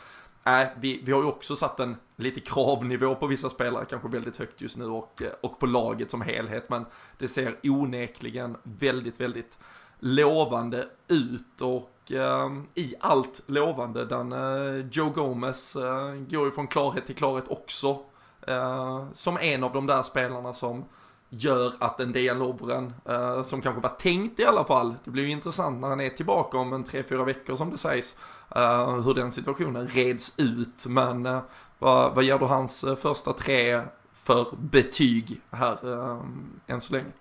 äh, 0.48 0.68
vi, 0.76 1.00
vi 1.04 1.12
har 1.12 1.20
ju 1.20 1.28
också 1.28 1.56
satt 1.56 1.80
en 1.80 1.96
lite 2.16 2.40
kravnivå 2.40 3.14
på 3.14 3.26
vissa 3.26 3.50
spelare, 3.50 3.84
kanske 3.84 4.08
väldigt 4.08 4.36
högt 4.36 4.60
just 4.60 4.76
nu 4.76 4.84
och, 4.84 5.22
eh, 5.22 5.32
och 5.40 5.60
på 5.60 5.66
laget 5.66 6.10
som 6.10 6.20
helhet. 6.20 6.68
Men 6.68 6.86
det 7.18 7.28
ser 7.28 7.56
onekligen 7.62 8.56
väldigt, 8.62 9.20
väldigt 9.20 9.58
lovande 9.98 10.88
ut 11.08 11.60
och 11.60 12.12
eh, 12.12 12.50
i 12.74 12.94
allt 13.00 13.42
lovande, 13.46 14.04
den 14.04 14.32
eh, 14.32 14.86
Joe 14.92 15.10
Gomez 15.10 15.76
eh, 15.76 16.14
går 16.14 16.44
ju 16.44 16.50
från 16.50 16.66
klarhet 16.66 17.06
till 17.06 17.16
klarhet 17.16 17.48
också. 17.48 17.98
Eh, 18.46 19.12
som 19.12 19.38
en 19.38 19.64
av 19.64 19.72
de 19.72 19.86
där 19.86 20.02
spelarna 20.02 20.52
som 20.52 20.84
gör 21.30 21.72
att 21.78 22.00
en 22.00 22.12
Dejan 22.12 22.38
Lovren, 22.38 22.92
eh, 23.04 23.42
som 23.42 23.62
kanske 23.62 23.82
var 23.82 23.90
tänkt 23.90 24.40
i 24.40 24.44
alla 24.44 24.64
fall, 24.64 24.94
det 25.04 25.10
blir 25.10 25.22
ju 25.24 25.30
intressant 25.30 25.80
när 25.80 25.88
han 25.88 26.00
är 26.00 26.08
tillbaka 26.08 26.58
om 26.58 26.72
en 26.72 26.84
tre 26.84 27.02
fyra 27.02 27.24
veckor 27.24 27.56
som 27.56 27.70
det 27.70 27.78
sägs, 27.78 28.16
eh, 28.56 29.00
hur 29.00 29.14
den 29.14 29.32
situationen 29.32 29.88
reds 29.88 30.38
ut. 30.38 30.86
Men 30.86 31.26
eh, 31.26 31.40
vad, 31.78 32.14
vad 32.14 32.24
ger 32.24 32.38
du 32.38 32.44
hans 32.44 32.84
eh, 32.84 32.96
första 32.96 33.32
tre 33.32 33.82
för 34.24 34.46
betyg 34.56 35.40
här 35.50 35.92
eh, 35.92 36.20
än 36.66 36.80
så 36.80 36.92
länge? 36.92 37.12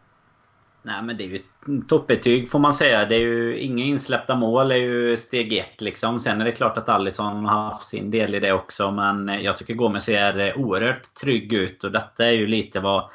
Nej 0.87 1.03
men 1.03 1.17
det 1.17 1.23
är 1.23 1.27
ju 1.27 1.41
toppbetyg 1.87 2.49
får 2.49 2.59
man 2.59 2.73
säga. 2.73 3.05
Det 3.05 3.15
är 3.15 3.19
ju 3.19 3.57
inga 3.57 3.83
insläppta 3.83 4.35
mål, 4.35 4.67
det 4.67 4.75
är 4.75 4.79
ju 4.79 5.17
steg 5.17 5.53
ett 5.53 5.81
liksom. 5.81 6.19
Sen 6.19 6.41
är 6.41 6.45
det 6.45 6.51
klart 6.51 6.77
att 6.77 6.89
Alisson 6.89 7.45
har 7.45 7.63
haft 7.63 7.87
sin 7.87 8.11
del 8.11 8.35
i 8.35 8.39
det 8.39 8.53
också. 8.53 8.91
Men 8.91 9.27
jag 9.27 9.57
tycker 9.57 9.73
Gomes 9.73 10.05
ser 10.05 10.39
eh, 10.39 10.57
oerhört 10.57 11.13
trygg 11.13 11.53
ut 11.53 11.83
och 11.83 11.91
detta 11.91 12.25
är 12.25 12.31
ju 12.31 12.47
lite 12.47 12.79
vad 12.79 13.09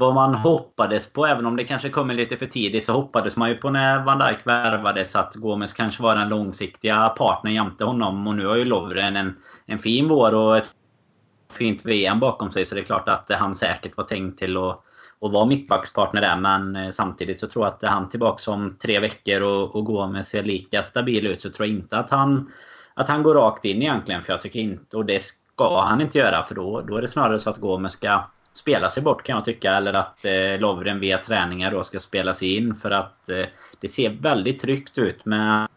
vad 0.00 0.14
man 0.14 0.34
hoppades 0.34 1.12
på, 1.12 1.26
även 1.26 1.46
om 1.46 1.56
det 1.56 1.64
kanske 1.64 1.88
kommer 1.88 2.14
lite 2.14 2.36
för 2.36 2.46
tidigt, 2.46 2.86
så 2.86 2.92
hoppades 2.92 3.36
man 3.36 3.48
ju 3.48 3.56
på 3.56 3.70
när 3.70 4.04
Van 4.04 4.18
Dijk 4.18 4.46
värvades 4.46 5.16
att 5.16 5.34
Gomes 5.34 5.72
kanske 5.72 6.02
var 6.02 6.16
den 6.16 6.28
långsiktiga 6.28 7.08
partnern 7.08 7.54
jämte 7.54 7.84
honom. 7.84 8.26
Och 8.26 8.36
nu 8.36 8.46
har 8.46 8.56
ju 8.56 8.64
Lovren 8.64 9.16
en, 9.16 9.36
en 9.66 9.78
fin 9.78 10.08
vår 10.08 10.34
och 10.34 10.56
ett 10.56 10.70
fint 11.52 11.84
VM 11.84 12.20
bakom 12.20 12.50
sig. 12.50 12.64
Så 12.64 12.74
det 12.74 12.80
är 12.80 12.84
klart 12.84 13.08
att 13.08 13.30
han 13.30 13.54
säkert 13.54 13.96
var 13.96 14.04
tänkt 14.04 14.38
till 14.38 14.56
att, 14.56 14.82
och 15.18 15.32
vara 15.32 15.46
mittbackspartner 15.46 16.20
där. 16.20 16.36
Men 16.36 16.76
eh, 16.76 16.90
samtidigt 16.90 17.40
så 17.40 17.46
tror 17.46 17.64
jag 17.64 17.74
att 17.74 17.82
han 17.82 18.08
tillbaka 18.08 18.50
om 18.50 18.76
tre 18.82 19.00
veckor 19.00 19.40
och, 19.40 19.76
och 19.76 19.84
Gomes 19.84 20.28
ser 20.28 20.42
lika 20.42 20.82
stabil 20.82 21.26
ut. 21.26 21.42
Så 21.42 21.50
tror 21.50 21.68
jag 21.68 21.76
inte 21.76 21.98
att 21.98 22.10
han, 22.10 22.52
att 22.94 23.08
han 23.08 23.22
går 23.22 23.34
rakt 23.34 23.64
in 23.64 23.82
egentligen. 23.82 24.22
För 24.22 24.32
jag 24.32 24.40
tycker 24.40 24.60
inte, 24.60 24.96
och 24.96 25.04
det 25.04 25.22
ska 25.22 25.80
han 25.80 26.00
inte 26.00 26.18
göra. 26.18 26.42
För 26.44 26.54
då, 26.54 26.80
då 26.80 26.96
är 26.96 27.02
det 27.02 27.08
snarare 27.08 27.38
så 27.38 27.50
att 27.50 27.58
Gomes 27.58 27.92
ska 27.92 28.24
spela 28.52 28.90
sig 28.90 29.02
bort 29.02 29.22
kan 29.22 29.34
jag 29.34 29.44
tycka. 29.44 29.72
Eller 29.72 29.92
att 29.92 30.24
eh, 30.24 30.58
Lovren 30.58 31.00
via 31.00 31.18
träningar 31.18 31.70
då 31.70 31.82
ska 31.82 31.98
spela 31.98 32.34
sig 32.34 32.56
in. 32.56 32.74
För 32.74 32.90
att 32.90 33.28
eh, 33.28 33.46
det 33.80 33.88
ser 33.88 34.10
väldigt 34.10 34.60
tryggt 34.60 34.98
ut 34.98 35.24
med 35.24 35.68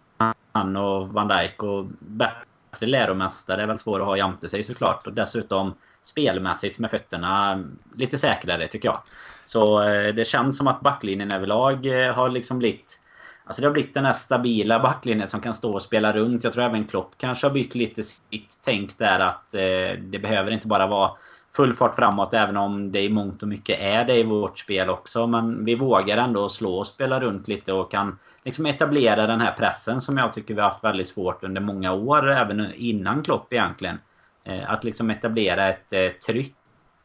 han 0.51 0.75
och 0.77 1.07
Van 1.07 1.27
Dijk. 1.27 1.63
Och 1.63 1.85
bättre 1.99 2.85
läromästare 2.85 3.61
är 3.61 3.67
väl 3.67 3.79
svår 3.79 3.99
att 3.99 4.05
ha 4.05 4.17
jämte 4.17 4.49
sig 4.49 4.63
såklart. 4.63 5.07
Och 5.07 5.13
dessutom 5.13 5.73
spelmässigt 6.03 6.79
med 6.79 6.91
fötterna 6.91 7.51
eh, 7.51 7.59
lite 7.95 8.17
säkrare 8.17 8.67
tycker 8.67 8.89
jag. 8.89 9.01
Så 9.43 9.81
eh, 9.83 10.13
det 10.13 10.27
känns 10.27 10.57
som 10.57 10.67
att 10.67 10.81
backlinjen 10.81 11.31
överlag 11.31 11.85
eh, 11.85 12.13
har 12.13 12.29
liksom 12.29 12.59
blivit 12.59 12.99
Alltså 13.45 13.61
det 13.61 13.67
har 13.67 13.73
blivit 13.73 13.93
den 13.93 14.05
här 14.05 14.13
stabila 14.13 14.79
backlinjen 14.79 15.27
som 15.27 15.41
kan 15.41 15.53
stå 15.53 15.73
och 15.73 15.81
spela 15.81 16.13
runt. 16.13 16.43
Jag 16.43 16.53
tror 16.53 16.63
även 16.63 16.87
Klopp 16.87 17.11
kanske 17.17 17.47
har 17.47 17.53
bytt 17.53 17.75
lite 17.75 18.03
sitt 18.03 18.59
tänk 18.63 18.97
där 18.97 19.19
att 19.19 19.53
eh, 19.53 19.99
det 19.99 20.19
behöver 20.21 20.51
inte 20.51 20.67
bara 20.67 20.87
vara 20.87 21.11
full 21.55 21.73
fart 21.73 21.95
framåt 21.95 22.33
även 22.33 22.57
om 22.57 22.91
det 22.91 23.01
i 23.01 23.09
mångt 23.09 23.41
och 23.41 23.47
mycket 23.47 23.79
är 23.79 24.05
det 24.05 24.17
i 24.17 24.23
vårt 24.23 24.59
spel 24.59 24.89
också. 24.89 25.27
Men 25.27 25.65
vi 25.65 25.75
vågar 25.75 26.17
ändå 26.17 26.49
slå 26.49 26.75
och 26.75 26.87
spela 26.87 27.19
runt 27.19 27.47
lite 27.47 27.73
och 27.73 27.91
kan 27.91 28.19
liksom 28.43 28.65
etablera 28.65 29.27
den 29.27 29.41
här 29.41 29.51
pressen 29.51 30.01
som 30.01 30.17
jag 30.17 30.33
tycker 30.33 30.53
vi 30.53 30.61
har 30.61 30.69
haft 30.69 30.83
väldigt 30.83 31.07
svårt 31.07 31.43
under 31.43 31.61
många 31.61 31.93
år, 31.93 32.31
även 32.31 32.73
innan 32.75 33.23
Klopp 33.23 33.53
egentligen. 33.53 33.99
Eh, 34.43 34.71
att 34.71 34.83
liksom 34.83 35.09
etablera 35.09 35.69
ett 35.69 35.93
eh, 35.93 36.09
tryck 36.09 36.55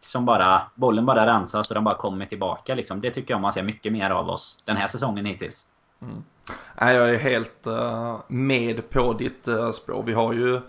som 0.01 0.25
bara... 0.25 0.63
Bollen 0.75 1.07
bara 1.07 1.27
rensas 1.27 1.69
och 1.69 1.75
den 1.75 1.85
bara 1.85 1.95
kommer 1.95 2.27
tillbaka 2.27 2.75
liksom. 2.75 3.01
Det 3.01 3.11
tycker 3.11 3.35
jag 3.35 3.41
man 3.41 3.53
ser 3.53 3.63
mycket 3.63 3.93
mer 3.93 4.11
av 4.11 4.29
oss 4.29 4.63
den 4.65 4.77
här 4.77 4.87
säsongen 4.87 5.27
hittills. 5.27 5.67
Mm. 6.03 6.25
Jag 6.77 7.11
är 7.11 7.19
helt 7.19 7.67
eh, 7.67 8.21
med 8.29 8.91
på 8.91 9.13
ditt 9.13 9.49
spår. 9.73 10.03
Vi 10.07 10.13
har 10.13 10.33
ju 10.33 10.61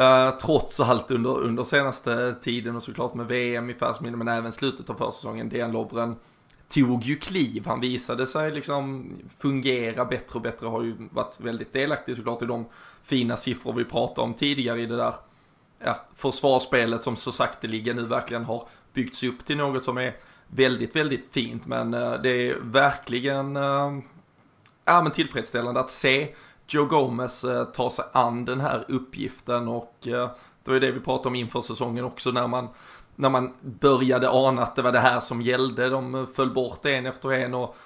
Uh, 0.00 0.30
trots 0.38 0.80
allt 0.80 1.10
under, 1.10 1.38
under 1.38 1.64
senaste 1.64 2.34
tiden 2.40 2.76
och 2.76 2.82
såklart 2.82 3.14
med 3.14 3.26
VM 3.26 3.70
i 3.70 3.74
färsminne 3.74 4.16
men 4.16 4.28
även 4.28 4.52
slutet 4.52 4.90
av 4.90 4.94
försäsongen, 4.94 5.48
Dejan 5.48 5.72
Lovren 5.72 6.16
tog 6.68 7.02
ju 7.02 7.16
kliv. 7.16 7.66
Han 7.66 7.80
visade 7.80 8.26
sig 8.26 8.50
liksom 8.50 9.12
fungera 9.38 10.04
bättre 10.04 10.34
och 10.34 10.40
bättre. 10.40 10.66
Har 10.66 10.82
ju 10.82 10.94
varit 11.10 11.40
väldigt 11.40 11.72
delaktig 11.72 12.16
såklart 12.16 12.42
i 12.42 12.46
de 12.46 12.66
fina 13.02 13.36
siffror 13.36 13.72
vi 13.72 13.84
pratade 13.84 14.20
om 14.20 14.34
tidigare 14.34 14.80
i 14.80 14.86
det 14.86 14.96
där 14.96 15.14
ja, 15.84 16.06
försvarsspelet 16.16 17.04
som 17.04 17.16
så 17.16 17.32
sakteliga 17.32 17.94
nu 17.94 18.02
verkligen 18.02 18.44
har 18.44 18.68
byggts 18.92 19.22
upp 19.22 19.44
till 19.44 19.56
något 19.56 19.84
som 19.84 19.98
är 19.98 20.16
väldigt, 20.46 20.96
väldigt 20.96 21.28
fint. 21.32 21.66
Men 21.66 21.94
uh, 21.94 22.22
det 22.22 22.30
är 22.30 22.56
verkligen 22.60 23.56
uh, 23.56 23.98
ja, 24.84 25.02
men 25.02 25.12
tillfredsställande 25.12 25.80
att 25.80 25.90
se 25.90 26.34
Joe 26.68 26.84
Gomez 26.84 27.44
eh, 27.44 27.64
tar 27.64 27.90
sig 27.90 28.04
an 28.12 28.44
den 28.44 28.60
här 28.60 28.84
uppgiften 28.88 29.68
och 29.68 30.08
eh, 30.08 30.30
det 30.64 30.70
var 30.70 30.80
det 30.80 30.92
vi 30.92 31.00
pratade 31.00 31.28
om 31.28 31.34
inför 31.34 31.60
säsongen 31.60 32.04
också 32.04 32.30
när 32.30 32.46
man, 32.46 32.68
när 33.16 33.28
man 33.28 33.54
började 33.60 34.30
ana 34.30 34.62
att 34.62 34.76
det 34.76 34.82
var 34.82 34.92
det 34.92 34.98
här 34.98 35.20
som 35.20 35.42
gällde. 35.42 35.88
De 35.88 36.26
föll 36.34 36.50
bort 36.50 36.86
en 36.86 37.06
efter 37.06 37.32
en 37.32 37.54
och 37.54 37.76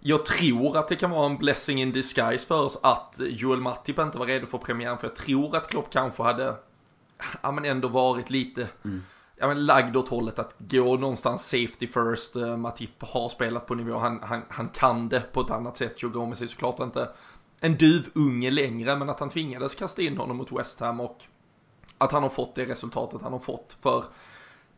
jag 0.00 0.24
tror 0.24 0.76
att 0.76 0.88
det 0.88 0.96
kan 0.96 1.10
vara 1.10 1.26
en 1.26 1.36
blessing 1.36 1.82
in 1.82 1.92
disguise 1.92 2.46
för 2.46 2.62
oss 2.62 2.78
att 2.82 3.20
Joel 3.20 3.60
Matip 3.60 3.98
inte 3.98 4.18
var 4.18 4.26
redo 4.26 4.46
för 4.46 4.58
premiären 4.58 4.98
för 4.98 5.06
jag 5.06 5.16
tror 5.16 5.56
att 5.56 5.68
Klopp 5.68 5.90
kanske 5.90 6.22
hade 6.22 6.54
ja, 7.42 7.52
men 7.52 7.64
ändå 7.64 7.88
varit 7.88 8.30
lite 8.30 8.68
mm. 8.84 9.02
ja, 9.36 9.48
men 9.48 9.66
lagd 9.66 9.96
åt 9.96 10.08
hållet 10.08 10.38
att 10.38 10.54
gå 10.58 10.96
någonstans 10.96 11.44
safety 11.44 11.86
first. 11.86 12.36
Eh, 12.36 12.56
Matip 12.56 13.02
har 13.02 13.28
spelat 13.28 13.66
på 13.66 13.74
nivå, 13.74 13.98
han, 13.98 14.20
han, 14.22 14.42
han 14.48 14.68
kan 14.68 15.08
det 15.08 15.32
på 15.32 15.40
ett 15.40 15.50
annat 15.50 15.76
sätt. 15.76 16.02
Joe 16.02 16.10
Gomez 16.10 16.42
är 16.42 16.46
såklart 16.46 16.80
inte 16.80 17.08
en 17.64 17.76
duvunge 17.76 18.50
längre, 18.50 18.96
men 18.96 19.10
att 19.10 19.20
han 19.20 19.28
tvingades 19.28 19.74
kasta 19.74 20.02
in 20.02 20.16
honom 20.16 20.36
mot 20.36 20.52
West 20.52 20.80
Ham 20.80 21.00
och 21.00 21.24
att 21.98 22.12
han 22.12 22.22
har 22.22 22.30
fått 22.30 22.54
det 22.54 22.64
resultatet 22.64 23.22
han 23.22 23.32
har 23.32 23.40
fått. 23.40 23.76
För 23.82 24.04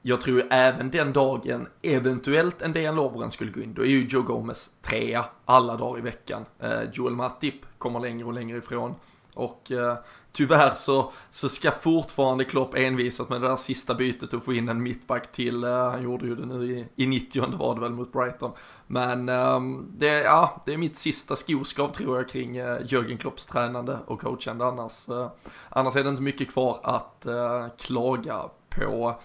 jag 0.02 0.20
tror 0.20 0.38
ju 0.38 0.46
även 0.50 0.90
den 0.90 1.12
dagen 1.12 1.68
eventuellt 1.82 2.62
en 2.62 2.72
Dejan 2.72 2.94
Lovren 2.94 3.30
skulle 3.30 3.50
gå 3.50 3.60
in, 3.60 3.74
då 3.74 3.82
är 3.82 3.86
ju 3.86 4.06
Joe 4.06 4.22
Gomez 4.22 4.70
trea 4.82 5.24
alla 5.44 5.76
dagar 5.76 5.98
i 5.98 6.02
veckan. 6.02 6.44
Eh, 6.58 6.82
Joel 6.92 7.14
Matip 7.14 7.54
kommer 7.78 8.00
längre 8.00 8.26
och 8.26 8.32
längre 8.32 8.58
ifrån. 8.58 8.94
Och 9.34 9.72
eh, 9.72 9.96
tyvärr 10.32 10.70
så, 10.70 11.12
så 11.30 11.48
ska 11.48 11.70
fortfarande 11.70 12.44
Klopp 12.44 12.74
envisas 12.74 13.28
med 13.28 13.40
det 13.40 13.48
där 13.48 13.56
sista 13.56 13.94
bytet 13.94 14.34
och 14.34 14.44
få 14.44 14.52
in 14.52 14.68
en 14.68 14.82
mittback 14.82 15.32
till. 15.32 15.64
Eh, 15.64 15.90
han 15.90 16.02
gjorde 16.02 16.26
ju 16.26 16.34
det 16.34 16.46
nu 16.46 16.64
i, 16.64 17.04
i 17.04 17.06
90 17.06 17.56
var 17.56 17.74
det 17.74 17.80
väl 17.80 17.92
mot 17.92 18.12
Brighton. 18.12 18.52
Men 18.86 19.28
eh, 19.28 19.60
det, 19.88 20.22
ja, 20.22 20.62
det 20.66 20.72
är 20.72 20.76
mitt 20.76 20.96
sista 20.96 21.36
skoskav 21.36 21.88
tror 21.88 22.16
jag 22.16 22.28
kring 22.28 22.56
eh, 22.56 22.78
Jörgen 22.84 23.18
Klopps 23.18 23.46
tränande 23.46 23.98
och 24.06 24.20
coachande 24.20 24.66
annars. 24.66 25.08
Eh, 25.08 25.30
annars 25.68 25.96
är 25.96 26.04
det 26.04 26.10
inte 26.10 26.22
mycket 26.22 26.52
kvar 26.52 26.80
att 26.82 27.26
eh, 27.26 27.66
klaga 27.78 28.42
på. 28.68 29.20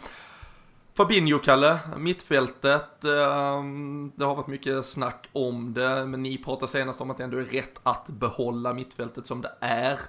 Fabinho, 1.00 1.40
Kalle, 1.40 1.80
mittfältet. 1.98 3.06
Ehm, 3.06 4.12
det 4.16 4.26
har 4.26 4.36
varit 4.36 4.48
mycket 4.48 4.86
snack 4.86 5.30
om 5.34 5.74
det, 5.74 6.06
men 6.06 6.24
ni 6.24 6.38
pratade 6.38 6.72
senast 6.72 7.02
om 7.02 7.12
att 7.12 7.18
det 7.18 7.24
ändå 7.24 7.38
är 7.38 7.44
rätt 7.44 7.80
att 7.84 8.08
behålla 8.08 8.74
mittfältet 8.74 9.26
som 9.26 9.42
det 9.42 9.52
är. 9.60 10.00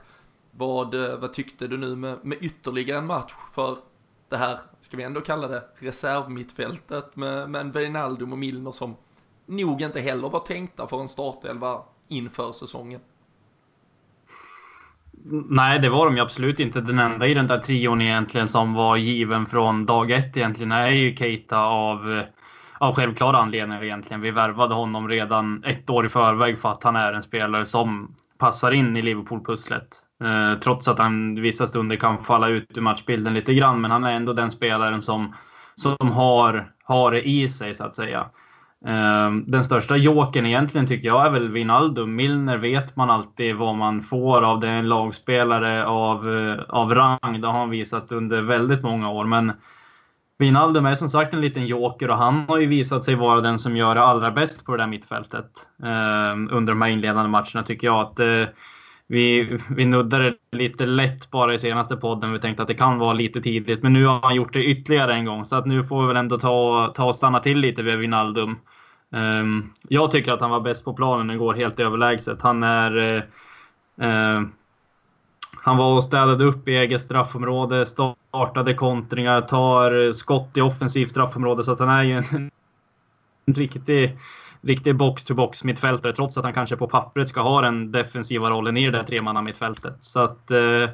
Vad, 0.50 0.94
eh, 0.94 1.16
vad 1.18 1.32
tyckte 1.32 1.66
du 1.66 1.78
nu 1.78 1.96
med, 1.96 2.18
med 2.24 2.38
ytterligare 2.40 2.98
en 2.98 3.06
match 3.06 3.32
för 3.52 3.76
det 4.28 4.36
här, 4.36 4.58
ska 4.80 4.96
vi 4.96 5.02
ändå 5.02 5.20
kalla 5.20 5.48
det, 5.48 5.62
reservmittfältet 5.74 7.16
med, 7.16 7.50
med 7.50 7.60
en 7.60 7.72
Wijnaldum 7.72 8.32
och 8.32 8.38
Milner 8.38 8.72
som 8.72 8.96
nog 9.46 9.82
inte 9.82 10.00
heller 10.00 10.28
var 10.28 10.40
tänkta 10.40 10.86
för 10.86 11.00
en 11.00 11.08
startelva 11.08 11.82
inför 12.08 12.52
säsongen. 12.52 13.00
Nej, 15.48 15.78
det 15.78 15.88
var 15.88 16.06
de 16.06 16.16
ju 16.16 16.22
absolut 16.22 16.60
inte. 16.60 16.80
Den 16.80 16.98
enda 16.98 17.26
i 17.26 17.34
den 17.34 17.46
där 17.46 17.58
trion 17.58 18.02
egentligen 18.02 18.48
som 18.48 18.74
var 18.74 18.96
given 18.96 19.46
från 19.46 19.86
dag 19.86 20.10
ett 20.10 20.36
egentligen 20.36 20.72
är 20.72 20.90
ju 20.90 21.16
Keita 21.16 21.58
av, 21.58 22.12
eh, 22.12 22.24
av 22.78 22.94
självklara 22.94 23.38
anledningar 23.38 23.84
egentligen. 23.84 24.20
Vi 24.20 24.30
värvade 24.30 24.74
honom 24.74 25.08
redan 25.08 25.64
ett 25.64 25.90
år 25.90 26.06
i 26.06 26.08
förväg 26.08 26.58
för 26.58 26.72
att 26.72 26.84
han 26.84 26.96
är 26.96 27.12
en 27.12 27.22
spelare 27.22 27.66
som 27.66 28.14
passar 28.38 28.72
in 28.72 28.96
i 28.96 29.02
Liverpool-pusslet. 29.02 29.88
Eh, 30.24 30.58
trots 30.60 30.88
att 30.88 30.98
han 30.98 31.42
vissa 31.42 31.66
stunder 31.66 31.96
kan 31.96 32.18
falla 32.22 32.48
ut 32.48 32.76
ur 32.76 32.80
matchbilden 32.80 33.34
lite 33.34 33.54
grann, 33.54 33.80
men 33.80 33.90
han 33.90 34.04
är 34.04 34.12
ändå 34.12 34.32
den 34.32 34.50
spelaren 34.50 35.02
som, 35.02 35.34
som 35.74 36.10
har, 36.10 36.72
har 36.84 37.10
det 37.10 37.28
i 37.28 37.48
sig 37.48 37.74
så 37.74 37.84
att 37.84 37.94
säga. 37.94 38.26
Ehm, 38.86 39.44
den 39.46 39.64
största 39.64 39.96
joken 39.96 40.46
egentligen 40.46 40.86
tycker 40.86 41.08
jag 41.08 41.26
är 41.26 41.30
väl 41.30 41.48
Wijnaldum. 41.48 42.16
Milner 42.16 42.58
vet 42.58 42.96
man 42.96 43.10
alltid 43.10 43.56
vad 43.56 43.76
man 43.76 44.02
får 44.02 44.42
av. 44.42 44.60
Det 44.60 44.68
är 44.68 44.76
en 44.76 44.88
lagspelare 44.88 45.86
av, 45.86 46.34
eh, 46.34 46.60
av 46.68 46.94
rang. 46.94 47.40
Det 47.40 47.46
har 47.46 47.58
han 47.58 47.70
visat 47.70 48.12
under 48.12 48.42
väldigt 48.42 48.82
många 48.82 49.10
år. 49.10 49.24
Men 49.24 49.52
Wijnaldum 50.38 50.86
är 50.86 50.94
som 50.94 51.08
sagt 51.08 51.34
en 51.34 51.40
liten 51.40 51.66
joker 51.66 52.10
och 52.10 52.16
han 52.16 52.44
har 52.48 52.58
ju 52.58 52.66
visat 52.66 53.04
sig 53.04 53.14
vara 53.14 53.40
den 53.40 53.58
som 53.58 53.76
gör 53.76 53.94
det 53.94 54.02
allra 54.02 54.30
bäst 54.30 54.64
på 54.64 54.72
det 54.72 54.82
där 54.82 54.86
mittfältet. 54.86 55.50
Eh, 55.82 56.32
under 56.50 56.72
de 56.72 56.82
här 56.82 56.88
inledande 56.88 57.28
matcherna 57.30 57.62
tycker 57.66 57.86
jag. 57.86 58.00
att 58.00 58.20
eh, 58.20 58.44
vi, 59.10 59.58
vi 59.70 59.84
nuddade 59.84 60.34
lite 60.52 60.86
lätt 60.86 61.30
bara 61.30 61.54
i 61.54 61.58
senaste 61.58 61.96
podden. 61.96 62.32
Vi 62.32 62.38
tänkte 62.38 62.62
att 62.62 62.68
det 62.68 62.74
kan 62.74 62.98
vara 62.98 63.12
lite 63.12 63.40
tidigt, 63.40 63.82
men 63.82 63.92
nu 63.92 64.06
har 64.06 64.20
han 64.22 64.34
gjort 64.34 64.52
det 64.52 64.64
ytterligare 64.64 65.14
en 65.14 65.24
gång. 65.24 65.44
Så 65.44 65.56
att 65.56 65.66
nu 65.66 65.84
får 65.84 66.00
vi 66.00 66.08
väl 66.08 66.16
ändå 66.16 66.38
ta, 66.38 66.86
ta 66.94 67.04
och 67.04 67.14
stanna 67.14 67.38
till 67.38 67.58
lite 67.58 67.82
vid 67.82 67.98
Wijnaldum. 67.98 68.58
Um, 69.10 69.72
jag 69.88 70.10
tycker 70.10 70.32
att 70.32 70.40
han 70.40 70.50
var 70.50 70.60
bäst 70.60 70.84
på 70.84 70.92
planen 70.92 71.30
igår, 71.30 71.54
helt 71.54 71.80
överlägset. 71.80 72.42
Han 72.42 72.62
är... 72.62 72.96
Uh, 72.96 73.22
uh, 74.02 74.46
han 75.62 75.76
var 75.76 75.94
och 75.94 76.04
städade 76.04 76.44
upp 76.44 76.68
i 76.68 76.76
eget 76.76 77.02
straffområde, 77.02 77.86
startade 77.86 78.74
kontringar, 78.74 79.40
tar 79.40 80.12
skott 80.12 80.56
i 80.56 80.60
offensivt 80.60 81.10
straffområde. 81.10 81.64
Så 81.64 81.72
att 81.72 81.78
han 81.78 81.88
är 81.88 82.02
ju 82.02 82.12
en, 82.12 82.50
en 83.46 83.54
riktig 83.54 84.18
riktig 84.62 84.96
box-to-box 84.96 85.64
mittfältare 85.64 86.12
trots 86.12 86.38
att 86.38 86.44
han 86.44 86.54
kanske 86.54 86.76
på 86.76 86.86
pappret 86.86 87.28
ska 87.28 87.40
ha 87.40 87.60
den 87.60 87.92
defensiva 87.92 88.50
rollen 88.50 88.76
i 88.76 88.84
det 88.84 88.90
där 88.90 89.04
tremannamittfältet. 89.04 89.96
Så 90.00 90.20
att 90.20 90.50
eh, 90.50 90.90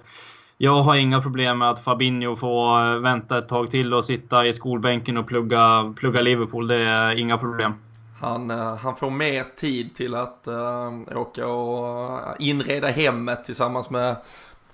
jag 0.58 0.82
har 0.82 0.96
inga 0.96 1.22
problem 1.22 1.58
med 1.58 1.70
att 1.70 1.84
Fabinho 1.84 2.36
får 2.36 2.80
eh, 2.80 2.98
vänta 2.98 3.38
ett 3.38 3.48
tag 3.48 3.70
till 3.70 3.94
och 3.94 4.04
sitta 4.04 4.46
i 4.46 4.54
skolbänken 4.54 5.16
och 5.16 5.26
plugga, 5.26 5.94
plugga 5.96 6.20
Liverpool. 6.20 6.68
Det 6.68 6.80
är 6.80 7.20
inga 7.20 7.38
problem. 7.38 7.74
Han, 8.20 8.50
eh, 8.50 8.76
han 8.76 8.96
får 8.96 9.10
mer 9.10 9.44
tid 9.56 9.94
till 9.94 10.14
att 10.14 10.44
uh, 10.48 11.18
åka 11.18 11.46
och 11.46 12.20
inreda 12.38 12.88
hemmet 12.88 13.44
tillsammans 13.44 13.90
med 13.90 14.16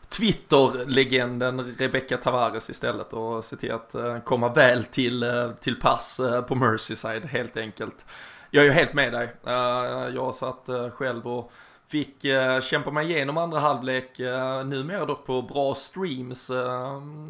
Twitter-legenden 0.08 1.74
Rebecca 1.78 2.16
Tavares 2.16 2.70
istället 2.70 3.12
och 3.12 3.44
se 3.44 3.56
till 3.56 3.72
att 3.72 3.94
uh, 3.94 4.18
komma 4.18 4.52
väl 4.52 4.84
till, 4.84 5.24
uh, 5.24 5.50
till 5.52 5.80
pass 5.80 6.20
på 6.48 6.54
Merseyside 6.54 7.24
helt 7.24 7.56
enkelt 7.56 8.04
jag 8.54 8.64
är 8.64 8.68
ju 8.68 8.72
helt 8.72 8.94
med 8.94 9.12
dig. 9.12 9.32
Eh, 9.46 10.14
jag 10.14 10.34
satt 10.34 10.68
eh, 10.68 10.90
själv 10.90 11.26
och 11.26 11.52
fick 11.88 12.24
eh, 12.24 12.60
kämpa 12.60 12.90
mig 12.90 13.10
igenom 13.10 13.38
andra 13.38 13.58
halvlek, 13.58 14.18
numera 14.64 15.04
dock 15.04 15.26
på 15.26 15.42
bra 15.42 15.74
streams. 15.74 16.50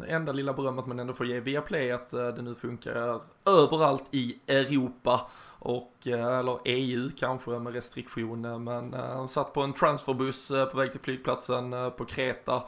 enda 0.07 0.31
lilla 0.31 0.53
berömmet 0.53 0.85
man 0.85 0.99
ändå 0.99 1.13
får 1.13 1.25
ge 1.25 1.39
via 1.39 1.61
play 1.61 1.91
att 1.91 2.09
det 2.09 2.41
nu 2.41 2.55
funkar 2.55 3.21
överallt 3.45 4.03
i 4.11 4.39
Europa 4.47 5.29
och, 5.59 6.07
eller 6.07 6.59
EU 6.65 7.11
kanske 7.17 7.51
med 7.51 7.73
restriktioner 7.73 8.57
men 8.57 9.27
satt 9.27 9.53
på 9.53 9.61
en 9.61 9.73
transferbuss 9.73 10.47
på 10.71 10.77
väg 10.77 10.91
till 10.91 11.01
flygplatsen 11.01 11.71
på 11.97 12.05
Kreta 12.05 12.63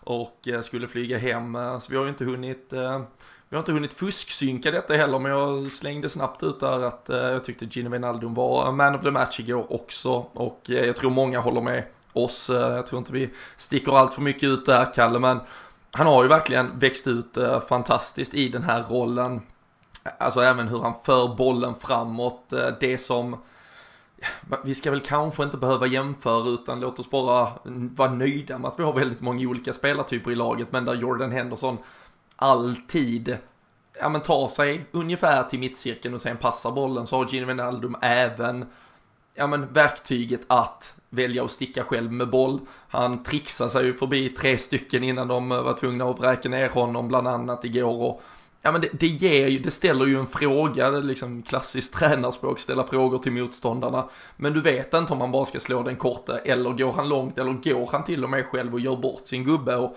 och 0.00 0.48
skulle 0.62 0.88
flyga 0.88 1.18
hem. 1.18 1.58
Så 1.80 1.90
vi 1.90 1.96
har 1.96 2.04
ju 2.04 2.10
inte 2.10 2.24
hunnit 2.24 2.72
vi 3.50 3.56
har 3.56 3.60
inte 3.60 3.72
hunnit 3.72 3.92
fusksynka 3.92 4.70
detta 4.70 4.94
heller, 4.94 5.18
men 5.18 5.32
jag 5.32 5.72
slängde 5.72 6.08
snabbt 6.08 6.42
ut 6.42 6.60
där 6.60 6.84
att 6.84 7.10
eh, 7.10 7.16
jag 7.16 7.44
tyckte 7.44 7.64
Gino 7.70 7.90
Wijnaldum 7.90 8.34
var 8.34 8.72
man 8.72 8.94
of 8.94 9.02
the 9.02 9.10
match 9.10 9.40
igår 9.40 9.72
också. 9.72 10.10
Och 10.32 10.70
eh, 10.70 10.86
jag 10.86 10.96
tror 10.96 11.10
många 11.10 11.40
håller 11.40 11.60
med 11.60 11.84
oss. 12.12 12.50
Eh, 12.50 12.74
jag 12.74 12.86
tror 12.86 12.98
inte 12.98 13.12
vi 13.12 13.30
sticker 13.56 13.98
allt 13.98 14.14
för 14.14 14.22
mycket 14.22 14.42
ut 14.42 14.66
där, 14.66 14.92
Kalle, 14.94 15.18
men 15.18 15.40
han 15.90 16.06
har 16.06 16.22
ju 16.22 16.28
verkligen 16.28 16.78
växt 16.78 17.06
ut 17.06 17.36
eh, 17.36 17.60
fantastiskt 17.60 18.34
i 18.34 18.48
den 18.48 18.62
här 18.62 18.82
rollen. 18.82 19.42
Alltså 20.18 20.40
även 20.40 20.68
hur 20.68 20.78
han 20.78 20.94
för 21.04 21.34
bollen 21.34 21.74
framåt, 21.80 22.52
eh, 22.52 22.68
det 22.80 22.98
som 22.98 23.36
vi 24.64 24.74
ska 24.74 24.90
väl 24.90 25.00
kanske 25.00 25.42
inte 25.42 25.56
behöva 25.56 25.86
jämföra 25.86 26.48
utan 26.48 26.80
låt 26.80 26.98
oss 26.98 27.10
bara 27.10 27.48
vara 27.94 28.12
nöjda 28.12 28.58
med 28.58 28.68
att 28.68 28.78
vi 28.78 28.82
har 28.82 28.92
väldigt 28.92 29.20
många 29.20 29.48
olika 29.48 29.72
spelartyper 29.72 30.30
i 30.30 30.34
laget 30.34 30.72
men 30.72 30.84
där 30.84 30.94
Jordan 30.94 31.32
Henderson 31.32 31.78
alltid 32.40 33.38
ja, 34.00 34.08
men 34.08 34.20
tar 34.20 34.48
sig 34.48 34.86
ungefär 34.90 35.42
till 35.42 35.58
mittcirkeln 35.58 36.14
och 36.14 36.20
sen 36.20 36.36
passar 36.36 36.70
bollen 36.70 37.06
så 37.06 37.16
har 37.16 37.26
Gino 37.26 37.46
Wijnaldum 37.46 37.96
även 38.02 38.66
ja, 39.34 39.46
men 39.46 39.72
verktyget 39.72 40.40
att 40.46 40.96
välja 41.10 41.44
att 41.44 41.50
sticka 41.50 41.84
själv 41.84 42.12
med 42.12 42.30
boll. 42.30 42.60
Han 42.88 43.22
trixar 43.22 43.68
sig 43.68 43.84
ju 43.84 43.94
förbi 43.94 44.28
tre 44.28 44.58
stycken 44.58 45.04
innan 45.04 45.28
de 45.28 45.48
var 45.48 45.74
tvungna 45.74 46.04
att 46.04 46.18
vräka 46.18 46.48
ner 46.48 46.68
honom 46.68 47.08
bland 47.08 47.28
annat 47.28 47.64
igår 47.64 48.02
och 48.02 48.22
Ja 48.62 48.72
men 48.72 48.80
det, 48.80 48.88
det 48.92 49.06
ger 49.06 49.48
ju, 49.48 49.58
det 49.58 49.70
ställer 49.70 50.06
ju 50.06 50.18
en 50.18 50.26
fråga, 50.26 50.90
det 50.90 50.98
är 50.98 51.02
liksom 51.02 51.42
klassiskt 51.42 51.94
tränarspråk, 51.98 52.60
ställa 52.60 52.86
frågor 52.86 53.18
till 53.18 53.32
motståndarna. 53.32 54.08
Men 54.36 54.52
du 54.52 54.60
vet 54.60 54.94
inte 54.94 55.12
om 55.12 55.20
han 55.20 55.32
bara 55.32 55.44
ska 55.44 55.60
slå 55.60 55.82
den 55.82 55.96
korta 55.96 56.38
eller 56.38 56.70
går 56.70 56.92
han 56.92 57.08
långt 57.08 57.38
eller 57.38 57.52
går 57.52 57.88
han 57.92 58.04
till 58.04 58.24
och 58.24 58.30
med 58.30 58.46
själv 58.46 58.74
och 58.74 58.80
gör 58.80 58.96
bort 58.96 59.26
sin 59.26 59.44
gubbe. 59.44 59.76
Och 59.76 59.96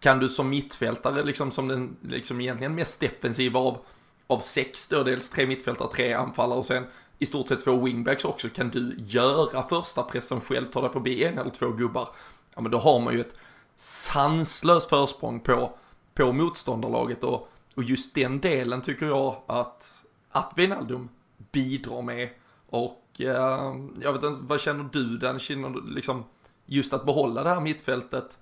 kan 0.00 0.18
du 0.18 0.28
som 0.28 0.48
mittfältare, 0.48 1.24
liksom 1.24 1.50
som 1.50 1.68
den 1.68 1.96
liksom 2.02 2.40
egentligen 2.40 2.74
mest 2.74 3.00
defensiva 3.00 3.60
av, 3.60 3.78
av 4.26 4.38
sex 4.38 4.88
då, 4.88 5.02
dels 5.02 5.30
tre 5.30 5.46
mittfältare, 5.46 5.88
tre 5.92 6.12
anfallare 6.12 6.58
och 6.58 6.66
sen 6.66 6.84
i 7.18 7.26
stort 7.26 7.48
sett 7.48 7.64
två 7.64 7.76
wingbacks 7.76 8.24
också, 8.24 8.48
kan 8.48 8.70
du 8.70 8.94
göra 8.98 9.68
första 9.68 10.02
pressen 10.02 10.40
själv, 10.40 10.66
ta 10.66 10.80
dig 10.80 10.90
förbi 10.92 11.24
en 11.24 11.38
eller 11.38 11.50
två 11.50 11.68
gubbar, 11.68 12.08
ja 12.54 12.60
men 12.60 12.70
då 12.70 12.78
har 12.78 13.00
man 13.00 13.14
ju 13.14 13.20
ett 13.20 13.36
sanslöst 13.76 14.88
försprång 14.88 15.40
på, 15.40 15.72
på 16.14 16.32
motståndarlaget 16.32 17.24
och, 17.24 17.48
och 17.74 17.82
just 17.82 18.14
den 18.14 18.40
delen 18.40 18.82
tycker 18.82 19.06
jag 19.06 19.42
att, 19.46 20.04
att 20.30 20.52
Wijnaldum 20.56 21.08
bidrar 21.52 22.02
med. 22.02 22.28
Och 22.68 23.20
eh, 23.20 23.76
jag 24.00 24.12
vet 24.12 24.22
inte, 24.22 24.40
vad 24.40 24.60
känner 24.60 24.88
du 24.92 25.18
den, 25.18 25.38
känner 25.38 25.70
du 25.70 25.90
liksom 25.90 26.24
just 26.66 26.92
att 26.92 27.06
behålla 27.06 27.42
det 27.42 27.50
här 27.50 27.60
mittfältet 27.60 28.38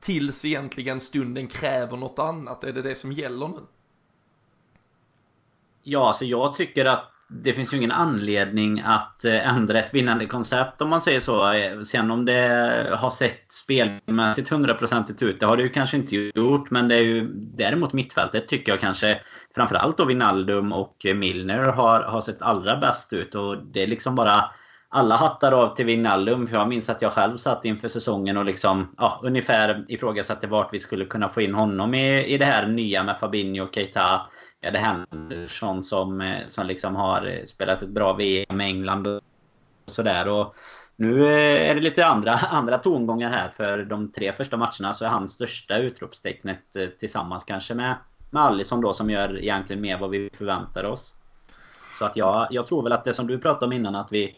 tills 0.00 0.44
egentligen 0.44 1.00
stunden 1.00 1.46
kräver 1.46 1.96
något 1.96 2.18
annat? 2.18 2.64
Är 2.64 2.72
det 2.72 2.82
det 2.82 2.94
som 2.94 3.12
gäller 3.12 3.48
nu? 3.48 3.60
Ja, 5.82 6.06
alltså 6.06 6.24
jag 6.24 6.54
tycker 6.54 6.84
att 6.84 7.12
det 7.28 7.54
finns 7.54 7.72
ju 7.72 7.76
ingen 7.76 7.92
anledning 7.92 8.80
att 8.84 9.24
eh, 9.24 9.48
ändra 9.48 9.78
ett 9.78 9.94
vinnande 9.94 10.26
koncept 10.26 10.82
om 10.82 10.88
man 10.88 11.00
säger 11.00 11.20
så. 11.20 11.52
Eh, 11.52 11.80
sen 11.80 12.10
om 12.10 12.24
det 12.24 12.96
har 12.98 13.10
sett 13.10 13.52
spelmässigt 13.52 14.48
hundraprocentigt 14.48 15.22
ut, 15.22 15.40
det 15.40 15.46
har 15.46 15.56
det 15.56 15.62
ju 15.62 15.68
kanske 15.68 15.96
inte 15.96 16.16
gjort. 16.16 16.70
Men 16.70 16.88
det 16.88 16.94
är 16.94 17.02
ju 17.02 17.28
däremot 17.34 17.92
mittfältet 17.92 18.48
tycker 18.48 18.72
jag 18.72 18.80
kanske 18.80 19.20
framförallt 19.54 19.96
då 19.96 20.04
Vinaldum 20.04 20.72
och 20.72 21.06
Milner 21.14 21.62
har, 21.62 22.02
har 22.02 22.20
sett 22.20 22.42
allra 22.42 22.76
bäst 22.76 23.12
ut. 23.12 23.34
Och 23.34 23.58
det 23.58 23.82
är 23.82 23.86
liksom 23.86 24.14
bara 24.14 24.50
alla 24.88 25.16
hattar 25.16 25.52
av 25.52 25.74
till 25.74 25.86
Wijnaldum. 25.86 26.46
För 26.46 26.56
jag 26.56 26.68
minns 26.68 26.90
att 26.90 27.02
jag 27.02 27.12
själv 27.12 27.36
satt 27.36 27.64
inför 27.64 27.88
säsongen 27.88 28.36
och 28.36 28.44
liksom 28.44 28.94
ja, 28.98 29.20
ungefär 29.22 29.84
ifrågasatte 29.88 30.46
vart 30.46 30.74
vi 30.74 30.78
skulle 30.78 31.04
kunna 31.04 31.28
få 31.28 31.40
in 31.40 31.54
honom 31.54 31.94
i, 31.94 32.24
i 32.24 32.38
det 32.38 32.44
här 32.44 32.66
nya 32.66 33.02
med 33.02 33.18
Fabinho 33.20 33.64
och 33.64 33.74
Keita. 33.74 34.20
Ja, 34.60 34.70
det 34.70 34.78
Henderson 34.78 35.82
som, 35.82 36.20
eh, 36.20 36.46
som 36.48 36.66
liksom 36.66 36.96
har 36.96 37.26
eh, 37.26 37.44
spelat 37.44 37.82
ett 37.82 37.88
bra 37.88 38.12
VM 38.12 38.56
med 38.56 38.66
England 38.66 39.06
och 39.06 39.20
sådär. 39.86 40.28
Och 40.28 40.54
nu 40.96 41.26
eh, 41.26 41.70
är 41.70 41.74
det 41.74 41.80
lite 41.80 42.06
andra, 42.06 42.32
andra 42.50 42.78
tongångar 42.78 43.30
här. 43.30 43.48
För 43.56 43.84
de 43.84 44.12
tre 44.12 44.32
första 44.32 44.56
matcherna 44.56 44.92
så 44.94 45.04
är 45.04 45.08
han 45.08 45.28
största 45.28 45.78
utropstecknet 45.78 46.62
tillsammans 46.98 47.44
kanske 47.44 47.74
med, 47.74 47.94
med 48.30 48.42
Alisson 48.42 48.80
då 48.80 48.94
som 48.94 49.10
gör 49.10 49.38
egentligen 49.38 49.82
mer 49.82 49.98
vad 49.98 50.10
vi 50.10 50.30
förväntar 50.34 50.84
oss. 50.84 51.14
Så 51.98 52.04
att 52.04 52.16
jag, 52.16 52.48
jag 52.50 52.66
tror 52.66 52.82
väl 52.82 52.92
att 52.92 53.04
det 53.04 53.14
som 53.14 53.26
du 53.26 53.38
pratade 53.38 53.66
om 53.66 53.72
innan 53.72 53.94
att 53.94 54.12
vi 54.12 54.36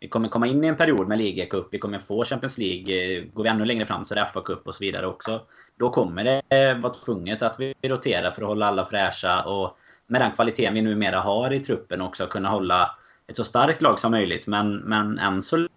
vi 0.00 0.08
kommer 0.08 0.28
komma 0.28 0.46
in 0.46 0.64
i 0.64 0.66
en 0.66 0.76
period 0.76 1.08
med 1.08 1.18
ligacup. 1.18 1.68
Vi 1.70 1.78
kommer 1.78 1.98
få 1.98 2.24
Champions 2.24 2.58
League. 2.58 2.94
Eh, 2.94 3.24
går 3.32 3.42
vi 3.42 3.48
ännu 3.48 3.64
längre 3.64 3.86
fram 3.86 4.04
så 4.04 4.14
är 4.14 4.18
det 4.18 4.28
FA-cup 4.34 4.66
och 4.66 4.74
så 4.74 4.84
vidare 4.84 5.06
också. 5.06 5.40
Då 5.76 5.90
kommer 5.90 6.24
det 6.24 6.42
eh, 6.48 6.78
vara 6.78 6.92
tvunget 6.92 7.42
att 7.42 7.60
vi 7.60 7.74
roterar 7.82 8.30
för 8.30 8.42
att 8.42 8.48
hålla 8.48 8.66
alla 8.66 8.84
fräscha 8.84 9.42
och 9.44 9.78
med 10.06 10.20
den 10.20 10.32
kvaliteten 10.32 10.74
vi 10.74 10.82
numera 10.82 11.20
har 11.20 11.52
i 11.52 11.60
truppen 11.60 12.00
också 12.00 12.26
kunna 12.26 12.48
hålla 12.48 12.96
ett 13.26 13.36
så 13.36 13.44
starkt 13.44 13.82
lag 13.82 13.98
som 13.98 14.10
möjligt. 14.10 14.46
Men, 14.46 14.76
men 14.76 15.18
än 15.18 15.42
så 15.42 15.68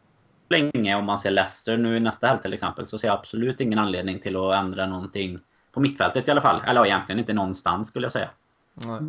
länge, 0.49 0.95
om 0.95 1.05
man 1.05 1.19
ser 1.19 1.31
Leicester 1.31 1.77
nu 1.77 1.97
i 1.97 1.99
nästa 1.99 2.27
helg 2.27 2.41
till 2.41 2.53
exempel, 2.53 2.87
så 2.87 2.97
ser 2.97 3.07
jag 3.07 3.15
absolut 3.15 3.61
ingen 3.61 3.79
anledning 3.79 4.19
till 4.19 4.35
att 4.35 4.55
ändra 4.55 4.85
någonting 4.85 5.39
på 5.71 5.79
mittfältet 5.79 6.27
i 6.27 6.31
alla 6.31 6.41
fall. 6.41 6.61
Eller 6.67 6.85
egentligen 6.85 7.19
inte 7.19 7.33
någonstans 7.33 7.87
skulle 7.87 8.05
jag 8.05 8.11
säga. 8.11 8.29
Nej. 8.73 9.01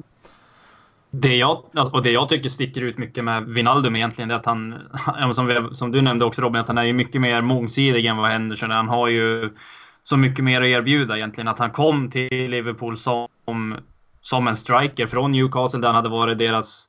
Det 1.16 1.36
jag, 1.36 1.64
alltså, 1.74 1.94
och 1.94 2.02
det 2.02 2.10
jag 2.10 2.28
tycker 2.28 2.48
sticker 2.48 2.82
ut 2.82 2.98
mycket 2.98 3.24
med 3.24 3.44
Vinaldum 3.44 3.96
egentligen 3.96 4.30
är 4.30 4.34
att 4.34 4.46
han, 4.46 4.74
som, 5.34 5.46
vi, 5.46 5.68
som 5.72 5.92
du 5.92 6.02
nämnde 6.02 6.24
också 6.24 6.42
Robin, 6.42 6.60
att 6.60 6.68
han 6.68 6.78
är 6.78 6.92
mycket 6.92 7.20
mer 7.20 7.42
mångsidig 7.42 8.06
än 8.06 8.16
vad 8.16 8.30
Henderson 8.30 8.70
är. 8.70 8.74
Han 8.74 8.88
har 8.88 9.08
ju 9.08 9.50
så 10.02 10.16
mycket 10.16 10.44
mer 10.44 10.60
att 10.60 10.66
erbjuda 10.66 11.16
egentligen. 11.16 11.48
Att 11.48 11.58
han 11.58 11.70
kom 11.70 12.10
till 12.10 12.50
Liverpool 12.50 12.96
som, 12.96 13.28
som 14.22 14.48
en 14.48 14.56
striker 14.56 15.06
från 15.06 15.32
Newcastle 15.32 15.80
där 15.80 15.86
han 15.86 15.96
hade 15.96 16.08
varit 16.08 16.38
deras, 16.38 16.88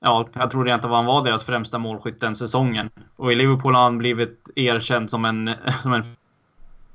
ja, 0.00 0.28
jag 0.32 0.50
tror 0.50 0.68
inte 0.68 0.88
han 0.88 1.06
var 1.06 1.24
deras 1.24 1.44
främsta 1.44 1.78
målskytt 1.78 2.20
den 2.20 2.36
säsongen. 2.36 2.90
Och 3.16 3.32
i 3.32 3.34
Liverpool 3.34 3.74
har 3.74 3.82
han 3.82 3.98
blivit 3.98 4.48
erkänd 4.54 5.10
som 5.10 5.24
en, 5.24 5.50
som 5.82 5.92
en 5.92 6.04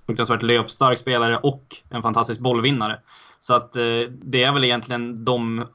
fruktansvärt 0.06 0.42
löpstark 0.42 1.00
spelare 1.00 1.38
och 1.38 1.76
en 1.90 2.02
fantastisk 2.02 2.40
bollvinnare. 2.40 3.00
Så 3.40 3.54
att 3.54 3.76
eh, 3.76 4.02
det 4.10 4.44
är 4.44 4.54
väl 4.54 4.64
egentligen 4.64 5.26
de 5.26 5.66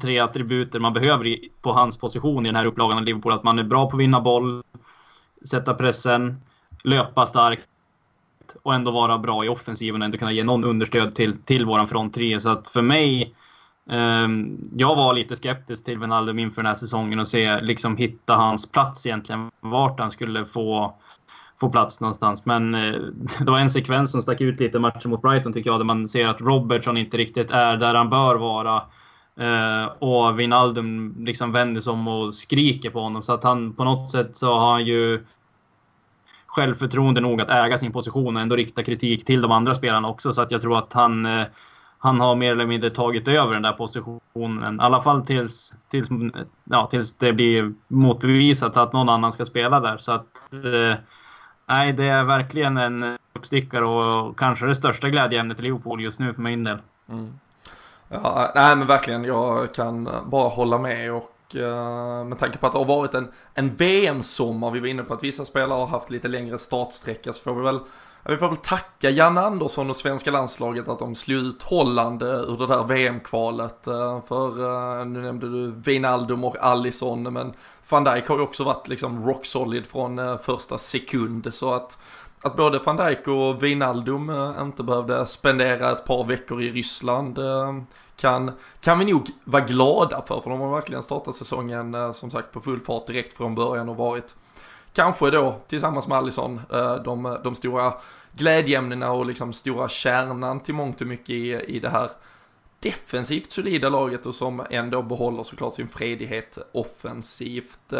tre 0.00 0.18
attributer 0.18 0.80
man 0.80 0.92
behöver 0.92 1.36
på 1.62 1.72
hans 1.72 1.98
position 1.98 2.46
i 2.46 2.48
den 2.48 2.56
här 2.56 2.64
upplagan 2.64 2.98
av 2.98 3.04
Liverpool. 3.04 3.32
Att 3.32 3.42
man 3.42 3.58
är 3.58 3.64
bra 3.64 3.90
på 3.90 3.96
att 3.96 4.00
vinna 4.00 4.20
boll, 4.20 4.62
sätta 5.44 5.74
pressen, 5.74 6.40
löpa 6.84 7.26
starkt 7.26 7.66
och 8.62 8.74
ändå 8.74 8.90
vara 8.90 9.18
bra 9.18 9.44
i 9.44 9.48
offensiven 9.48 10.02
och 10.02 10.04
ändå 10.04 10.18
kunna 10.18 10.32
ge 10.32 10.44
någon 10.44 10.64
understöd 10.64 11.14
till, 11.14 11.38
till 11.38 11.64
våran 11.64 11.88
front. 11.88 12.16
Så 12.40 12.48
att 12.48 12.68
för 12.68 12.82
mig 12.82 13.34
eh, 13.90 14.28
jag 14.76 14.96
var 14.96 15.14
lite 15.14 15.36
skeptisk 15.36 15.84
till 15.84 15.98
Wijnaldum 15.98 16.38
inför 16.38 16.62
den 16.62 16.66
här 16.66 16.74
säsongen 16.74 17.20
och 17.20 17.28
se, 17.28 17.60
liksom 17.60 17.96
hitta 17.96 18.34
hans 18.34 18.70
plats 18.72 19.06
egentligen. 19.06 19.50
Vart 19.60 20.00
han 20.00 20.10
skulle 20.10 20.44
få, 20.44 20.94
få 21.60 21.68
plats 21.68 22.00
någonstans. 22.00 22.46
Men 22.46 22.74
eh, 22.74 23.00
det 23.38 23.50
var 23.50 23.58
en 23.58 23.70
sekvens 23.70 24.12
som 24.12 24.22
stack 24.22 24.40
ut 24.40 24.60
lite 24.60 24.78
matchen 24.78 25.10
mot 25.10 25.22
Brighton 25.22 25.52
tycker 25.52 25.70
jag, 25.70 25.80
där 25.80 25.84
man 25.84 26.08
ser 26.08 26.28
att 26.28 26.40
Robertson 26.40 26.96
inte 26.96 27.16
riktigt 27.16 27.50
är 27.50 27.76
där 27.76 27.94
han 27.94 28.10
bör 28.10 28.34
vara. 28.34 28.82
Eh, 29.36 29.84
och 29.84 30.38
Wijnaldum 30.38 31.14
liksom 31.18 31.52
vänder 31.52 31.80
sig 31.80 31.92
om 31.92 32.08
och 32.08 32.34
skriker 32.34 32.90
på 32.90 33.00
honom. 33.00 33.22
Så 33.22 33.32
att 33.32 33.44
han 33.44 33.72
på 33.72 33.84
något 33.84 34.10
sätt 34.10 34.36
så 34.36 34.54
har 34.54 34.72
han 34.72 34.86
ju 34.86 35.24
självförtroende 36.46 37.20
nog 37.20 37.40
att 37.40 37.50
äga 37.50 37.78
sin 37.78 37.92
position 37.92 38.36
och 38.36 38.42
ändå 38.42 38.56
rikta 38.56 38.82
kritik 38.82 39.24
till 39.24 39.42
de 39.42 39.52
andra 39.52 39.74
spelarna 39.74 40.08
också. 40.08 40.32
Så 40.32 40.42
att 40.42 40.50
jag 40.50 40.62
tror 40.62 40.78
att 40.78 40.92
han, 40.92 41.26
eh, 41.26 41.44
han 41.98 42.20
har 42.20 42.36
mer 42.36 42.52
eller 42.52 42.66
mindre 42.66 42.90
tagit 42.90 43.28
över 43.28 43.52
den 43.52 43.62
där 43.62 43.72
positionen. 43.72 44.76
I 44.76 44.82
alla 44.82 45.02
fall 45.02 45.26
tills, 45.26 45.72
tills, 45.90 46.08
ja, 46.64 46.86
tills 46.90 47.16
det 47.16 47.32
blir 47.32 47.72
motbevisat 47.88 48.76
att 48.76 48.92
någon 48.92 49.08
annan 49.08 49.32
ska 49.32 49.44
spela 49.44 49.80
där. 49.80 49.98
Så 49.98 50.12
att, 50.12 50.52
eh, 50.52 50.98
nej, 51.66 51.92
det 51.92 52.04
är 52.04 52.24
verkligen 52.24 52.76
en 52.76 53.18
uppstickare 53.32 53.84
och 53.84 54.38
kanske 54.38 54.66
det 54.66 54.74
största 54.74 55.08
glädjeämnet 55.08 55.60
i 55.60 55.62
Liverpool 55.62 56.02
just 56.02 56.18
nu 56.18 56.34
för 56.34 56.42
min 56.42 56.64
del. 56.64 56.78
Mm. 57.08 57.32
Ja, 58.12 58.52
nej 58.54 58.76
men 58.76 58.86
verkligen, 58.86 59.24
jag 59.24 59.74
kan 59.74 60.08
bara 60.26 60.48
hålla 60.48 60.78
med 60.78 61.12
och 61.12 61.32
uh, 61.56 62.24
med 62.24 62.38
tanke 62.38 62.58
på 62.58 62.66
att 62.66 62.72
det 62.72 62.78
har 62.78 62.84
varit 62.84 63.14
en, 63.14 63.28
en 63.54 63.76
VM-sommar, 63.76 64.70
vi 64.70 64.80
var 64.80 64.86
inne 64.86 65.02
på 65.02 65.14
att 65.14 65.24
vissa 65.24 65.44
spelare 65.44 65.78
har 65.78 65.86
haft 65.86 66.10
lite 66.10 66.28
längre 66.28 66.58
startsträcka 66.58 67.32
så 67.32 67.42
får 67.42 67.54
vi 67.54 67.62
väl 67.62 67.80
vi 68.28 68.36
får 68.36 68.48
väl 68.48 68.56
tacka 68.56 69.10
Jan 69.10 69.38
Andersson 69.38 69.90
och 69.90 69.96
svenska 69.96 70.30
landslaget 70.30 70.88
att 70.88 70.98
de 70.98 71.14
slog 71.14 71.38
ut 71.38 71.62
Holland 71.62 72.22
eh, 72.22 72.28
ur 72.28 72.58
det 72.58 72.66
där 72.66 72.84
VM-kvalet. 72.84 73.86
Eh, 73.86 74.20
för 74.26 75.04
nu 75.04 75.20
nämnde 75.22 75.48
du 75.48 75.70
Wijnaldum 75.70 76.44
och 76.44 76.56
Allison 76.60 77.22
men 77.22 77.52
van 77.88 78.04
Dijk 78.04 78.28
har 78.28 78.36
ju 78.36 78.42
också 78.42 78.64
varit 78.64 78.88
liksom 78.88 79.26
rock 79.26 79.46
solid 79.46 79.86
från 79.86 80.38
första 80.38 80.78
sekund 80.78 81.54
så 81.54 81.74
att 81.74 81.98
att 82.42 82.56
både 82.56 82.78
van 82.78 82.96
Dijk 82.96 83.28
och 83.28 83.62
Wijnaldum 83.62 84.30
eh, 84.30 84.54
inte 84.60 84.82
behövde 84.82 85.26
spendera 85.26 85.90
ett 85.90 86.04
par 86.04 86.24
veckor 86.24 86.62
i 86.62 86.70
Ryssland 86.70 87.38
eh, 87.38 87.76
kan, 88.16 88.50
kan 88.80 88.98
vi 88.98 89.04
nog 89.04 89.30
vara 89.44 89.64
glada 89.64 90.22
för, 90.26 90.40
för 90.40 90.50
de 90.50 90.60
har 90.60 90.74
verkligen 90.74 91.02
startat 91.02 91.36
säsongen 91.36 91.94
eh, 91.94 92.12
som 92.12 92.30
sagt 92.30 92.52
på 92.52 92.60
full 92.60 92.80
fart 92.80 93.06
direkt 93.06 93.36
från 93.36 93.54
början 93.54 93.88
och 93.88 93.96
varit 93.96 94.36
kanske 94.92 95.30
då 95.30 95.56
tillsammans 95.66 96.08
med 96.08 96.18
Allison 96.18 96.60
de, 97.04 97.38
de 97.44 97.54
stora 97.54 97.94
glädjeämnena 98.32 99.12
och 99.12 99.26
liksom 99.26 99.52
stora 99.52 99.88
kärnan 99.88 100.60
till 100.60 100.74
mångt 100.74 101.00
och 101.00 101.06
mycket 101.06 101.30
i, 101.30 101.50
i 101.52 101.80
det 101.80 101.88
här 101.88 102.10
defensivt 102.80 103.52
solida 103.52 103.88
laget 103.88 104.26
och 104.26 104.34
som 104.34 104.62
ändå 104.70 105.02
behåller 105.02 105.42
såklart 105.42 105.74
sin 105.74 105.88
fredighet 105.88 106.58
offensivt. 106.72 107.92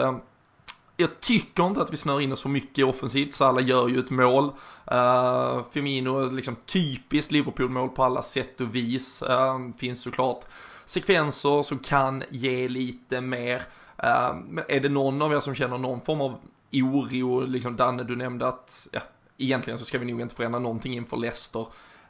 Jag 1.03 1.20
tycker 1.20 1.66
inte 1.66 1.82
att 1.82 1.92
vi 1.92 1.96
snör 1.96 2.20
in 2.20 2.32
oss 2.32 2.42
för 2.42 2.48
mycket 2.48 2.84
offensivt. 2.84 3.34
Salah 3.34 3.68
gör 3.68 3.88
ju 3.88 3.98
ett 3.98 4.11
mål. 4.11 4.44
Uh, 4.44 5.62
Firmino 5.70 6.30
liksom 6.30 6.57
typiskt 6.66 7.32
Liverpool-mål 7.32 7.88
på 7.88 8.05
alla 8.05 8.22
sätt 8.22 8.61
och 8.61 8.74
vis. 8.74 9.22
Uh, 9.22 9.72
finns 9.78 10.03
såklart 10.03 10.44
sekvenser 10.84 11.62
som 11.62 11.78
kan 11.78 12.22
ge 12.30 12.68
lite 12.68 13.20
mer. 13.20 13.57
Uh, 14.05 14.34
men 14.48 14.64
är 14.68 14.80
det 14.80 14.88
någon 14.88 15.22
av 15.22 15.32
er 15.32 15.40
som 15.40 15.55
känner 15.55 15.78
någon 15.78 16.00
form 16.00 16.20
av 16.20 16.38
oro, 16.72 17.40
liksom 17.40 17.76
Danne 17.76 18.05
du 18.05 18.16
nämnde 18.16 18.48
att 18.48 18.88
ja, 18.92 19.00
egentligen 19.38 19.78
så 19.78 19.84
ska 19.84 19.98
vi 19.98 20.12
nog 20.12 20.20
inte 20.20 20.34
förändra 20.34 20.59
någonting 20.59 20.94
inför 20.94 21.16
Leicester. 21.16 21.66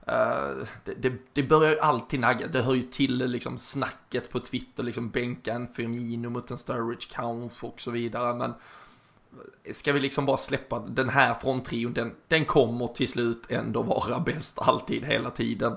Uh, 0.08 0.66
det, 0.84 0.94
det, 0.94 1.12
det, 1.32 1.42
börjar 1.42 1.70
ju 1.70 1.78
alltid 1.78 2.20
nagga, 2.20 2.46
det 2.46 2.62
hör 2.62 2.74
ju 2.74 2.82
till 2.82 3.18
liksom 3.18 3.58
snacket 3.58 4.30
på 4.30 4.40
Twitter, 4.40 4.82
liksom 4.82 5.10
bänka 5.10 5.52
en 5.52 5.68
Firmino 5.68 6.28
mot 6.28 6.50
en 6.50 6.58
Sturridge 6.58 7.06
kanske 7.10 7.66
och 7.66 7.80
så 7.80 7.90
vidare. 7.90 8.34
Men 8.34 8.50
eh, 8.50 9.72
ska 9.72 9.92
vi 9.92 10.00
liksom 10.00 10.26
bara 10.26 10.36
släppa 10.36 10.78
den 10.78 11.08
här 11.08 11.34
fronttrion, 11.34 11.92
den, 11.92 12.14
den 12.28 12.44
kommer 12.44 12.86
till 12.86 13.08
slut 13.08 13.42
ändå 13.48 13.82
vara 13.82 14.20
bäst 14.26 14.58
alltid, 14.58 15.04
hela 15.04 15.30
tiden. 15.30 15.76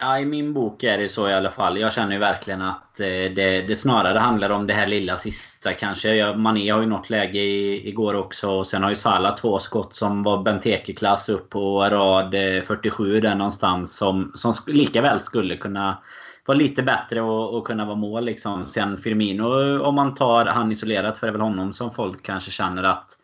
Ja, 0.00 0.18
i 0.18 0.26
min 0.26 0.52
bok 0.52 0.82
är 0.82 0.98
det 0.98 1.08
så 1.08 1.28
i 1.28 1.32
alla 1.32 1.50
fall. 1.50 1.80
Jag 1.80 1.92
känner 1.92 2.12
ju 2.12 2.18
verkligen 2.18 2.62
att 2.62 3.00
eh, 3.00 3.06
det, 3.06 3.66
det 3.68 3.76
snarare 3.76 4.18
handlar 4.18 4.50
om 4.50 4.66
det 4.66 4.74
här 4.74 4.86
lilla 4.86 5.16
sista 5.16 5.72
kanske. 5.72 6.14
Jag, 6.14 6.38
Mané 6.38 6.70
har 6.70 6.80
ju 6.80 6.86
något 6.86 7.10
läge 7.10 7.40
i, 7.40 7.88
igår 7.88 8.14
också. 8.14 8.50
Och 8.50 8.66
sen 8.66 8.82
har 8.82 8.90
ju 8.90 8.96
Salah 8.96 9.36
två 9.36 9.58
skott 9.58 9.94
som 9.94 10.22
var 10.22 10.42
Benteke-klass 10.42 11.28
upp 11.28 11.50
på 11.50 11.80
rad 11.80 12.34
eh, 12.34 12.62
47 12.62 13.20
där 13.20 13.34
någonstans. 13.34 13.96
Som, 13.96 14.32
som 14.34 14.54
lika 14.66 15.02
väl 15.02 15.20
skulle 15.20 15.56
kunna 15.56 15.98
vara 16.46 16.58
lite 16.58 16.82
bättre 16.82 17.20
och, 17.20 17.54
och, 17.54 17.66
kunna 17.66 17.84
vara 17.84 17.96
mål 17.96 18.24
liksom. 18.24 18.66
Sen 18.66 18.98
Firmino, 18.98 19.78
om 19.82 19.94
man 19.94 20.14
tar 20.14 20.46
han 20.46 20.72
isolerat, 20.72 21.18
för 21.18 21.26
det 21.26 21.30
är 21.30 21.32
väl 21.32 21.40
honom 21.40 21.72
som 21.72 21.90
folk 21.90 22.22
kanske 22.22 22.50
känner 22.50 22.82
att 22.82 23.18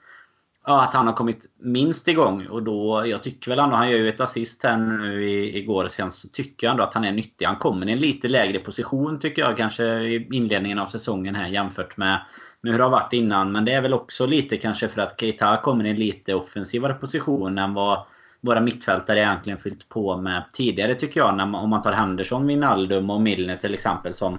Ja, 0.69 0.83
att 0.83 0.95
han 0.95 1.07
har 1.07 1.15
kommit 1.15 1.47
minst 1.59 2.09
igång. 2.09 2.47
Och 2.47 2.63
då, 2.63 3.07
jag 3.07 3.23
tycker 3.23 3.51
väl 3.51 3.59
ändå, 3.59 3.77
han 3.77 3.91
gör 3.91 3.99
ju 3.99 4.09
ett 4.09 4.21
assist 4.21 4.63
här 4.63 4.77
nu 4.77 5.25
igår. 5.57 5.89
Sen 5.89 6.11
så 6.11 6.29
tycker 6.29 6.67
jag 6.67 6.73
ändå 6.73 6.83
att 6.83 6.95
han 6.95 7.05
är 7.05 7.13
nyttig. 7.13 7.47
Han 7.47 7.57
kommer 7.57 7.89
i 7.89 7.93
en 7.93 7.99
lite 7.99 8.29
lägre 8.29 8.59
position 8.59 9.19
tycker 9.19 9.43
jag 9.43 9.57
kanske 9.57 9.85
i 9.85 10.29
inledningen 10.33 10.79
av 10.79 10.87
säsongen 10.87 11.35
här 11.35 11.47
jämfört 11.47 11.97
med, 11.97 12.21
med 12.61 12.73
hur 12.73 12.79
det 12.79 12.85
har 12.85 12.91
varit 12.91 13.13
innan. 13.13 13.53
Men 13.53 13.65
det 13.65 13.73
är 13.73 13.81
väl 13.81 13.95
också 13.95 14.27
lite 14.27 14.57
kanske 14.57 14.89
för 14.89 15.01
att 15.01 15.21
Keita 15.21 15.57
kommer 15.57 15.85
i 15.85 15.91
en 15.91 15.97
lite 15.97 16.35
offensivare 16.35 16.95
position 16.95 17.59
än 17.59 17.75
vad 17.75 18.05
våra 18.41 18.61
mittfältare 18.61 19.19
egentligen 19.19 19.59
fyllt 19.59 19.89
på 19.89 20.17
med 20.17 20.45
tidigare 20.53 20.95
tycker 20.95 21.21
jag. 21.21 21.37
När 21.37 21.47
man, 21.47 21.65
om 21.65 21.71
man 21.71 21.83
tar 21.83 21.93
Henderson, 21.93 22.47
Wijnaldum 22.47 23.11
och 23.11 23.21
Milner 23.21 23.57
till 23.57 23.75
exempel 23.75 24.15
som 24.15 24.39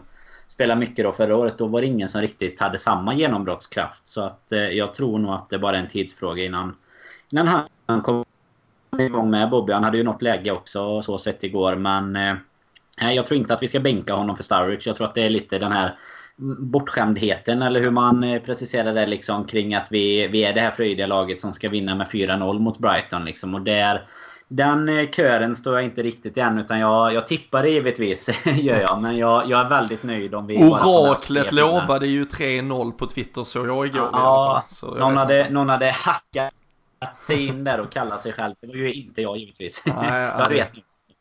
spelade 0.59 0.79
mycket 0.79 1.05
då 1.05 1.11
förra 1.11 1.35
året. 1.35 1.57
Då 1.57 1.67
var 1.67 1.81
det 1.81 1.87
ingen 1.87 2.09
som 2.09 2.21
riktigt 2.21 2.59
hade 2.59 2.77
samma 2.77 3.13
genombrottskraft. 3.13 4.07
Så 4.07 4.21
att 4.21 4.51
eh, 4.51 4.59
jag 4.59 4.93
tror 4.93 5.19
nog 5.19 5.33
att 5.33 5.49
det 5.49 5.59
bara 5.59 5.75
är 5.75 5.81
en 5.81 5.87
tidsfråga 5.87 6.43
innan, 6.43 6.75
innan 7.31 7.61
han 7.85 8.01
kom 8.01 8.25
igång 8.99 9.29
med 9.29 9.49
Bobby. 9.49 9.73
Han 9.73 9.83
hade 9.83 9.97
ju 9.97 10.03
något 10.03 10.21
läge 10.21 10.51
också 10.51 11.01
så 11.01 11.17
sett 11.17 11.43
igår. 11.43 11.75
Men 11.75 12.15
eh, 12.15 13.13
jag 13.13 13.25
tror 13.25 13.39
inte 13.39 13.53
att 13.53 13.63
vi 13.63 13.67
ska 13.67 13.79
bänka 13.79 14.13
honom 14.13 14.35
för 14.35 14.43
Sturridge. 14.43 14.89
Jag 14.89 14.95
tror 14.95 15.07
att 15.07 15.15
det 15.15 15.25
är 15.25 15.29
lite 15.29 15.59
den 15.59 15.71
här 15.71 15.95
bortskämdheten 16.59 17.61
eller 17.61 17.79
hur 17.79 17.91
man 17.91 18.23
eh, 18.23 18.41
preciserar 18.41 18.93
det 18.93 19.05
liksom 19.05 19.45
kring 19.45 19.73
att 19.73 19.87
vi, 19.89 20.27
vi 20.27 20.43
är 20.43 20.53
det 20.53 20.61
här 20.61 20.71
fröjdiga 20.71 21.07
laget 21.07 21.41
som 21.41 21.53
ska 21.53 21.69
vinna 21.69 21.95
med 21.95 22.07
4-0 22.07 22.59
mot 22.59 22.79
Brighton 22.79 23.25
liksom. 23.25 23.55
Och 23.55 23.61
där, 23.61 24.07
den 24.49 24.89
eh, 24.89 25.09
kören 25.09 25.55
står 25.55 25.73
jag 25.73 25.83
inte 25.83 26.03
riktigt 26.03 26.37
i 26.37 26.39
än 26.39 26.57
utan 26.57 26.79
jag, 26.79 27.13
jag 27.13 27.27
tippar 27.27 27.63
det 27.63 27.69
givetvis 27.69 28.29
gör 28.45 28.79
jag. 28.79 29.01
Men 29.01 29.17
jag, 29.17 29.49
jag 29.49 29.59
är 29.59 29.69
väldigt 29.69 30.03
nöjd 30.03 30.35
om 30.35 30.47
vi 30.47 30.63
Oraklet 30.63 31.51
lovade 31.51 32.07
ju 32.07 32.23
3-0 32.23 32.91
på 32.91 33.05
Twitter 33.05 33.43
så 33.43 33.57
jag 33.59 33.85
igår 33.85 34.09
ja, 34.13 34.65
i 34.71 34.75
fall. 34.75 34.97
Någon, 34.97 35.17
hade, 35.17 35.49
någon 35.49 35.69
hade 35.69 35.91
hackat 35.91 36.53
sig 37.19 37.45
in 37.45 37.63
där 37.63 37.79
och 37.81 37.91
kallat 37.91 38.21
sig 38.21 38.33
själv. 38.33 38.55
Det 38.59 38.67
var 38.67 38.75
ju 38.75 38.93
inte 38.93 39.21
jag 39.21 39.37
givetvis. 39.37 39.83
Nej, 39.85 40.23
jag 40.37 40.49
vet 40.49 40.69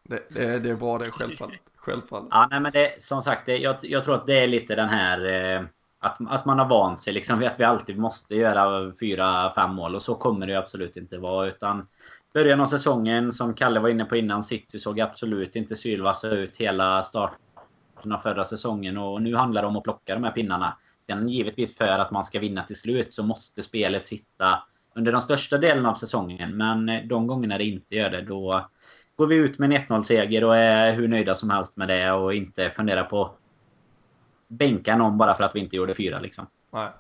det, 0.09 0.23
det, 0.29 0.59
det 0.59 0.71
är 0.71 0.77
bra 0.77 0.99
det 0.99 1.11
självfallet. 1.11 1.61
Självfallet. 1.77 2.29
Ja, 2.31 2.49
nej, 2.51 2.61
men 2.61 2.73
det, 2.73 3.03
som 3.03 3.23
sagt, 3.23 3.47
det, 3.47 3.59
jag, 3.59 3.77
jag 3.83 4.05
tror 4.05 4.15
att 4.15 4.27
det 4.27 4.39
är 4.45 4.49
lite 4.49 4.75
den 4.75 4.89
här... 4.89 5.27
Eh, 5.57 5.63
att, 6.01 6.17
att 6.29 6.45
man 6.45 6.59
har 6.59 6.69
vant 6.69 7.01
sig 7.01 7.13
liksom 7.13 7.39
vid 7.39 7.49
att 7.49 7.61
vi 7.61 7.65
alltid 7.65 7.99
måste 7.99 8.35
göra 8.35 8.93
fyra, 9.01 9.53
fem 9.55 9.75
mål. 9.75 9.95
Och 9.95 10.03
så 10.03 10.15
kommer 10.15 10.47
det 10.47 10.55
absolut 10.55 10.97
inte 10.97 11.19
vara. 11.19 11.47
Utan 11.47 11.87
början 12.35 12.61
av 12.61 12.67
säsongen, 12.67 13.33
som 13.33 13.55
Kalle 13.55 13.81
var 13.81 13.89
inne 13.89 14.05
på 14.05 14.17
innan, 14.17 14.45
City 14.45 14.79
såg 14.79 15.01
absolut 15.01 15.57
inte 15.57 15.77
sylvassa 15.77 16.31
ut 16.31 16.57
hela 16.57 17.03
starten 17.03 18.13
av 18.13 18.19
förra 18.19 18.45
säsongen. 18.45 18.99
Och 18.99 19.23
nu 19.23 19.35
handlar 19.35 19.63
det 19.63 19.69
om 19.69 19.77
att 19.77 19.85
plocka 19.85 20.15
de 20.15 20.25
här 20.25 20.31
pinnarna. 20.31 20.77
Sen 21.07 21.29
givetvis 21.29 21.77
för 21.77 21.99
att 21.99 22.11
man 22.11 22.25
ska 22.25 22.41
vinna 22.41 22.63
till 22.63 22.77
slut 22.77 23.13
så 23.13 23.23
måste 23.23 23.63
spelet 23.63 24.07
sitta 24.07 24.63
under 24.95 25.13
den 25.13 25.21
största 25.21 25.59
delen 25.59 25.87
av 25.87 25.95
säsongen. 25.95 26.57
Men 26.57 26.89
eh, 26.89 27.03
de 27.05 27.27
gångerna 27.27 27.59
det 27.59 27.65
inte 27.65 27.95
gör 27.95 28.11
det, 28.11 28.23
då 28.23 28.69
går 29.17 29.27
vi 29.27 29.37
ut 29.37 29.59
med 29.59 29.73
en 29.73 29.79
1-0-seger 29.79 30.45
och 30.45 30.57
är 30.57 30.93
hur 30.93 31.09
nöjda 31.09 31.35
som 31.35 31.51
helst 31.51 31.77
med 31.77 31.89
det 31.89 32.13
och 32.13 32.35
inte 32.35 32.71
funderar 32.71 33.05
på 33.05 33.31
bänka 34.49 34.97
någon 34.97 35.19
bara 35.19 35.35
för 35.35 35.45
att 35.45 35.55
vi 35.55 35.61
inte 35.61 35.77
gjorde 35.77 35.95
fyra 35.95 36.21
liksom. 36.21 36.47
Nej, 36.71 36.91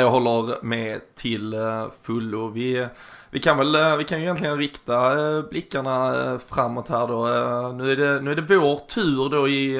jag 0.00 0.10
håller 0.10 0.64
med 0.64 1.14
till 1.14 1.54
eh, 1.54 1.86
fullo. 2.02 2.48
Vi, 2.48 2.88
vi 3.30 3.38
kan 3.38 3.58
väl, 3.58 3.74
eh, 3.74 3.96
vi 3.96 4.04
kan 4.04 4.18
ju 4.18 4.24
egentligen 4.24 4.58
rikta 4.58 5.18
eh, 5.20 5.42
blickarna 5.42 6.38
framåt 6.48 6.88
här 6.88 7.08
då. 7.08 7.22
Nu 7.72 7.92
är 7.92 7.96
det, 7.96 8.20
nu 8.20 8.30
är 8.30 8.34
det 8.34 8.56
vår 8.56 8.76
tur 8.76 9.28
då 9.28 9.48
i 9.48 9.72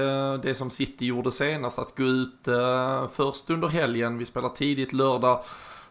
det 0.42 0.55
som 0.55 0.70
City 0.70 1.07
gjorde 1.07 1.32
senast 1.32 1.78
att 1.78 1.97
gå 1.97 2.03
ut 2.03 2.49
först 3.12 3.51
under 3.51 3.68
helgen. 3.68 4.18
Vi 4.18 4.26
spelar 4.26 4.49
tidigt 4.49 4.92
lördag 4.92 5.42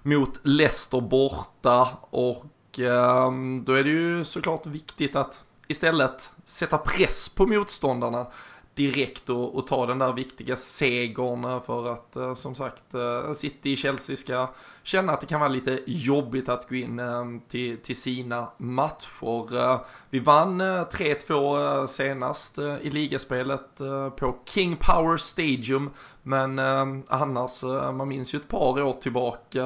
mot 0.02 0.40
Leicester 0.44 1.02
borta 1.02 1.88
och 2.10 2.80
ehm, 2.80 3.64
då 3.66 3.74
är 3.74 3.84
det 3.84 3.90
ju 3.90 4.24
såklart 4.24 4.66
viktigt 4.66 5.16
att 5.16 5.44
istället 5.68 6.32
sätta 6.46 6.78
press 6.78 7.30
på 7.30 7.46
motståndarna 7.46 8.28
direkt 8.76 9.30
och, 9.30 9.56
och 9.56 9.68
ta 9.68 9.86
den 9.86 10.00
där 10.00 10.14
viktiga 10.14 10.56
segern 10.56 11.62
för 11.62 11.94
att 11.94 12.16
eh, 12.16 12.34
som 12.34 12.56
sagt 12.56 12.94
eh, 12.94 13.34
City 13.34 13.72
i 13.72 13.76
Chelsea 13.76 14.18
ska 14.18 14.50
känna 14.84 15.14
att 15.14 15.22
det 15.22 15.28
kan 15.28 15.40
vara 15.40 15.50
lite 15.50 15.80
jobbigt 15.86 16.50
att 16.50 16.70
gå 16.70 16.76
in 16.76 17.00
eh, 17.00 17.26
till, 17.48 17.78
till 17.78 17.96
sina 17.96 18.48
matcher. 18.58 19.56
Eh, 19.58 19.82
vi 20.10 20.20
vann 20.20 20.62
eh, 20.62 20.66
3-2 20.66 21.82
eh, 21.82 21.88
senast 21.88 22.60
i 22.60 22.90
ligaspelet 22.90 23.78
på 24.18 24.36
King 24.46 24.76
Power 24.76 25.18
Stadium 25.18 25.90
men 26.24 26.60
annars, 27.08 27.64
man 27.94 28.08
minns 28.08 28.34
ju 28.34 28.38
ett 28.38 28.48
par 28.48 28.82
år 28.82 28.94
tillbaka 28.94 29.64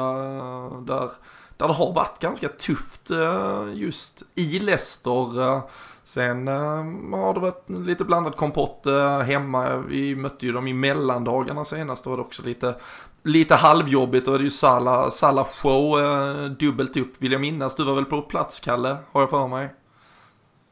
där 0.82 1.12
där 1.58 1.68
det 1.68 1.74
har 1.74 1.94
varit 1.94 2.20
ganska 2.20 2.50
tufft 2.50 3.12
eh, 3.12 3.64
just 3.74 4.24
i 4.36 4.60
Leicester. 4.60 5.42
Eh. 5.42 5.62
Sen 6.04 6.48
eh, 6.48 7.20
har 7.20 7.34
det 7.34 7.40
varit 7.40 7.70
lite 7.70 8.04
blandad 8.04 8.36
kompott 8.36 8.88
hemma. 9.26 9.78
Vi 9.78 10.16
mötte 10.16 10.46
ju 10.46 10.52
dem 10.52 10.68
i 10.68 10.74
mellandagarna 10.74 11.66
senast. 11.66 12.04
Då 12.04 12.10
var 12.10 12.18
det 12.18 12.24
också 12.24 12.44
lite, 12.44 12.76
lite 13.24 13.56
halvjobbigt. 13.56 14.26
Då 14.26 14.34
är 14.34 14.38
det 14.38 14.44
ju 14.44 14.50
Sala, 14.50 15.12
show 15.62 16.00
dubbelt 16.60 16.98
upp 16.98 17.14
vill 17.18 17.32
jag 17.32 17.42
minnas. 17.42 17.76
Du 17.76 17.84
var 17.84 17.94
väl 17.94 18.06
på 18.06 18.22
plats 18.22 18.60
Kalle, 18.60 18.98
har 19.12 19.22
jag 19.22 19.30
för 19.30 19.48
mig? 19.48 19.74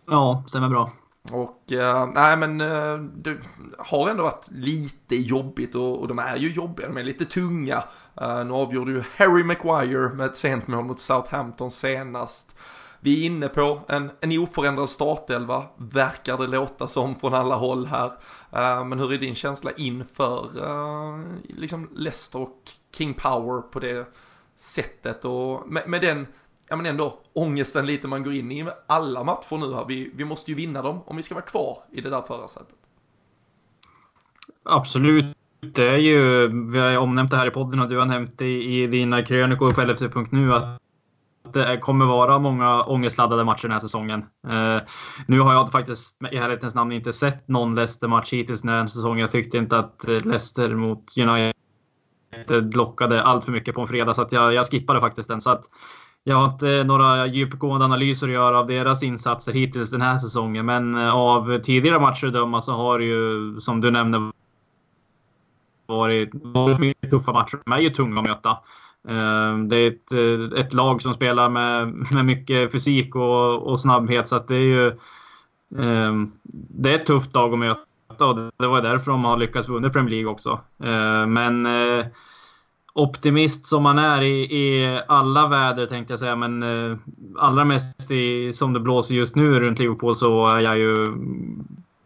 Ja, 0.07 0.43
stämmer 0.47 0.69
bra. 0.69 0.91
Och 1.31 1.71
eh, 1.71 2.09
nej 2.13 2.37
men 2.37 2.61
eh, 2.61 2.97
det 2.97 3.37
har 3.77 4.09
ändå 4.09 4.23
varit 4.23 4.47
lite 4.51 5.15
jobbigt 5.15 5.75
och, 5.75 6.01
och 6.01 6.07
de 6.07 6.19
är 6.19 6.37
ju 6.37 6.51
jobbiga, 6.51 6.87
de 6.87 6.97
är 6.97 7.03
lite 7.03 7.25
tunga. 7.25 7.83
Eh, 8.21 8.45
nu 8.45 8.53
avgjorde 8.53 8.91
ju 8.91 9.03
Harry 9.17 9.43
Maguire 9.43 10.13
med 10.13 10.25
ett 10.25 10.35
sent 10.35 10.67
mål 10.67 10.85
mot 10.85 10.99
Southampton 10.99 11.71
senast. 11.71 12.55
Vi 12.99 13.21
är 13.21 13.25
inne 13.25 13.47
på 13.47 13.81
en, 13.87 14.11
en 14.21 14.39
oförändrad 14.39 14.89
startelva, 14.89 15.65
verkar 15.77 16.37
det 16.37 16.47
låta 16.47 16.87
som 16.87 17.15
från 17.15 17.33
alla 17.33 17.55
håll 17.55 17.85
här. 17.85 18.05
Uh, 18.55 18.85
men 18.85 18.99
hur 18.99 19.13
är 19.13 19.17
din 19.17 19.35
känsla 19.35 19.71
inför 19.77 20.63
uh, 20.63 21.25
liksom 21.43 21.89
Leicester 21.95 22.39
och 22.39 22.61
King 22.95 23.13
Power 23.13 23.61
på 23.61 23.79
det 23.79 24.07
sättet 24.55 25.25
och 25.25 25.67
med, 25.67 25.89
med 25.89 26.01
den 26.01 26.27
ja 26.75 26.77
men 26.77 26.85
ändå 26.85 27.19
ångesten 27.33 27.85
lite 27.85 28.07
man 28.07 28.23
går 28.23 28.33
in 28.33 28.51
i 28.51 28.67
alla 28.87 29.23
matcher 29.23 29.57
nu 29.57 29.73
här. 29.73 29.85
Vi, 29.87 30.11
vi 30.15 30.25
måste 30.25 30.51
ju 30.51 30.57
vinna 30.57 30.81
dem 30.81 30.99
om 31.05 31.17
vi 31.17 31.23
ska 31.23 31.35
vara 31.35 31.45
kvar 31.45 31.77
i 31.91 32.01
det 32.01 32.09
där 32.09 32.21
förarsätet. 32.21 32.75
Absolut. 34.63 35.25
Det 35.59 35.89
är 35.89 35.97
ju, 35.97 36.47
vi 36.71 36.79
har 36.79 36.97
omnämnt 36.97 37.31
det 37.31 37.37
här 37.37 37.47
i 37.47 37.51
podden 37.51 37.79
och 37.79 37.89
du 37.89 37.97
har 37.97 38.05
nämnt 38.05 38.37
det 38.37 38.63
i 38.63 38.87
dina 38.87 39.23
krönikor 39.25 39.73
på 39.73 39.81
LFC.nu 39.81 40.53
att 40.53 40.81
det 41.53 41.77
kommer 41.77 42.05
vara 42.05 42.39
många 42.39 42.83
ångestladdade 42.83 43.43
matcher 43.43 43.63
den 43.63 43.71
här 43.71 43.79
säsongen. 43.79 44.19
Uh, 44.47 44.77
nu 45.27 45.39
har 45.39 45.53
jag 45.53 45.71
faktiskt 45.71 46.23
i 46.31 46.37
ärlighetens 46.37 46.75
namn 46.75 46.91
inte 46.91 47.13
sett 47.13 47.47
någon 47.47 47.75
Leicester-match 47.75 48.33
hittills 48.33 48.61
den 48.61 48.71
här 48.71 48.87
säsongen. 48.87 49.19
Jag 49.19 49.31
tyckte 49.31 49.57
inte 49.57 49.77
att 49.77 50.03
Leicester 50.07 50.75
mot 50.75 51.17
United 51.17 52.75
lockade 52.75 53.23
allt 53.23 53.45
för 53.45 53.51
mycket 53.51 53.75
på 53.75 53.81
en 53.81 53.87
fredag 53.87 54.13
så 54.13 54.21
att 54.21 54.31
jag, 54.31 54.53
jag 54.53 54.65
skippade 54.65 54.99
faktiskt 54.99 55.29
den. 55.29 55.41
Så 55.41 55.49
att 55.49 55.65
jag 56.27 56.35
har 56.35 56.45
inte 56.53 56.83
några 56.83 57.27
djupgående 57.27 57.85
analyser 57.85 58.27
att 58.27 58.33
göra 58.33 58.59
av 58.59 58.67
deras 58.67 59.03
insatser 59.03 59.53
hittills 59.53 59.91
den 59.91 60.01
här 60.01 60.17
säsongen. 60.17 60.65
Men 60.65 60.95
eh, 60.97 61.15
av 61.15 61.59
tidigare 61.59 61.99
matcher 61.99 62.27
att 62.27 62.33
döma 62.33 62.61
så 62.61 62.71
har 62.71 62.99
det 62.99 63.05
ju, 63.05 63.59
som 63.59 63.81
du 63.81 63.91
nämnde, 63.91 64.31
varit, 65.87 66.29
varit 66.33 66.79
mycket 66.79 67.09
tuffa 67.09 67.33
matcher. 67.33 67.59
De 67.65 67.73
är 67.73 67.79
ju 67.79 67.89
tunga 67.89 68.19
att 68.19 68.27
möta. 68.27 68.49
Eh, 69.07 69.57
det 69.57 69.75
är 69.75 69.87
ett, 69.87 70.11
eh, 70.11 70.59
ett 70.59 70.73
lag 70.73 71.01
som 71.01 71.13
spelar 71.13 71.49
med, 71.49 71.93
med 72.11 72.25
mycket 72.25 72.71
fysik 72.71 73.15
och, 73.15 73.67
och 73.67 73.79
snabbhet 73.79 74.27
så 74.27 74.35
att 74.35 74.47
det 74.47 74.55
är 74.55 74.59
ju 74.59 74.97
det 76.69 76.93
är 76.93 76.99
ett 76.99 77.05
tufft 77.05 77.33
lag 77.33 77.53
att 77.53 77.59
möta 77.59 78.25
och 78.25 78.35
det 78.57 78.67
var 78.67 78.81
därför 78.81 79.11
de 79.11 79.25
har 79.25 79.37
lyckats 79.37 79.69
vinna 79.69 79.89
Premier 79.89 80.11
League 80.11 80.31
också. 80.31 80.59
Men 81.27 81.67
optimist 82.95 83.65
som 83.65 83.83
man 83.83 83.99
är 83.99 84.21
i, 84.21 84.57
i 84.57 85.01
alla 85.07 85.47
väder 85.47 85.85
tänkte 85.85 86.13
jag 86.13 86.19
säga, 86.19 86.35
men 86.35 86.63
eh, 86.63 86.97
allra 87.37 87.65
mest 87.65 88.11
i, 88.11 88.53
som 88.53 88.73
det 88.73 88.79
blåser 88.79 89.15
just 89.15 89.35
nu 89.35 89.59
runt 89.59 89.79
Liverpool 89.79 90.15
så 90.15 90.47
är 90.47 90.59
jag 90.59 90.77
ju, 90.77 91.13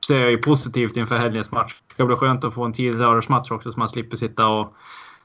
ser 0.08 0.20
jag 0.20 0.32
ju 0.32 0.38
positivt 0.38 0.98
inför 0.98 1.18
helgens 1.18 1.52
match. 1.52 1.76
Det 1.88 1.94
ska 1.94 2.06
bli 2.06 2.16
skönt 2.16 2.44
att 2.44 2.54
få 2.54 2.64
en 2.64 2.74
tidig 2.74 3.00
lördagsmatch 3.00 3.52
också 3.52 3.72
så 3.72 3.80
man 3.80 3.90
slipper 3.90 4.18
sitta 4.18 4.48
och 4.48 4.74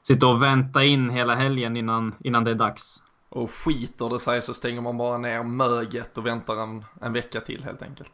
sitta 0.03 0.27
och 0.27 0.43
vänta 0.43 0.83
in 0.83 1.09
hela 1.09 1.35
helgen 1.35 1.77
innan, 1.77 2.15
innan 2.19 2.43
det 2.43 2.51
är 2.51 2.55
dags. 2.55 3.03
Och 3.29 3.51
skiter 3.51 4.09
det 4.09 4.19
sig 4.19 4.41
så 4.41 4.53
stänger 4.53 4.81
man 4.81 4.97
bara 4.97 5.17
ner 5.17 5.43
möget 5.43 6.17
och 6.17 6.25
väntar 6.25 6.55
en, 6.63 6.85
en 7.01 7.13
vecka 7.13 7.41
till 7.41 7.63
helt 7.63 7.81
enkelt. 7.81 8.11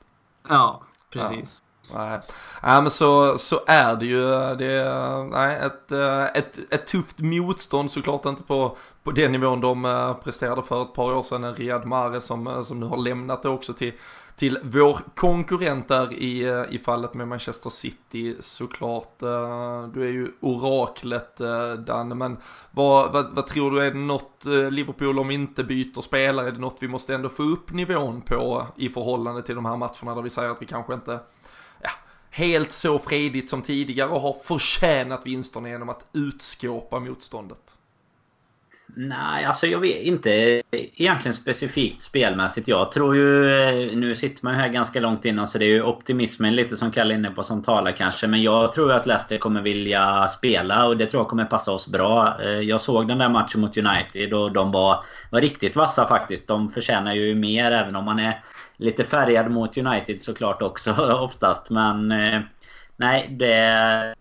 Ja, 0.50 0.84
precis. 1.10 1.64
Ja. 1.64 1.71
Nej. 1.96 2.20
nej, 2.64 2.82
men 2.82 2.92
så, 2.92 3.38
så 3.38 3.60
är 3.68 3.96
det 3.96 4.06
ju. 4.06 4.22
Det 4.56 5.26
nej, 5.32 5.58
ett, 5.58 5.92
eh, 5.92 6.26
ett, 6.26 6.60
ett 6.70 6.88
tufft 6.88 7.20
motstånd 7.20 7.92
såklart 7.92 8.26
inte 8.26 8.44
på, 8.44 8.78
på 9.04 9.12
den 9.12 9.32
nivån 9.32 9.62
de 9.62 9.86
eh, 9.86 10.14
presterade 10.14 10.64
för 10.64 10.82
ett 10.82 10.94
par 10.94 11.14
år 11.14 11.24
sedan. 11.24 11.44
En 11.44 11.56
Riyad 11.56 11.86
Mahrez 11.86 12.26
som, 12.26 12.48
eh, 12.48 12.64
som 12.64 12.80
nu 12.80 12.86
har 12.86 12.98
lämnat 12.98 13.44
det 13.44 13.50
också 13.50 13.74
till 13.74 13.94
till 14.36 14.60
vår 14.64 14.98
konkurrent 15.16 15.88
där 15.88 16.14
i, 16.14 16.66
i 16.70 16.80
fallet 16.80 17.14
med 17.14 17.28
Manchester 17.28 17.70
City 17.70 18.36
såklart. 18.40 19.20
Du 19.94 20.04
är 20.08 20.12
ju 20.12 20.32
oraklet 20.40 21.38
Dan, 21.38 21.86
Danne, 21.86 22.16
men 22.16 22.38
vad, 22.72 23.12
vad, 23.14 23.36
vad, 23.36 23.48
tror 23.48 23.72
du, 23.72 23.80
är 23.82 23.92
det 23.92 23.98
något 23.98 24.46
Liverpool 24.70 25.20
om 25.20 25.28
vi 25.28 25.34
inte 25.34 25.64
byter 25.64 26.02
spelare, 26.02 26.48
är 26.48 26.52
det 26.52 26.60
något 26.60 26.78
vi 26.80 26.88
måste 26.88 27.16
ändå 27.16 27.30
få 27.30 27.44
upp 27.44 27.74
nivån 27.74 28.22
på 28.22 28.68
i 28.76 28.90
förhållande 28.90 29.42
till 29.44 29.56
de 29.56 29.66
här 29.66 29.78
matcherna 29.78 30.16
där 30.16 30.22
vi 30.22 30.30
säger 30.30 30.50
att 30.50 30.62
vi 30.62 30.66
kanske 30.66 30.94
inte 30.94 31.20
helt 32.32 32.72
så 32.72 33.00
fredigt 33.00 33.50
som 33.50 33.62
tidigare 33.62 34.10
och 34.10 34.22
har 34.22 34.34
förtjänat 34.44 35.26
vinsterna 35.26 35.70
genom 35.70 35.90
att 35.90 36.06
utskåpa 36.14 37.00
motståndet? 37.00 37.76
Nej, 38.96 39.46
alltså 39.46 39.68
jag 39.68 39.80
vet 39.80 39.98
inte 39.98 40.62
egentligen 40.72 41.34
specifikt 41.34 42.02
spelmässigt. 42.02 42.68
Jag 42.68 42.92
tror 42.92 43.16
ju... 43.16 43.52
Eh, 43.52 43.98
nu 43.98 44.16
sitter 44.16 44.46
man 44.46 44.54
ju 44.54 44.60
här 44.60 44.70
ganska 44.70 45.00
långt 45.00 45.26
innan 45.26 45.48
så 45.48 45.58
det 45.58 45.66
är 45.66 45.70
ju 45.70 45.84
optimismen 45.84 46.56
lite 46.56 46.78
som 46.78 46.92
Kalle 46.92 47.14
är 47.14 47.18
inne 47.18 47.32
på 47.32 47.44
som 47.44 47.64
talar 47.64 47.92
kanske. 47.92 48.28
Men 48.28 48.42
jag 48.42 48.72
tror 48.72 48.92
att 48.92 49.06
Leicester 49.06 49.38
kommer 49.38 49.62
vilja 49.62 50.28
spela 50.28 50.88
och 50.88 50.98
det 50.98 51.06
tror 51.06 51.22
jag 51.22 51.30
kommer 51.30 51.46
passa 51.46 51.72
oss 51.72 51.88
bra. 51.88 52.42
Eh, 52.44 52.50
jag 52.50 52.82
såg 52.82 53.08
den 53.08 53.18
där 53.18 53.30
matchen 53.30 53.62
mot 53.62 53.78
United 53.78 54.34
och 54.34 54.52
de 54.52 54.72
var, 54.72 55.04
var 55.30 55.42
riktigt 55.42 55.76
vassa 55.76 56.08
faktiskt. 56.08 56.48
De 56.48 56.72
förtjänar 56.72 57.14
ju 57.14 57.36
mer 57.36 57.72
även 57.72 57.96
om 57.96 58.06
man 58.06 58.20
är 58.20 58.44
lite 58.78 59.04
färgad 59.04 59.52
mot 59.52 59.78
United 59.78 60.22
såklart 60.22 60.62
också 60.62 60.92
oftast. 61.22 61.70
Men 61.70 62.12
eh, 62.12 62.42
nej, 62.98 63.28
det 63.30 64.16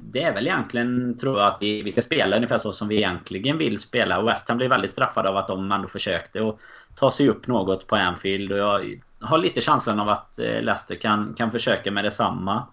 det 0.00 0.22
är 0.22 0.34
väl 0.34 0.46
egentligen, 0.46 1.18
tror 1.18 1.38
jag, 1.38 1.48
att 1.48 1.58
vi, 1.60 1.82
vi 1.82 1.92
ska 1.92 2.02
spela 2.02 2.36
ungefär 2.36 2.58
så 2.58 2.72
som 2.72 2.88
vi 2.88 2.96
egentligen 2.96 3.58
vill 3.58 3.78
spela. 3.78 4.18
Och 4.18 4.28
West 4.28 4.48
Ham 4.48 4.58
blev 4.58 4.70
väldigt 4.70 4.90
straffade 4.90 5.28
av 5.28 5.36
att 5.36 5.48
de 5.48 5.72
ändå 5.72 5.88
försökte 5.88 6.48
att 6.48 6.58
ta 6.94 7.10
sig 7.10 7.28
upp 7.28 7.46
något 7.46 7.86
på 7.86 7.96
Anfield. 7.96 8.52
Och 8.52 8.58
jag 8.58 9.00
har 9.20 9.38
lite 9.38 9.60
känslan 9.60 10.00
av 10.00 10.08
att 10.08 10.38
eh, 10.38 10.62
Leicester 10.62 10.94
kan, 10.94 11.34
kan 11.34 11.50
försöka 11.50 11.90
med 11.90 12.04
detsamma. 12.04 12.66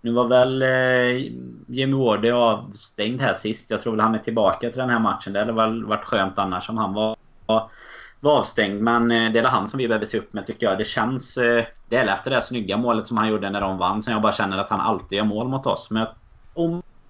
Nu 0.00 0.12
var 0.12 0.28
väl 0.28 0.62
eh, 0.62 1.32
Jimmy 1.66 1.96
Ward 1.96 2.26
avstängd 2.26 3.20
här 3.20 3.34
sist. 3.34 3.70
Jag 3.70 3.80
tror 3.80 3.92
väl 3.92 4.00
han 4.00 4.14
är 4.14 4.18
tillbaka 4.18 4.70
till 4.70 4.80
den 4.80 4.90
här 4.90 4.98
matchen. 4.98 5.32
Det 5.32 5.38
hade 5.38 5.52
väl 5.52 5.84
varit 5.84 6.04
skönt 6.04 6.38
annars 6.38 6.68
om 6.68 6.78
han 6.78 6.92
var, 6.92 7.16
var 7.46 8.38
avstängd. 8.38 8.82
Men 8.82 9.10
eh, 9.10 9.32
det 9.32 9.38
är 9.38 9.44
han 9.44 9.68
som 9.68 9.78
vi 9.78 9.88
behöver 9.88 10.06
se 10.06 10.18
upp 10.18 10.32
med 10.32 10.46
tycker 10.46 10.66
jag. 10.66 10.78
Det 10.78 10.84
känns... 10.84 11.36
Eh, 11.36 11.64
det 11.88 11.96
är 11.96 12.06
efter 12.06 12.30
det 12.30 12.40
snygga 12.40 12.76
målet 12.76 13.06
som 13.06 13.16
han 13.16 13.28
gjorde 13.28 13.50
när 13.50 13.60
de 13.60 13.78
vann. 13.78 14.02
Som 14.02 14.12
jag 14.12 14.22
bara 14.22 14.32
känner 14.32 14.58
att 14.58 14.70
han 14.70 14.80
alltid 14.80 15.16
gör 15.18 15.24
mål 15.24 15.48
mot 15.48 15.66
oss. 15.66 15.90
Men 15.90 16.00
jag 16.00 16.08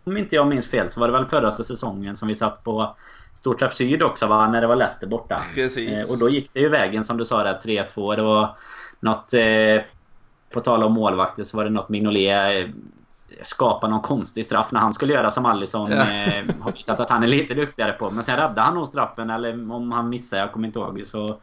om 0.04 0.16
inte 0.16 0.36
jag 0.36 0.46
minns 0.46 0.70
fel 0.70 0.90
så 0.90 1.00
var 1.00 1.08
det 1.08 1.12
väl 1.12 1.26
förra 1.26 1.50
säsongen 1.50 2.16
som 2.16 2.28
vi 2.28 2.34
satt 2.34 2.64
på 2.64 2.96
Storträff 3.34 3.74
Syd 3.74 4.02
också 4.02 4.26
va? 4.26 4.48
När 4.48 4.60
det 4.60 4.66
var 4.66 4.76
Leicester 4.76 5.06
borta. 5.06 5.40
Precis. 5.54 5.90
Eh, 5.90 6.12
och 6.12 6.18
då 6.18 6.28
gick 6.28 6.50
det 6.52 6.60
ju 6.60 6.68
vägen 6.68 7.04
som 7.04 7.16
du 7.16 7.24
sa 7.24 7.42
där 7.42 7.60
3-2. 7.64 8.16
Det 8.16 8.22
var 8.22 8.56
något... 9.00 9.34
Eh, 9.34 9.82
på 10.50 10.60
tal 10.60 10.82
om 10.82 10.92
målvakter 10.92 11.42
så 11.42 11.56
var 11.56 11.64
det 11.64 11.70
något 11.70 11.88
Mignolet 11.88 12.64
eh, 12.64 12.70
skapa 13.42 13.88
någon 13.88 14.00
konstig 14.00 14.44
straff 14.44 14.72
när 14.72 14.80
han 14.80 14.92
skulle 14.92 15.12
göra 15.12 15.30
som 15.30 15.46
Alisson 15.46 15.90
ja. 15.90 15.96
eh, 15.96 16.44
har 16.60 16.72
visat 16.72 17.00
att 17.00 17.10
han 17.10 17.22
är 17.22 17.26
lite 17.26 17.54
duktigare 17.54 17.92
på. 17.92 18.10
Men 18.10 18.24
sen 18.24 18.36
räddade 18.36 18.60
han 18.60 18.74
nog 18.74 18.88
straffen 18.88 19.30
eller 19.30 19.72
om 19.72 19.92
han 19.92 20.08
missade, 20.08 20.42
jag 20.42 20.52
kommer 20.52 20.66
inte 20.66 20.78
ihåg. 20.78 21.02
Så 21.06 21.38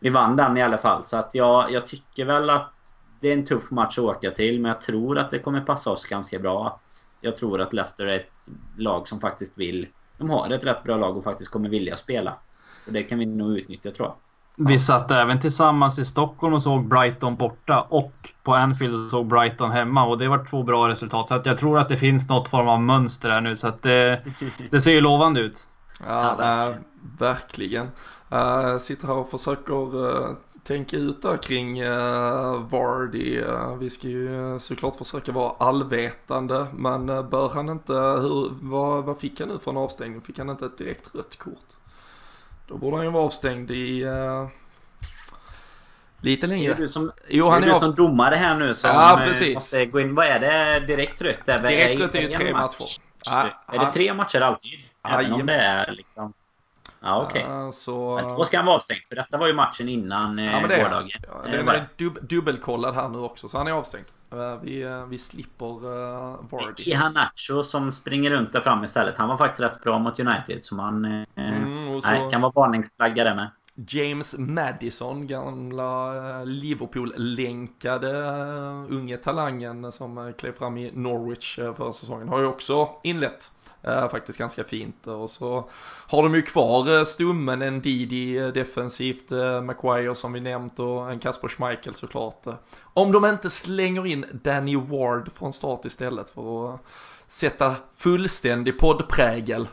vi 0.00 0.10
vann 0.10 0.36
den 0.36 0.56
i 0.56 0.62
alla 0.62 0.78
fall. 0.78 1.04
Så 1.04 1.16
att 1.16 1.34
jag, 1.34 1.72
jag 1.72 1.86
tycker 1.86 2.24
väl 2.24 2.50
att 2.50 2.72
det 3.20 3.28
är 3.28 3.32
en 3.32 3.44
tuff 3.44 3.70
match 3.70 3.98
att 3.98 4.04
åka 4.04 4.30
till. 4.30 4.60
Men 4.60 4.68
jag 4.68 4.80
tror 4.80 5.18
att 5.18 5.30
det 5.30 5.38
kommer 5.38 5.60
passa 5.60 5.90
oss 5.90 6.06
ganska 6.06 6.38
bra. 6.38 6.66
Att 6.66 7.07
jag 7.20 7.36
tror 7.36 7.60
att 7.60 7.72
Leicester 7.72 8.06
är 8.06 8.16
ett 8.16 8.48
lag 8.76 9.08
som 9.08 9.20
faktiskt 9.20 9.52
vill... 9.58 9.86
De 10.18 10.30
har 10.30 10.50
ett 10.50 10.64
rätt 10.64 10.82
bra 10.82 10.96
lag 10.96 11.16
och 11.16 11.24
faktiskt 11.24 11.50
kommer 11.50 11.68
vilja 11.68 11.96
spela. 11.96 12.34
Och 12.86 12.92
det 12.92 13.02
kan 13.02 13.18
vi 13.18 13.26
nog 13.26 13.58
utnyttja 13.58 13.90
tror 13.90 14.08
jag. 14.08 14.14
Vi 14.68 14.78
satt 14.78 15.10
även 15.10 15.40
tillsammans 15.40 15.98
i 15.98 16.04
Stockholm 16.04 16.54
och 16.54 16.62
såg 16.62 16.88
Brighton 16.88 17.36
borta 17.36 17.80
och 17.80 18.12
på 18.42 18.54
Anfield 18.54 18.94
och 19.04 19.10
såg 19.10 19.26
Brighton 19.26 19.70
hemma 19.70 20.06
och 20.06 20.18
det 20.18 20.28
var 20.28 20.44
två 20.44 20.62
bra 20.62 20.88
resultat. 20.88 21.28
Så 21.28 21.34
att 21.34 21.46
jag 21.46 21.58
tror 21.58 21.78
att 21.78 21.88
det 21.88 21.96
finns 21.96 22.28
något 22.28 22.48
form 22.48 22.68
av 22.68 22.80
mönster 22.80 23.30
här 23.30 23.40
nu 23.40 23.56
så 23.56 23.68
att 23.68 23.82
det, 23.82 24.22
det 24.70 24.80
ser 24.80 24.90
ju 24.90 25.00
lovande 25.00 25.40
ut. 25.40 25.58
Ja, 26.06 26.36
ja 26.38 26.74
verkligen. 27.18 27.86
verkligen. 28.30 28.72
Uh, 28.72 28.78
sitter 28.78 29.06
här 29.06 29.14
och 29.14 29.30
försöker 29.30 29.96
uh, 29.96 30.36
tänka 30.68 30.96
ut 30.96 31.22
där 31.22 31.36
kring 31.36 31.82
uh, 31.82 32.62
Vardy. 32.70 33.40
Uh, 33.40 33.74
vi 33.74 33.90
ska 33.90 34.08
ju 34.08 34.58
såklart 34.60 34.96
försöka 34.96 35.32
vara 35.32 35.52
allvetande 35.58 36.66
men 36.72 37.08
uh, 37.08 37.28
bör 37.28 37.48
han 37.48 37.68
inte, 37.68 37.92
hur, 37.92 38.52
vad, 38.60 39.04
vad 39.04 39.18
fick 39.18 39.40
han 39.40 39.48
nu 39.48 39.58
för 39.58 39.70
en 39.70 39.76
avstängning? 39.76 40.20
Fick 40.20 40.38
han 40.38 40.50
inte 40.50 40.66
ett 40.66 40.78
direkt 40.78 41.14
rött 41.14 41.38
kort? 41.38 41.68
Då 42.66 42.76
borde 42.76 42.96
han 42.96 43.04
ju 43.04 43.10
vara 43.10 43.24
avstängd 43.24 43.70
i 43.70 44.04
uh, 44.04 44.48
lite 46.20 46.46
längre. 46.46 46.72
Är 46.72 46.76
du 46.76 46.88
som, 46.88 47.12
jo, 47.28 47.48
han 47.48 47.64
är, 47.64 47.68
är 47.68 47.74
du 47.74 47.80
som 47.80 47.94
domare 47.94 48.34
här 48.34 48.56
nu 48.56 48.74
som 48.74 48.90
ja, 48.90 49.20
precis. 49.24 49.54
måste 49.54 49.86
gå 49.86 50.00
in. 50.00 50.14
Vad 50.14 50.26
är 50.26 50.40
det 50.40 50.86
direkt 50.86 51.22
rött? 51.22 51.46
Direkt 51.46 52.00
rött 52.00 52.14
är 52.14 52.20
ju 52.20 52.28
tre 52.28 52.52
matcher. 52.52 53.00
matcher. 53.30 53.54
är 53.66 53.78
det 53.78 53.92
tre 53.92 54.14
matcher 54.14 54.40
alltid? 54.40 54.70
Även 55.02 55.32
om 55.32 55.46
det 55.46 55.54
är 55.54 55.92
liksom... 55.92 56.32
Ja, 57.00 57.22
okej. 57.22 57.44
Okay. 57.44 57.56
Uh, 57.56 57.70
så... 57.70 58.20
Då 58.38 58.44
ska 58.44 58.56
han 58.56 58.66
vara 58.66 58.76
avstängd, 58.76 59.00
för 59.08 59.16
detta 59.16 59.38
var 59.38 59.46
ju 59.46 59.52
matchen 59.52 59.88
innan 59.88 60.38
ja, 60.38 60.60
men 60.60 60.68
det 60.68 60.82
gårdagen. 60.82 61.20
Ja, 61.28 61.50
den 61.50 61.68
är 61.68 61.88
dub 61.96 62.18
dubbelkollad 62.28 62.94
här 62.94 63.08
nu 63.08 63.18
också, 63.18 63.48
så 63.48 63.58
han 63.58 63.66
är 63.66 63.72
avstängd. 63.72 64.06
Vi, 64.62 65.04
vi 65.08 65.18
slipper 65.18 65.86
uh, 65.86 66.36
Vardy. 66.50 66.84
Det 66.84 66.92
är 66.92 66.96
Hanacho 66.96 67.62
som 67.64 67.92
springer 67.92 68.30
runt 68.30 68.52
där 68.52 68.60
fram 68.60 68.84
istället. 68.84 69.18
Han 69.18 69.28
var 69.28 69.36
faktiskt 69.36 69.60
rätt 69.60 69.82
bra 69.82 69.98
mot 69.98 70.20
United, 70.20 70.64
så 70.64 70.74
man 70.74 71.04
mm, 71.04 72.00
så... 72.00 72.10
nej, 72.10 72.30
kan 72.30 72.40
vara 72.40 72.52
varningsflagga 72.52 73.24
där 73.24 73.34
med. 73.34 73.50
James 73.86 74.38
Madison, 74.38 75.26
gamla 75.26 76.16
eh, 76.16 76.46
Liverpool-länkade 76.46 78.18
eh, 78.18 78.96
unge 78.96 79.16
talangen 79.16 79.92
som 79.92 80.18
eh, 80.18 80.32
klev 80.32 80.52
fram 80.52 80.78
i 80.78 80.90
Norwich 80.94 81.56
förra 81.56 81.92
säsongen, 81.92 82.28
har 82.28 82.40
ju 82.40 82.46
också 82.46 82.88
inlett 83.02 83.50
faktiskt 84.10 84.38
ganska 84.38 84.64
fint. 84.64 85.06
Och 85.06 85.30
så 85.30 85.68
har 86.06 86.22
de 86.22 86.34
ju 86.34 86.42
kvar 86.42 87.04
stummen, 87.04 87.62
en 87.62 87.80
Didi 87.80 88.50
defensivt, 88.50 89.30
Maguire 89.62 90.14
som 90.14 90.32
vi 90.32 90.40
nämnt 90.40 90.78
och 90.78 91.10
en 91.10 91.18
Kasper 91.18 91.48
Schmeichel 91.48 91.94
såklart. 91.94 92.46
om 92.94 93.12
de 93.12 93.26
inte 93.26 93.50
slänger 93.50 94.06
in 94.06 94.24
Danny 94.32 94.76
Ward 94.76 95.30
från 95.34 95.52
start 95.52 95.84
istället 95.84 96.30
för 96.30 96.74
att 96.74 96.80
sätta 97.28 97.74
fullständig 97.96 98.78
poddprägel 98.78 99.68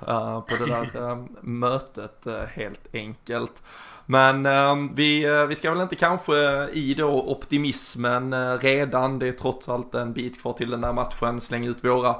på 0.48 0.56
det 0.60 0.66
där 0.66 1.26
mötet 1.42 2.28
helt 2.50 2.88
enkelt. 2.94 3.64
Men 4.06 4.48
vi, 4.96 5.46
vi 5.50 5.56
ska 5.56 5.72
väl 5.72 5.82
inte 5.82 5.96
kanske 5.96 6.70
i 6.74 6.94
då 6.94 7.22
optimismen 7.22 8.58
redan, 8.60 9.20
det 9.20 9.28
är 9.28 9.32
trots 9.32 9.70
allt 9.70 9.96
en 9.96 10.14
bit 10.14 10.42
kvar 10.42 10.54
till 10.54 10.70
den 10.70 10.82
där 10.82 10.94
matchen, 10.94 11.42
slänga 11.42 11.70
ut 11.70 11.84
våra 11.84 12.16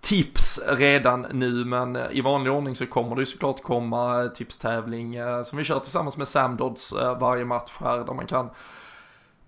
tips 0.00 0.60
redan 0.68 1.26
nu 1.32 1.64
men 1.64 1.96
i 1.96 2.20
vanlig 2.20 2.52
ordning 2.52 2.76
så 2.76 2.86
kommer 2.86 3.16
det 3.16 3.22
ju 3.22 3.26
såklart 3.26 3.62
komma 3.62 4.28
tipstävling 4.28 5.16
som 5.44 5.58
vi 5.58 5.64
kör 5.64 5.80
tillsammans 5.80 6.16
med 6.16 6.28
Sam 6.28 6.56
Dodds 6.56 6.92
eh, 6.92 7.18
varje 7.18 7.44
match 7.44 7.72
här 7.80 7.96
där 7.96 8.14
man 8.14 8.26
kan 8.26 8.50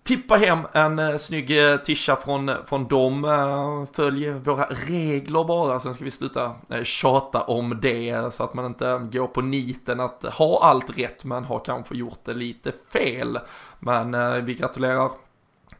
tippa 0.02 0.36
hem 0.36 0.58
en 0.72 0.98
eh, 0.98 1.16
snygg 1.16 1.72
eh, 1.72 1.76
tisha 1.76 2.16
från, 2.16 2.50
från 2.66 2.88
dem. 2.88 3.24
Eh, 3.24 3.94
följ 3.96 4.30
våra 4.30 4.64
regler 4.64 5.44
bara, 5.44 5.80
sen 5.80 5.94
ska 5.94 6.04
vi 6.04 6.10
sluta 6.10 6.54
eh, 6.68 6.82
tjata 6.82 7.42
om 7.42 7.78
det 7.82 8.34
så 8.34 8.44
att 8.44 8.54
man 8.54 8.66
inte 8.66 9.08
går 9.12 9.26
på 9.26 9.40
niten 9.40 10.00
att 10.00 10.24
ha 10.24 10.64
allt 10.64 10.98
rätt 10.98 11.24
men 11.24 11.44
har 11.44 11.58
kanske 11.58 11.96
gjort 11.96 12.20
det 12.24 12.34
lite 12.34 12.72
fel. 12.92 13.38
Men 13.78 14.44
vi 14.44 14.54
gratulerar 14.54 15.10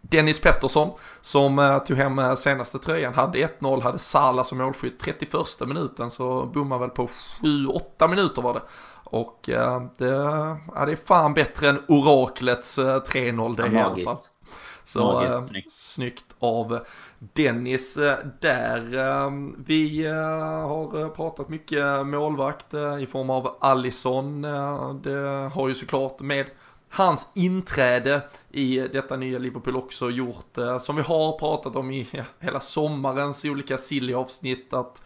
Dennis 0.00 0.40
Pettersson 0.40 0.90
som 1.20 1.80
tog 1.86 1.96
hem 1.96 2.36
senaste 2.36 2.78
tröjan 2.78 3.14
hade 3.14 3.38
1-0, 3.38 3.82
hade 3.82 3.98
Sala 3.98 4.44
som 4.44 4.58
målskytt 4.58 5.00
31 5.00 5.32
minuten 5.66 6.10
så 6.10 6.46
bommade 6.46 6.80
väl 6.80 6.90
på 6.90 7.08
7-8 7.42 8.08
minuter 8.08 8.42
var 8.42 8.54
det. 8.54 8.62
Och 9.11 9.48
uh, 9.48 9.82
det, 9.98 10.06
ja, 10.74 10.84
det 10.86 10.92
är 10.92 11.06
fan 11.06 11.34
bättre 11.34 11.68
än 11.68 11.78
oraklets 11.88 12.78
3-0 12.78 13.56
det 13.56 13.62
ja, 13.62 13.72
i 13.72 13.82
alla 13.82 14.04
fall. 14.04 14.22
Så 14.84 15.12
Magiskt, 15.12 15.48
snyggt. 15.48 15.72
snyggt 15.72 16.36
av 16.38 16.80
Dennis 17.18 17.94
där. 18.40 18.80
Vi 19.64 20.06
har 20.06 21.08
pratat 21.08 21.48
mycket 21.48 22.06
målvakt 22.06 22.74
i 22.74 23.06
form 23.06 23.30
av 23.30 23.56
Allison. 23.61 24.42
Det 25.02 25.50
har 25.54 25.68
ju 25.68 25.74
såklart 25.74 26.20
med 26.20 26.46
hans 26.90 27.28
inträde 27.34 28.22
i 28.50 28.78
detta 28.78 29.16
nya 29.16 29.38
Liverpool 29.38 29.76
också 29.76 30.11
gjort, 30.11 30.58
eh, 30.58 30.78
som 30.78 30.96
vi 30.96 31.02
har 31.02 31.38
pratat 31.38 31.76
om 31.76 31.90
i 31.90 32.08
hela 32.40 32.61
sommarens 32.61 33.44
olika 33.44 33.78
silly 33.78 34.14
avsnitt, 34.14 34.72
att 34.72 35.02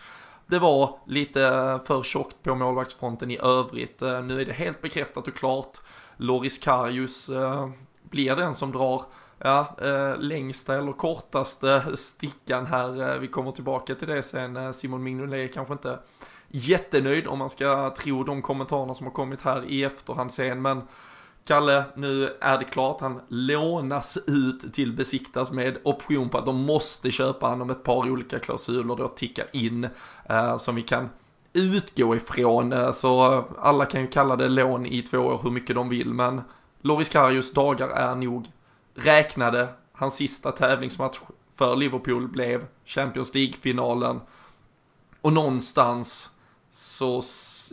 det 0.46 0.58
var 0.58 0.98
lite 1.06 1.40
för 1.84 2.02
tjockt 2.02 2.42
på 2.42 2.54
målvaktsfronten 2.54 3.30
i 3.30 3.38
övrigt. 3.42 4.02
Eh, 4.02 4.22
nu 4.22 4.40
är 4.40 4.44
det 4.44 4.52
helt 4.52 4.80
bekräftat 4.80 5.28
och 5.28 5.34
klart. 5.34 5.78
Loris 6.16 6.58
Karius 6.58 7.28
eh, 7.28 7.70
blir 8.02 8.36
den 8.36 8.54
som 8.54 8.72
drar 8.72 9.02
ja, 9.38 9.76
eh, 9.82 10.18
längsta 10.18 10.74
eller 10.74 10.92
kortaste 10.92 11.96
stickan 11.96 12.66
här. 12.66 13.18
Vi 13.18 13.28
kommer 13.28 13.52
tillbaka 13.52 13.94
till 13.94 14.08
det 14.08 14.22
sen. 14.22 14.74
Simon 14.74 15.02
Mignolet 15.02 15.54
kanske 15.54 15.72
inte 15.72 15.98
jättenöjd 16.48 17.26
om 17.26 17.38
man 17.38 17.50
ska 17.50 17.90
tro 17.90 18.24
de 18.24 18.42
kommentarerna 18.42 18.94
som 18.94 19.06
har 19.06 19.12
kommit 19.12 19.42
här 19.42 19.64
i 19.64 19.84
efterhand 19.84 20.32
sen, 20.32 20.62
men 20.62 20.82
Kalle, 21.46 21.84
nu 21.94 22.36
är 22.40 22.58
det 22.58 22.64
klart, 22.64 23.00
han 23.00 23.20
lånas 23.28 24.18
ut 24.26 24.74
till 24.74 24.92
besiktas 24.92 25.50
med 25.50 25.78
option 25.82 26.28
på 26.28 26.38
att 26.38 26.46
de 26.46 26.60
måste 26.60 27.10
köpa 27.10 27.46
honom 27.46 27.70
ett 27.70 27.82
par 27.82 28.10
olika 28.10 28.38
klausuler 28.38 28.96
då 28.96 29.08
tickar 29.08 29.46
in 29.52 29.88
eh, 30.24 30.56
som 30.56 30.74
vi 30.74 30.82
kan 30.82 31.08
utgå 31.52 32.16
ifrån. 32.16 32.72
Eh, 32.72 32.92
så 32.92 33.32
eh, 33.32 33.44
alla 33.58 33.86
kan 33.86 34.00
ju 34.00 34.06
kalla 34.06 34.36
det 34.36 34.48
lån 34.48 34.86
i 34.86 35.02
två 35.02 35.18
år 35.18 35.40
hur 35.42 35.50
mycket 35.50 35.76
de 35.76 35.88
vill, 35.88 36.14
men 36.14 36.40
Loris 36.80 37.08
Karius 37.08 37.52
dagar 37.52 37.88
är 37.88 38.14
nog 38.14 38.46
räknade. 38.94 39.68
Hans 39.92 40.14
sista 40.14 40.52
tävlingsmatch 40.52 41.18
för 41.56 41.76
Liverpool 41.76 42.28
blev 42.28 42.66
Champions 42.84 43.34
League-finalen. 43.34 44.20
Och 45.20 45.32
någonstans 45.32 46.30
så, 46.70 47.22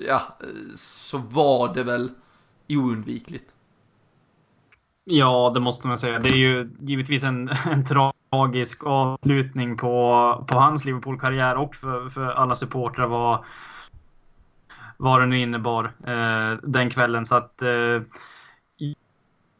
ja, 0.08 0.38
eh, 0.40 0.76
så 0.76 1.18
var 1.18 1.74
det 1.74 1.84
väl 1.84 2.12
oundvikligt. 2.70 3.56
Ja, 5.04 5.52
det 5.54 5.60
måste 5.60 5.88
man 5.88 5.98
säga. 5.98 6.20
Det 6.20 6.30
är 6.30 6.38
ju 6.38 6.70
givetvis 6.80 7.24
en, 7.24 7.50
en 7.72 7.86
tragisk 7.86 8.84
avslutning 8.84 9.78
på, 9.78 10.46
på 10.48 10.60
hans 10.60 10.86
Liverpool-karriär 10.86 11.56
och 11.56 11.76
för, 11.76 12.10
för 12.10 12.32
alla 12.32 12.56
supportrar 12.56 13.08
vad, 13.08 13.46
vad 14.98 15.22
det 15.22 15.26
nu 15.26 15.40
innebar 15.40 15.86
eh, 16.08 16.58
den 16.64 16.90
kvällen. 16.90 17.26
Så 17.26 17.36
att 17.36 17.62
eh, 17.62 18.02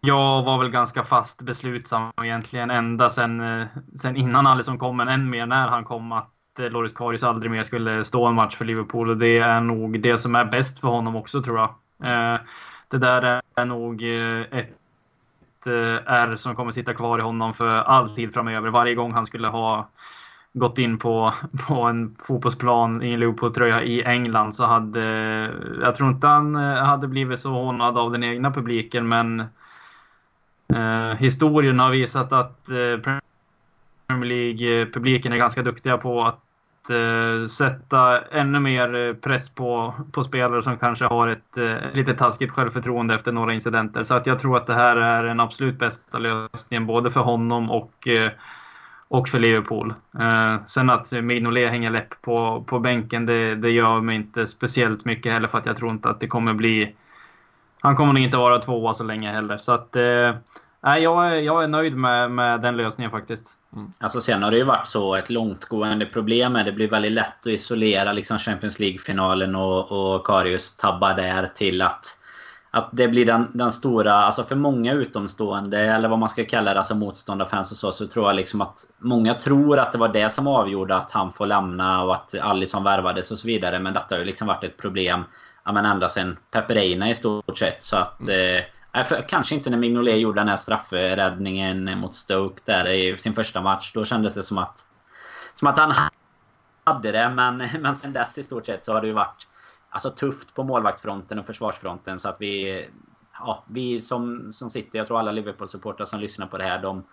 jag 0.02 0.44
var 0.44 0.58
väl 0.58 0.70
ganska 0.70 1.04
fast 1.04 1.42
beslutsam 1.42 2.12
egentligen 2.24 2.72
ända 2.72 3.10
sen, 3.10 3.42
eh, 3.42 3.68
sen 4.02 4.16
innan 4.16 4.48
Alisson 4.48 4.78
kom, 4.78 4.98
men 4.98 5.08
än 5.08 5.30
mer 5.30 5.46
när 5.46 5.68
han 5.68 5.84
kom 5.84 6.12
att 6.12 6.60
eh, 6.60 6.70
Loris 6.70 6.94
Karius 6.94 7.24
aldrig 7.24 7.52
mer 7.52 7.64
skulle 7.64 8.04
stå 8.04 8.26
en 8.26 8.36
match 8.36 8.56
för 8.56 8.66
Liverpool 8.66 9.10
och 9.10 9.18
det 9.18 9.38
är 9.38 9.62
nog 9.62 10.02
det 10.02 10.18
som 10.18 10.36
är 10.36 10.46
bäst 10.46 10.80
för 10.80 10.88
honom 10.88 11.16
också 11.16 11.44
tror 11.44 11.58
jag. 11.58 11.70
Eh, 12.04 12.40
det 12.88 12.98
där 12.98 13.42
är 13.56 13.66
nog 13.66 14.04
eh, 14.04 14.60
ett 14.60 14.81
ett 15.62 15.68
eh, 15.68 16.14
R 16.14 16.36
som 16.36 16.56
kommer 16.56 16.72
sitta 16.72 16.94
kvar 16.94 17.20
i 17.20 17.22
honom 17.22 17.54
för 17.54 17.76
all 17.76 18.16
tid 18.16 18.34
framöver. 18.34 18.70
Varje 18.70 18.96
gång 18.96 19.14
han 19.14 19.26
skulle 19.26 19.48
ha 19.48 19.90
gått 20.54 20.78
in 20.78 20.98
på, 20.98 21.34
på 21.68 21.74
en 21.82 22.16
fotbollsplan 22.20 23.04
i 23.04 23.14
en 23.14 23.20
Liverpool-tröja 23.20 23.84
i 23.84 24.04
England 24.04 24.56
så 24.56 24.66
hade 24.66 25.02
eh, 25.04 25.82
jag 25.82 25.96
tror 25.96 26.10
inte 26.10 26.28
han 26.28 26.56
eh, 26.56 26.84
hade 26.84 27.08
blivit 27.08 27.40
så 27.40 27.50
hånad 27.50 27.98
av 27.98 28.12
den 28.12 28.24
egna 28.24 28.52
publiken 28.52 29.08
men 29.08 29.40
eh, 30.74 31.16
historien 31.18 31.80
har 31.80 31.92
visat 31.92 32.32
att 32.32 32.70
eh, 32.70 33.20
Premier 34.08 34.26
League-publiken 34.26 35.34
är 35.34 35.38
ganska 35.38 35.64
duktiga 35.64 35.98
på 35.98 36.24
att 36.24 36.40
eh, 36.90 37.48
sätta 37.48 38.22
ännu 38.22 38.60
mer 38.60 38.96
eh, 38.96 39.14
press 39.14 39.50
på, 39.50 39.94
på 40.12 40.24
spelare 40.24 40.64
som 40.64 40.78
kanske 40.78 41.06
har 41.06 41.28
ett 41.28 41.58
eh, 41.58 41.76
lite 41.94 42.14
taskigt 42.14 42.52
självförtroende 42.52 43.16
efter 43.16 43.32
några 43.32 43.54
incidenter. 43.54 44.04
Så 44.04 44.14
att 44.14 44.28
jag 44.28 44.40
tror 44.40 44.58
att 44.58 44.68
det 44.68 44.74
här 44.74 44.96
är 44.96 45.24
den 45.24 45.40
absolut 45.40 45.80
bästa 45.80 46.20
lösningen 46.20 46.86
både 46.86 47.12
för 47.12 47.22
honom 47.22 47.72
och, 47.72 48.08
eh, 48.08 48.32
och 49.08 49.30
för 49.30 49.40
Liverpool. 49.40 49.94
Eh, 50.20 50.66
sen 50.66 50.90
att 50.90 51.12
Mignolet 51.12 51.72
hänger 51.72 51.90
läpp 51.90 52.22
på, 52.22 52.64
på 52.68 52.80
bänken, 52.80 53.26
det, 53.26 53.56
det 53.56 53.72
gör 53.72 54.02
mig 54.02 54.16
inte 54.16 54.48
speciellt 54.48 55.06
mycket 55.06 55.32
heller 55.32 55.48
för 55.48 55.58
att 55.58 55.66
jag 55.66 55.78
tror 55.78 55.92
inte 55.92 56.10
att 56.10 56.20
det 56.20 56.28
kommer 56.28 56.54
bli... 56.54 56.96
Han 57.82 57.96
kommer 57.96 58.14
nog 58.14 58.24
inte 58.24 58.38
vara 58.38 58.60
tvåa 58.60 58.94
så 58.94 59.04
länge 59.04 59.32
heller. 59.32 59.58
Så 59.58 59.72
att... 59.72 59.96
Eh, 59.96 60.32
Nej, 60.84 61.04
jag 61.04 61.28
är, 61.28 61.36
jag 61.36 61.64
är 61.64 61.68
nöjd 61.68 61.98
med, 61.98 62.32
med 62.32 62.62
den 62.62 62.78
lösningen 62.78 63.12
faktiskt. 63.12 63.58
Mm. 63.74 63.94
Alltså 64.00 64.22
sen 64.22 64.44
har 64.44 64.52
det 64.52 64.58
ju 64.58 64.64
varit 64.64 64.88
så 64.88 65.16
ett 65.16 65.30
långtgående 65.30 66.06
problem. 66.06 66.54
Det 66.54 66.72
blir 66.72 66.90
väldigt 66.90 67.12
lätt 67.12 67.40
att 67.42 67.48
isolera 67.48 68.14
liksom 68.14 68.38
Champions 68.38 68.80
League-finalen 68.80 69.56
och, 69.56 69.92
och 69.92 70.26
Karius 70.26 70.78
tabbar 70.78 71.14
där 71.14 71.48
till 71.48 71.82
att 71.82 72.18
att 72.74 72.90
det 72.92 73.08
blir 73.08 73.26
den, 73.26 73.48
den 73.54 73.72
stora, 73.72 74.14
alltså 74.14 74.44
för 74.44 74.56
många 74.56 74.94
utomstående 74.94 75.80
eller 75.80 76.10
vad 76.10 76.20
man 76.20 76.30
ska 76.30 76.46
kalla 76.46 76.74
det, 76.74 76.80
alltså 76.80 76.96
motståndarfans 76.96 77.72
och 77.72 77.78
så, 77.78 77.92
så 77.92 78.08
tror 78.08 78.28
jag 78.28 78.36
liksom 78.36 78.62
att 78.62 78.80
många 78.98 79.34
tror 79.34 79.80
att 79.80 79.92
det 79.92 79.98
var 79.98 80.10
det 80.10 80.30
som 80.30 80.48
avgjorde 80.48 80.96
att 80.96 81.12
han 81.12 81.32
får 81.32 81.46
lämna 81.46 82.04
och 82.04 82.14
att 82.14 82.36
Alisson 82.36 82.84
värvades 82.84 83.32
och 83.32 83.38
så 83.38 83.48
vidare. 83.48 83.80
Men 83.80 83.94
detta 83.94 84.16
har 84.16 84.20
ju 84.20 84.26
liksom 84.26 84.48
varit 84.48 84.64
ett 84.64 84.78
problem, 84.78 85.24
ja 85.66 85.72
men 85.72 85.86
ända 85.86 86.10
sedan 86.10 86.38
Pepe 86.52 86.76
Reina 86.76 87.10
i 87.10 87.16
stort 87.16 87.58
sett. 87.58 87.84
Så 87.84 87.98
att 87.98 88.22
mm. 88.22 88.56
eh, 88.58 88.64
för, 88.94 89.30
kanske 89.30 89.56
inte 89.56 89.70
när 89.70 89.78
Mignolet 89.78 90.20
gjorde 90.20 90.40
den 90.40 90.48
här 90.48 90.58
straffräddningen 90.58 92.00
mot 92.00 92.14
Stoke 92.14 92.62
där 92.66 92.90
i 92.90 93.18
sin 93.18 93.34
första 93.34 93.62
match. 93.62 93.92
Då 93.94 94.06
kändes 94.06 94.34
det 94.34 94.44
som 94.44 94.58
att, 94.58 94.86
som 95.54 95.68
att 95.68 95.80
han 95.80 95.94
hade 96.84 97.12
det. 97.12 97.30
Men, 97.30 97.58
men 97.80 97.96
sen 97.96 98.14
dess 98.14 98.38
i 98.38 98.44
stort 98.44 98.66
sett 98.66 98.86
så 98.86 98.94
har 98.94 99.02
det 99.02 99.08
ju 99.08 99.14
varit 99.14 99.48
alltså, 99.90 100.10
tufft 100.10 100.54
på 100.54 100.64
målvaktsfronten 100.64 101.40
och 101.40 101.46
försvarsfronten. 101.46 102.20
Så 102.20 102.30
att 102.30 102.42
vi, 102.42 102.86
ja, 103.40 103.64
vi 103.68 104.02
som, 104.02 104.54
som 104.54 104.70
sitter, 104.70 105.00
jag 105.00 105.08
tror 105.08 105.20
alla 105.20 105.32
Liverpool-supportrar 105.32 106.06
som 106.06 106.20
lyssnar 106.20 106.48
på 106.48 106.58
det 106.58 106.64
här, 106.64 106.82
de 106.82 107.04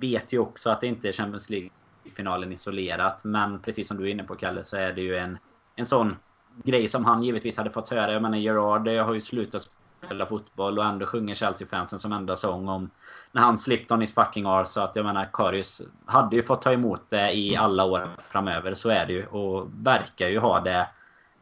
vet 0.00 0.32
ju 0.32 0.38
också 0.38 0.70
att 0.70 0.80
det 0.80 0.86
inte 0.86 1.08
är 1.08 1.12
Champions 1.12 1.50
League-finalen 1.50 2.52
isolerat. 2.52 3.24
Men 3.24 3.58
precis 3.58 3.88
som 3.88 3.96
du 3.96 4.04
är 4.04 4.10
inne 4.10 4.24
på 4.24 4.34
Kalle 4.34 4.64
så 4.64 4.76
är 4.76 4.92
det 4.92 5.00
ju 5.00 5.16
en, 5.16 5.38
en 5.76 5.86
sån 5.86 6.16
grej 6.64 6.88
som 6.88 7.04
han 7.04 7.22
givetvis 7.22 7.56
hade 7.56 7.70
fått 7.70 7.90
höra. 7.90 8.12
Jag 8.12 8.22
menar 8.22 8.38
Gerard 8.38 8.88
har 8.88 9.14
ju 9.14 9.20
slutat 9.20 9.68
spela 10.12 10.26
fotboll 10.26 10.78
och 10.78 10.84
ändå 10.84 11.06
sjunger 11.06 11.34
Chelsea-fansen 11.34 11.98
som 11.98 12.12
enda 12.12 12.36
sång 12.36 12.68
om 12.68 12.90
när 13.32 13.42
han 13.42 13.58
slipped 13.58 13.92
on 13.92 14.00
his 14.00 14.14
fucking 14.14 14.46
arse. 14.46 14.72
Så 14.72 14.80
att 14.80 14.96
jag 14.96 15.04
menar 15.04 15.30
Karius 15.32 15.82
hade 16.06 16.36
ju 16.36 16.42
fått 16.42 16.62
ta 16.62 16.72
emot 16.72 17.02
det 17.08 17.32
i 17.32 17.56
alla 17.56 17.84
år 17.84 18.08
framöver. 18.28 18.74
Så 18.74 18.88
är 18.88 19.06
det 19.06 19.12
ju. 19.12 19.26
Och 19.26 19.68
verkar 19.82 20.28
ju 20.28 20.38
ha 20.38 20.60
det. 20.60 20.88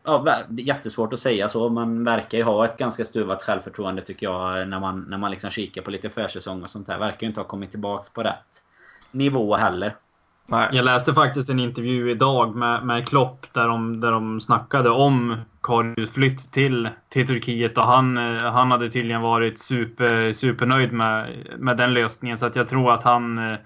Ja, 0.04 0.44
jättesvårt 0.58 1.12
att 1.12 1.18
säga 1.18 1.48
så. 1.48 1.68
Man 1.68 2.04
verkar 2.04 2.38
ju 2.38 2.44
ha 2.44 2.64
ett 2.64 2.78
ganska 2.78 3.04
stuvat 3.04 3.42
självförtroende 3.42 4.02
tycker 4.02 4.26
jag. 4.26 4.68
När 4.68 4.80
man, 4.80 5.00
när 5.00 5.18
man 5.18 5.30
liksom 5.30 5.50
kikar 5.50 5.82
på 5.82 5.90
lite 5.90 6.10
försäsong 6.10 6.62
och 6.62 6.70
sånt 6.70 6.86
där. 6.86 6.98
Verkar 6.98 7.20
ju 7.20 7.28
inte 7.28 7.40
ha 7.40 7.48
kommit 7.48 7.70
tillbaka 7.70 8.08
på 8.14 8.22
rätt 8.22 8.62
nivå 9.10 9.56
heller. 9.56 9.96
Jag 10.72 10.84
läste 10.84 11.14
faktiskt 11.14 11.50
en 11.50 11.60
intervju 11.60 12.10
idag 12.10 12.56
med, 12.56 12.86
med 12.86 13.08
Klopp 13.08 13.46
där 13.52 13.68
de, 13.68 14.00
där 14.00 14.12
de 14.12 14.40
snackade 14.40 14.90
om 14.90 15.36
Karius 15.62 16.10
flytt 16.10 16.52
till, 16.52 16.88
till 17.08 17.26
Turkiet 17.26 17.78
och 17.78 17.84
han, 17.84 18.18
eh, 18.18 18.52
han 18.52 18.70
hade 18.70 18.90
tydligen 18.90 19.20
varit 19.20 19.58
super, 19.58 20.32
supernöjd 20.32 20.92
med, 20.92 21.36
med 21.58 21.76
den 21.76 21.94
lösningen. 21.94 22.38
Så 22.38 22.46
att 22.46 22.56
jag 22.56 22.68
tror 22.68 22.92
att 22.92 23.02
han 23.02 23.38
eh, 23.38 23.58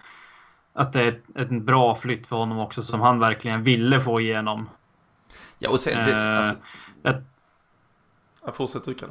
att 0.74 0.92
det 0.92 1.02
är 1.02 1.08
ett, 1.08 1.36
ett 1.36 1.62
bra 1.62 1.94
flytt 1.94 2.26
för 2.26 2.36
honom 2.36 2.58
också 2.58 2.82
som 2.82 3.00
han 3.00 3.18
verkligen 3.18 3.62
ville 3.62 4.00
få 4.00 4.20
igenom. 4.20 4.68
Ja 5.58 5.70
och 5.70 5.80
sen... 5.80 6.04
Det, 6.04 6.36
alltså, 6.36 6.56
eh, 7.04 7.16
jag 8.44 8.56
fortsätter 8.56 8.94
du 8.94 9.06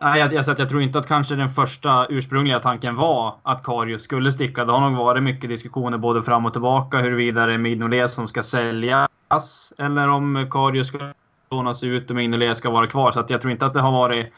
Nej, 0.00 0.20
jag, 0.20 0.34
jag, 0.34 0.58
jag 0.58 0.68
tror 0.68 0.82
inte 0.82 0.98
att 0.98 1.06
kanske 1.06 1.34
den 1.34 1.48
första 1.48 2.06
ursprungliga 2.06 2.60
tanken 2.60 2.96
var 2.96 3.34
att 3.42 3.64
Karius 3.64 4.02
skulle 4.02 4.32
sticka. 4.32 4.64
Det 4.64 4.72
har 4.72 4.90
nog 4.90 4.98
varit 4.98 5.22
mycket 5.22 5.50
diskussioner 5.50 5.98
både 5.98 6.22
fram 6.22 6.46
och 6.46 6.52
tillbaka 6.52 6.98
huruvida 6.98 7.46
det 7.46 7.54
är 7.54 7.58
Mignolet 7.58 8.10
som 8.10 8.28
ska 8.28 8.42
säljas 8.42 9.72
eller 9.78 10.08
om 10.08 10.48
Karius 10.50 10.88
ska 10.88 11.12
lånas 11.50 11.82
ut 11.82 12.10
och 12.10 12.16
Mignolet 12.16 12.58
ska 12.58 12.70
vara 12.70 12.86
kvar. 12.86 13.12
Så 13.12 13.20
att 13.20 13.30
jag 13.30 13.40
tror 13.40 13.52
inte 13.52 13.66
att 13.66 13.74
det 13.74 13.80
har 13.80 13.92
varit, 13.92 14.32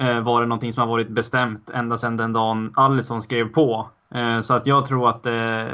eh, 0.00 0.20
varit 0.20 0.48
någonting 0.48 0.72
som 0.72 0.80
har 0.80 0.88
varit 0.88 1.08
bestämt 1.08 1.70
ända 1.70 1.96
sedan 1.96 2.16
den 2.16 2.32
dagen 2.32 2.72
Allison 2.74 3.22
skrev 3.22 3.48
på. 3.48 3.90
Eh, 4.14 4.40
så 4.40 4.54
att 4.54 4.66
jag 4.66 4.84
tror 4.84 5.08
att, 5.08 5.26
eh, 5.26 5.64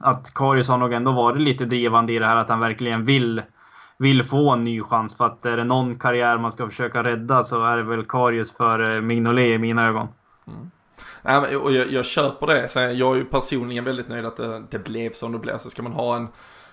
att 0.00 0.34
Karius 0.34 0.68
har 0.68 0.78
nog 0.78 0.92
ändå 0.92 1.10
varit 1.12 1.42
lite 1.42 1.64
drivande 1.64 2.12
i 2.12 2.18
det 2.18 2.26
här 2.26 2.36
att 2.36 2.48
han 2.48 2.60
verkligen 2.60 3.04
vill 3.04 3.42
vill 3.98 4.24
få 4.24 4.50
en 4.50 4.64
ny 4.64 4.82
chans. 4.82 5.14
För 5.16 5.26
att 5.26 5.46
är 5.46 5.56
det 5.56 5.64
någon 5.64 5.98
karriär 5.98 6.38
man 6.38 6.52
ska 6.52 6.68
försöka 6.68 7.04
rädda 7.04 7.44
så 7.44 7.64
är 7.64 7.76
det 7.76 7.82
väl 7.82 8.04
Karius 8.04 8.52
för 8.52 8.94
eh, 8.94 9.00
Mignolet 9.00 9.46
i 9.46 9.58
mina 9.58 9.88
ögon. 9.88 10.08
Mm. 10.46 10.70
Ja, 11.22 11.58
och 11.58 11.72
jag, 11.72 11.92
jag 11.92 12.04
köper 12.04 12.46
det. 12.46 12.68
Så 12.68 12.78
jag 12.78 13.12
är 13.12 13.16
ju 13.16 13.24
personligen 13.24 13.84
väldigt 13.84 14.08
nöjd 14.08 14.26
att 14.26 14.36
det, 14.36 14.62
det 14.70 14.78
blev 14.78 15.12
som 15.12 15.32
det 15.32 15.38
blev. 15.38 15.58
Så 15.58 15.70
ska 15.70 15.82
man 15.82 15.92
ha 15.92 16.16
en, 16.16 16.28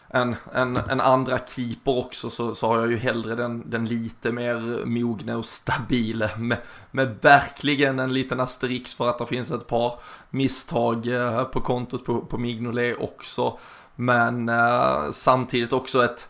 en, 0.08 0.36
en, 0.54 0.78
en 0.78 1.02
andra 1.02 1.40
keeper 1.40 1.98
också 1.98 2.30
så, 2.30 2.56
så 2.56 2.68
har 2.68 2.80
jag 2.80 2.92
ju 2.92 2.98
hellre 2.98 3.36
den, 3.36 3.70
den 3.70 3.86
lite 3.86 4.32
mer 4.32 4.86
mogna 4.86 5.38
och 5.38 5.46
stabila. 5.46 6.30
Med, 6.38 6.58
med 6.92 7.18
verkligen 7.22 8.00
en 8.00 8.14
liten 8.14 8.40
asterix 8.40 8.96
för 8.96 9.10
att 9.10 9.18
det 9.18 9.26
finns 9.26 9.52
ett 9.52 9.68
par 9.68 10.00
misstag 10.30 11.08
eh, 11.08 11.44
på 11.44 11.62
kontot 11.62 12.06
på, 12.06 12.22
på 12.22 12.38
Mignolet 12.38 12.98
också. 13.00 13.58
Men 13.96 14.50
eh, 14.50 15.10
samtidigt 15.12 15.74
också 15.74 16.06
ett 16.06 16.28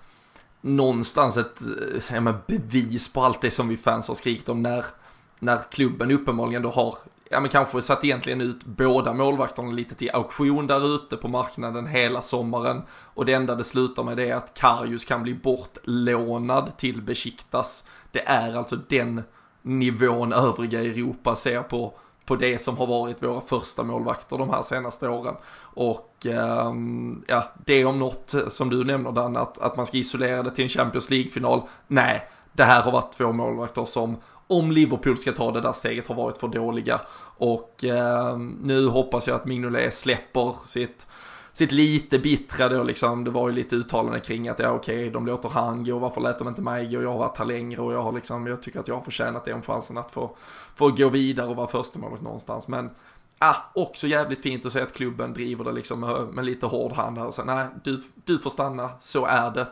någonstans 0.62 1.38
ett 1.38 1.62
eh, 2.12 2.36
bevis 2.48 3.14
på 3.14 3.24
allt 3.24 3.42
det 3.42 3.52
som 3.52 3.68
vi 3.68 3.78
fans 3.78 4.08
har 4.08 4.16
skrikit 4.16 4.50
om 4.50 4.62
när, 4.62 4.86
när 5.40 5.60
klubben 5.72 6.12
uppenbarligen 6.12 6.62
då 6.62 6.70
har 6.70 6.98
ja 7.30 7.40
men 7.40 7.50
kanske 7.50 7.82
satt 7.82 8.04
egentligen 8.04 8.42
ut 8.42 8.66
båda 8.66 9.14
målvakterna 9.14 9.72
lite 9.72 9.96
till 9.96 10.10
auktion 10.14 10.68
där 10.68 10.96
ute 10.96 11.18
på 11.18 11.28
marknaden 11.28 11.88
hela 11.88 12.22
sommaren. 12.22 12.82
Och 12.90 13.26
det 13.26 13.34
enda 13.34 13.56
det 13.56 13.64
slutar 13.64 14.04
med 14.04 14.18
det 14.18 14.30
är 14.30 14.36
att 14.36 14.54
Karius 14.54 15.06
kan 15.06 15.24
bli 15.24 15.34
bortlånad 15.34 16.78
till 16.78 17.02
Besiktas. 17.02 17.84
Det 18.12 18.28
är 18.28 18.56
alltså 18.56 18.76
den 18.76 19.24
nivån 19.62 20.34
övriga 20.34 20.82
Europa 20.82 21.36
ser 21.36 21.62
på 21.62 21.94
på 22.26 22.36
det 22.36 22.62
som 22.62 22.78
har 22.78 22.88
varit 22.88 23.24
våra 23.24 23.42
första 23.42 23.84
målvakter 23.84 24.38
de 24.38 24.50
här 24.50 24.62
senaste 24.62 25.10
åren. 25.10 25.36
Och 25.60 26.26
eh, 26.26 26.74
ja, 27.28 27.54
det 27.66 27.86
om 27.86 28.00
något 28.00 28.36
som 28.50 28.70
du 28.70 28.84
nämner 28.84 29.12
Dan, 29.12 29.38
att, 29.38 29.58
att 29.58 29.78
man 29.78 29.86
ska 29.86 29.98
isolera 29.98 30.44
det 30.44 30.52
till 30.52 30.64
en 30.64 30.70
Champions 30.70 31.10
League-final. 31.10 31.62
Nej, 31.88 32.28
det 32.54 32.64
här 32.64 32.82
har 32.82 32.92
varit 32.92 33.12
två 33.12 33.32
målvakter 33.32 33.86
som, 33.86 34.18
om 34.48 34.72
Liverpool 34.72 35.18
ska 35.18 35.32
ta 35.32 35.52
det 35.52 35.62
där 35.62 35.74
steget, 35.74 36.08
har 36.08 36.16
varit 36.16 36.38
för 36.38 36.48
dåliga. 36.48 37.02
Och 37.38 37.84
eh, 37.84 38.38
nu 38.62 38.88
hoppas 38.88 39.28
jag 39.28 39.36
att 39.36 39.46
Mignolet 39.46 39.94
släpper 39.94 40.56
sitt 40.66 41.08
sitt 41.54 41.72
lite 41.72 42.20
bittra 42.20 42.70
då 42.70 42.84
liksom. 42.84 43.24
Det 43.24 43.32
var 43.32 43.50
ju 43.50 43.56
lite 43.56 43.76
uttalande 43.76 44.20
kring 44.20 44.48
att 44.48 44.60
ja 44.60 44.72
okej, 44.72 44.98
okay, 44.98 45.10
de 45.10 45.26
låter 45.26 45.50
han 45.50 45.84
gå, 45.84 46.00
varför 46.00 46.22
lät 46.22 46.40
de 46.40 46.48
inte 46.48 46.62
mig 46.62 46.92
gå? 46.92 47.02
Jag 47.02 47.12
har 47.12 47.18
varit 47.18 47.38
här 47.38 47.46
längre 47.46 47.82
och 47.82 47.94
jag 47.94 48.04
har 48.04 48.12
liksom, 48.12 48.48
jag 48.48 48.62
tycker 48.62 48.80
att 48.80 48.88
jag 48.88 48.96
har 48.96 49.02
förtjänat 49.02 49.46
den 49.46 49.62
chansen 49.62 49.98
att 49.98 50.12
få, 50.12 50.36
få 50.76 50.90
gå 50.90 51.10
vidare 51.10 51.48
och 51.48 51.56
vara 51.56 51.68
första 51.68 52.00
målet 52.00 52.22
någonstans. 52.22 52.68
Men 52.68 52.90
Ah, 53.40 53.56
också 53.74 54.08
jävligt 54.08 54.42
fint 54.42 54.66
att 54.66 54.74
se 54.74 54.82
att 54.82 54.94
klubben 54.94 55.34
driver 55.34 55.64
det 55.64 55.72
liksom 55.72 56.00
med, 56.00 56.28
med 56.28 56.46
lite 56.46 56.66
hård 56.66 56.92
hand 56.92 57.18
här 57.18 57.26
och 57.28 57.34
säger 57.34 57.56
nej, 57.56 57.68
du, 57.84 58.04
du 58.26 58.40
får 58.40 58.50
stanna, 58.50 58.90
så 59.00 59.26
är 59.26 59.52
det. 59.52 59.68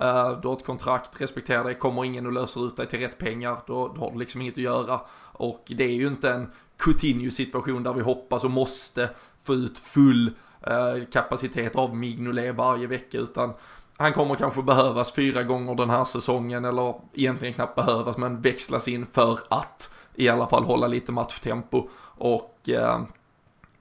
Uh, 0.00 0.40
du 0.40 0.48
har 0.48 0.56
ett 0.56 0.64
kontrakt, 0.64 1.20
respektera 1.20 1.62
det, 1.62 1.74
kommer 1.74 2.04
ingen 2.04 2.26
och 2.26 2.32
löser 2.32 2.66
ut 2.66 2.76
dig 2.76 2.86
till 2.86 3.00
rätt 3.00 3.18
pengar, 3.18 3.58
då, 3.66 3.88
då 3.88 4.00
har 4.00 4.12
du 4.12 4.18
liksom 4.18 4.40
inget 4.40 4.54
att 4.54 4.58
göra. 4.58 5.00
Och 5.32 5.72
det 5.76 5.84
är 5.84 5.94
ju 5.94 6.06
inte 6.06 6.30
en 6.30 6.50
Coutinho 6.78 7.30
situation 7.30 7.82
där 7.82 7.92
vi 7.92 8.00
hoppas 8.00 8.44
och 8.44 8.50
måste 8.50 9.10
få 9.42 9.54
ut 9.54 9.78
full 9.78 10.30
uh, 10.70 11.04
kapacitet 11.12 11.76
av 11.76 11.96
Mignolet 11.96 12.54
varje 12.54 12.86
vecka 12.86 13.18
utan 13.18 13.52
han 13.96 14.12
kommer 14.12 14.34
kanske 14.34 14.62
behövas 14.62 15.12
fyra 15.12 15.42
gånger 15.42 15.74
den 15.74 15.90
här 15.90 16.04
säsongen 16.04 16.64
eller 16.64 16.94
egentligen 17.12 17.54
knappt 17.54 17.74
behövas 17.74 18.16
men 18.16 18.40
växlas 18.40 18.88
in 18.88 19.06
för 19.06 19.38
att 19.48 19.94
i 20.14 20.28
alla 20.28 20.46
fall 20.46 20.64
hålla 20.64 20.86
lite 20.86 21.12
matchtempo 21.12 21.88
och 22.18 22.68
uh, 22.68 23.02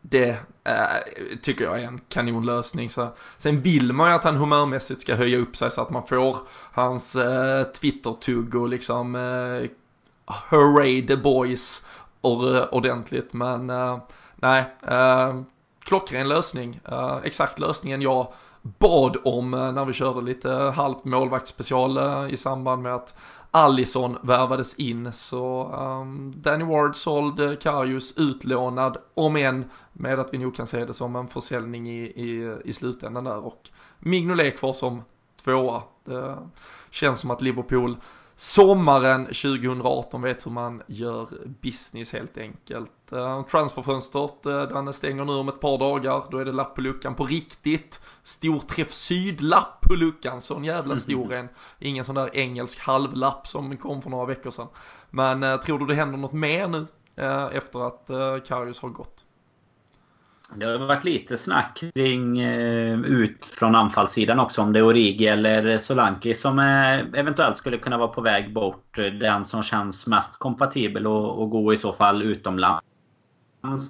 det 0.01 0.38
Eh, 0.66 1.38
tycker 1.41 1.66
jag 1.66 1.80
är 1.80 1.88
en 1.88 2.01
kanonlösning. 2.09 2.89
Så, 2.89 3.13
sen 3.38 3.61
vill 3.61 3.93
man 3.93 4.09
ju 4.09 4.16
att 4.16 4.24
han 4.24 4.36
humörmässigt 4.36 5.01
ska 5.01 5.16
höja 5.16 5.38
upp 5.38 5.57
sig 5.57 5.72
så 5.72 5.82
att 5.82 5.89
man 5.89 6.07
får 6.07 6.38
hans 6.72 7.16
eh, 7.16 7.63
Twitter-tugg 7.63 8.55
och 8.55 8.70
liksom 8.70 9.16
eh, 9.16 9.70
hurray 10.49 11.07
the 11.07 11.18
boys 11.18 11.86
or, 12.22 12.57
eh, 12.57 12.63
ordentligt 12.72 13.34
men 13.34 13.70
eh, 13.70 13.97
nej, 14.36 14.63
eh, 14.88 15.41
klockren 15.84 16.28
lösning. 16.28 16.80
Eh, 16.86 17.18
exakt 17.24 17.59
lösningen 17.59 18.01
jag 18.01 18.34
bad 18.80 19.18
om 19.24 19.53
eh, 19.53 19.72
när 19.72 19.86
vi 19.86 19.93
körde 19.93 20.22
lite 20.22 20.49
halvt 20.49 21.05
målvaktsspecial 21.05 21.97
eh, 21.97 22.34
i 22.34 22.38
samband 22.38 22.82
med 22.82 22.95
att 22.95 23.16
Allison 23.51 24.18
värvades 24.22 24.76
in. 24.76 25.11
Så 25.11 25.74
um, 25.74 26.34
Danny 26.36 26.66
Ward 26.66 26.95
såld, 26.95 27.39
eh, 27.39 27.55
Karius 27.55 28.18
utlånad, 28.18 28.97
om 29.13 29.36
än 29.36 29.66
med 29.93 30.20
att 30.20 30.34
vi 30.34 30.38
nog 30.38 30.55
kan 30.55 30.68
se 30.68 30.86
det 30.86 30.93
som 30.93 31.16
en 31.16 31.28
försäljning 31.28 31.89
i, 31.89 32.01
i, 32.03 32.57
i 32.66 32.74
slutändan 32.74 33.24
där. 33.24 33.45
Och 33.45 33.70
Mignolet 33.99 34.59
kvar 34.59 34.74
som 34.74 35.01
tvåa. 35.43 35.84
Det 36.03 36.38
känns 36.89 37.20
som 37.20 37.32
att 37.32 37.41
Liverpool 37.41 37.97
sommaren 38.36 39.25
2018 39.25 40.21
vet 40.21 40.45
hur 40.45 40.51
man 40.51 40.81
gör 40.88 41.27
business 41.61 42.13
helt 42.13 42.38
enkelt. 42.38 42.91
Uh, 43.13 43.45
transferfönstret, 43.45 44.45
uh, 44.45 44.61
den 44.61 44.93
stänger 44.93 45.25
nu 45.25 45.31
om 45.31 45.49
ett 45.49 45.59
par 45.59 45.77
dagar, 45.77 46.23
då 46.31 46.38
är 46.38 46.45
det 46.45 46.51
lapp 46.51 46.75
på 46.75 46.81
luckan 46.81 47.15
på 47.15 47.25
riktigt. 47.25 48.01
Storträff 48.23 48.91
sydlapp 48.91 49.81
på 49.81 49.95
luckan, 49.95 50.41
sån 50.41 50.63
jävla 50.63 50.97
stor 50.97 51.33
en. 51.33 51.49
Ingen 51.79 52.05
sån 52.05 52.15
där 52.15 52.36
engelsk 52.36 52.79
halvlapp 52.79 53.47
som 53.47 53.77
kom 53.77 54.01
för 54.01 54.09
några 54.09 54.25
veckor 54.25 54.51
sedan. 54.51 54.67
Men 55.09 55.43
uh, 55.43 55.59
tror 55.59 55.79
du 55.79 55.86
det 55.86 55.95
händer 55.95 56.17
något 56.17 56.33
mer 56.33 56.67
nu 56.67 56.88
efter 57.51 57.88
att 57.88 58.09
Karius 58.47 58.79
har 58.79 58.89
gått? 58.89 59.24
Det 60.53 60.65
har 60.65 60.77
varit 60.77 61.03
lite 61.03 61.37
snack 61.37 61.83
kring 61.93 62.39
eh, 62.39 62.99
ut 62.99 63.45
från 63.45 63.75
anfallssidan 63.75 64.39
också 64.39 64.61
om 64.61 64.73
det 64.73 64.79
är 64.79 64.87
Origi 64.87 65.27
eller 65.27 65.77
Solanki 65.77 66.33
som 66.33 66.59
eh, 66.59 67.19
eventuellt 67.19 67.57
skulle 67.57 67.77
kunna 67.77 67.97
vara 67.97 68.07
på 68.07 68.21
väg 68.21 68.53
bort. 68.53 68.97
Eh, 68.97 69.05
den 69.05 69.45
som 69.45 69.63
känns 69.63 70.07
mest 70.07 70.39
kompatibel 70.39 71.07
och, 71.07 71.41
och 71.41 71.49
gå 71.49 71.73
i 71.73 71.77
så 71.77 71.93
fall 71.93 72.23
utomlands 72.23 72.83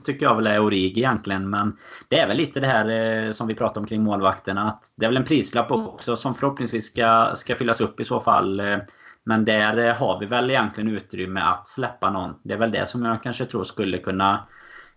tycker 0.05 0.25
jag 0.25 0.35
väl 0.35 0.47
är 0.47 0.59
Origi 0.59 0.99
egentligen. 0.99 1.49
Men 1.49 1.77
det 2.07 2.19
är 2.19 2.27
väl 2.27 2.37
lite 2.37 2.59
det 2.59 2.67
här 2.67 2.89
eh, 2.89 3.31
som 3.31 3.47
vi 3.47 3.55
pratade 3.55 3.79
om 3.79 3.87
kring 3.87 4.03
målvakterna. 4.03 4.67
Att 4.67 4.91
det 4.95 5.05
är 5.05 5.09
väl 5.09 5.17
en 5.17 5.25
prislapp 5.25 5.71
också 5.71 6.15
som 6.15 6.35
förhoppningsvis 6.35 6.85
ska, 6.85 7.31
ska 7.35 7.55
fyllas 7.55 7.81
upp 7.81 7.99
i 7.99 8.05
så 8.05 8.19
fall. 8.19 8.59
Eh. 8.59 8.77
Men 9.23 9.45
där 9.45 9.77
eh, 9.77 9.95
har 9.95 10.19
vi 10.19 10.25
väl 10.25 10.49
egentligen 10.49 10.95
utrymme 10.95 11.41
att 11.41 11.67
släppa 11.67 12.09
någon. 12.09 12.35
Det 12.43 12.53
är 12.53 12.57
väl 12.57 12.71
det 12.71 12.85
som 12.85 13.05
jag 13.05 13.23
kanske 13.23 13.45
tror 13.45 13.63
skulle 13.63 13.97
kunna, 13.97 14.47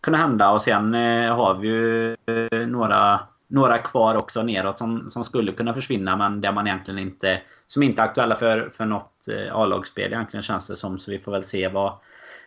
kunna 0.01 0.19
hända. 0.19 0.51
Och 0.51 0.63
sen 0.63 0.95
har 1.29 1.55
vi 1.55 1.69
ju 1.69 2.17
några 2.67 3.21
några 3.49 3.79
kvar 3.79 4.15
också 4.15 4.43
neråt 4.43 4.79
som, 4.79 5.11
som 5.11 5.25
skulle 5.25 5.53
kunna 5.53 5.75
försvinna 5.75 6.17
men 6.17 6.41
där 6.41 6.53
man 6.53 6.67
egentligen 6.67 6.99
inte... 6.99 7.41
Som 7.67 7.83
inte 7.83 8.03
är 8.03 8.07
aktuella 8.07 8.37
för, 8.37 8.71
för 8.77 8.85
något 8.85 9.29
eh, 9.29 9.57
A-lagsspel 9.57 10.13
egentligen 10.13 10.43
känns 10.43 10.67
det 10.67 10.77
som. 10.77 10.99
Så 10.99 11.11
vi 11.11 11.19
får 11.19 11.33
väl 11.33 11.45
se 11.45 11.69
vad, 11.69 11.93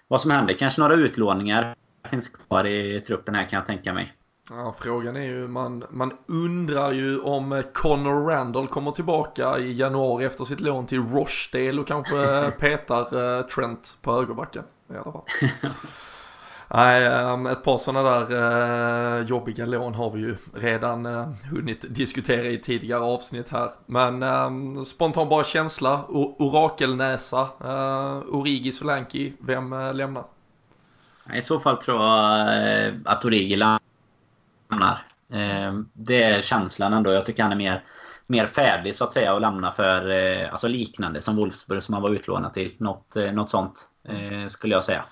vad 0.08 0.22
som 0.22 0.32
händer. 0.32 0.54
Kanske 0.54 0.82
några 0.82 0.94
utlåningar 0.94 1.76
finns 2.10 2.28
kvar 2.28 2.66
i 2.66 3.02
truppen 3.02 3.36
här 3.36 3.46
kan 3.46 3.58
jag 3.58 3.66
tänka 3.66 3.94
mig. 3.94 4.14
Ja, 4.50 4.76
frågan 4.80 5.16
är 5.16 5.22
ju, 5.22 5.48
man, 5.48 5.84
man 5.90 6.14
undrar 6.26 6.92
ju 6.92 7.20
om 7.20 7.64
Connor 7.74 8.28
Randall 8.28 8.68
kommer 8.68 8.92
tillbaka 8.92 9.60
i 9.60 9.74
januari 9.74 10.26
efter 10.26 10.46
sitt 10.46 10.60
lån 10.60 10.86
till 10.86 11.08
Rochdale 11.08 11.82
och 11.82 11.88
kanske 11.88 12.52
petar 12.60 13.38
eh, 13.38 13.46
Trent 13.46 13.98
på 14.02 14.14
högerbacken 14.14 14.64
i 14.90 14.94
alla 14.94 15.12
fall. 15.12 15.26
Nej, 16.74 17.06
ehm, 17.06 17.46
ett 17.46 17.64
par 17.64 17.78
sådana 17.78 18.20
där 18.20 19.20
eh, 19.20 19.26
jobbiga 19.26 19.66
lån 19.66 19.94
har 19.94 20.12
vi 20.12 20.20
ju 20.20 20.38
redan 20.54 21.06
eh, 21.06 21.28
hunnit 21.52 21.86
diskutera 21.90 22.46
i 22.48 22.58
tidigare 22.58 23.02
avsnitt 23.02 23.50
här. 23.50 23.70
Men 23.86 24.24
ehm, 24.24 24.86
spontan 24.86 25.30
bara 25.30 25.44
känsla, 25.44 26.06
orakelnäsa, 26.10 27.50
eh, 27.64 28.36
Origi 28.36 28.72
Solanki, 28.72 29.34
vem 29.40 29.70
lämnar? 29.94 30.24
I 31.34 31.42
så 31.42 31.60
fall 31.60 31.78
tror 31.78 32.02
jag 32.04 33.00
att 33.06 33.26
Origi 33.26 33.56
lämnar. 33.56 35.04
Ehm, 35.34 35.90
det 35.94 36.24
är 36.24 36.42
känslan 36.42 36.94
ändå. 36.94 37.12
Jag 37.12 37.26
tycker 37.26 37.44
han 37.44 37.52
är 37.52 37.56
mer, 37.56 37.84
mer 38.28 38.46
färdig 38.46 38.96
så 38.96 39.04
att 39.04 39.14
säga 39.14 39.36
att 39.36 39.42
lämna 39.42 39.72
för 39.72 40.10
alltså 40.52 40.68
liknande 40.68 41.22
som 41.22 41.36
Wolfsburg 41.36 41.84
som 41.84 41.94
han 41.94 42.04
var 42.04 42.10
utlånad 42.10 42.54
till. 42.54 42.74
Något, 42.78 43.16
något 43.34 43.50
sånt 43.50 43.88
skulle 44.48 44.74
jag 44.74 44.84
säga 44.84 45.04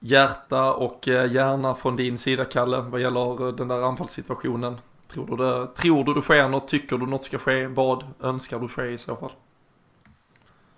hjärta 0.00 0.72
och 0.72 1.08
eh, 1.08 1.32
hjärna 1.32 1.74
från 1.74 1.96
din 1.96 2.18
sida 2.18 2.44
Kalle 2.44 2.80
vad 2.80 3.00
gäller 3.00 3.48
eh, 3.48 3.54
den 3.54 3.68
där 3.68 3.82
anfallssituationen? 3.82 4.76
Tror 5.08 5.26
du 5.26 5.36
det, 5.36 5.66
tror 5.66 6.04
du 6.04 6.14
det 6.14 6.22
sker 6.22 6.48
något? 6.48 6.68
Tycker 6.68 6.98
du 6.98 7.06
något 7.06 7.24
ska 7.24 7.38
ske? 7.38 7.66
Vad 7.66 8.04
önskar 8.22 8.58
du 8.58 8.68
ske 8.68 8.86
i 8.86 8.98
så 8.98 9.16
fall? 9.16 9.32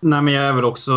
Nej, 0.00 0.22
men 0.22 0.34
jag 0.34 0.44
är 0.44 0.52
väl 0.52 0.64
också 0.64 0.92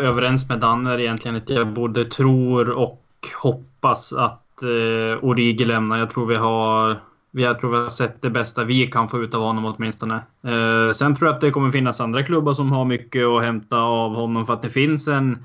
överens 0.00 0.48
med 0.48 0.60
Danner 0.60 1.00
egentligen. 1.00 1.36
Att 1.36 1.50
jag 1.50 1.68
både 1.68 2.04
tror 2.04 2.70
och 2.70 3.04
hoppas 3.42 4.12
att 4.12 4.62
eh, 4.62 5.24
Origi 5.24 5.64
lämnar. 5.64 5.98
Jag 5.98 6.10
tror 6.10 6.26
vi 6.26 6.34
har 6.34 6.96
jag 7.30 7.60
tror 7.60 7.70
vi 7.70 7.76
har 7.76 7.88
sett 7.88 8.22
det 8.22 8.30
bästa 8.30 8.64
vi 8.64 8.86
kan 8.86 9.08
få 9.08 9.22
ut 9.22 9.34
av 9.34 9.42
honom 9.42 9.64
åtminstone. 9.64 10.14
Eh, 10.42 10.92
sen 10.92 11.16
tror 11.16 11.28
jag 11.28 11.34
att 11.34 11.40
det 11.40 11.50
kommer 11.50 11.70
finnas 11.70 12.00
andra 12.00 12.22
klubbar 12.22 12.54
som 12.54 12.72
har 12.72 12.84
mycket 12.84 13.24
att 13.26 13.42
hämta 13.42 13.78
av 13.78 14.14
honom 14.14 14.46
för 14.46 14.54
att 14.54 14.62
det 14.62 14.70
finns 14.70 15.08
en 15.08 15.44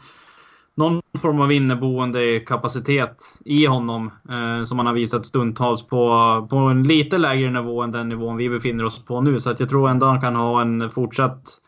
någon 0.80 1.02
form 1.22 1.42
av 1.42 1.52
inneboende 1.52 2.40
kapacitet 2.40 3.24
i 3.46 3.66
honom 3.66 4.12
eh, 4.30 4.66
som 4.66 4.78
han 4.78 4.88
har 4.88 4.94
visat 4.94 5.26
stundtals 5.26 5.88
på, 5.88 6.48
på 6.50 6.56
en 6.56 6.84
lite 6.84 7.18
lägre 7.18 7.52
nivå 7.52 7.84
än 7.84 7.92
den 7.92 8.10
nivån 8.10 8.38
vi 8.38 8.50
befinner 8.50 8.86
oss 8.86 9.06
på 9.06 9.22
nu. 9.22 9.40
Så 9.40 9.50
att 9.50 9.60
jag 9.60 9.70
tror 9.70 9.90
ändå 9.90 10.06
han 10.06 10.22
kan 10.22 10.36
ha 10.36 10.62
en 10.62 10.90
fortsatt 10.92 11.62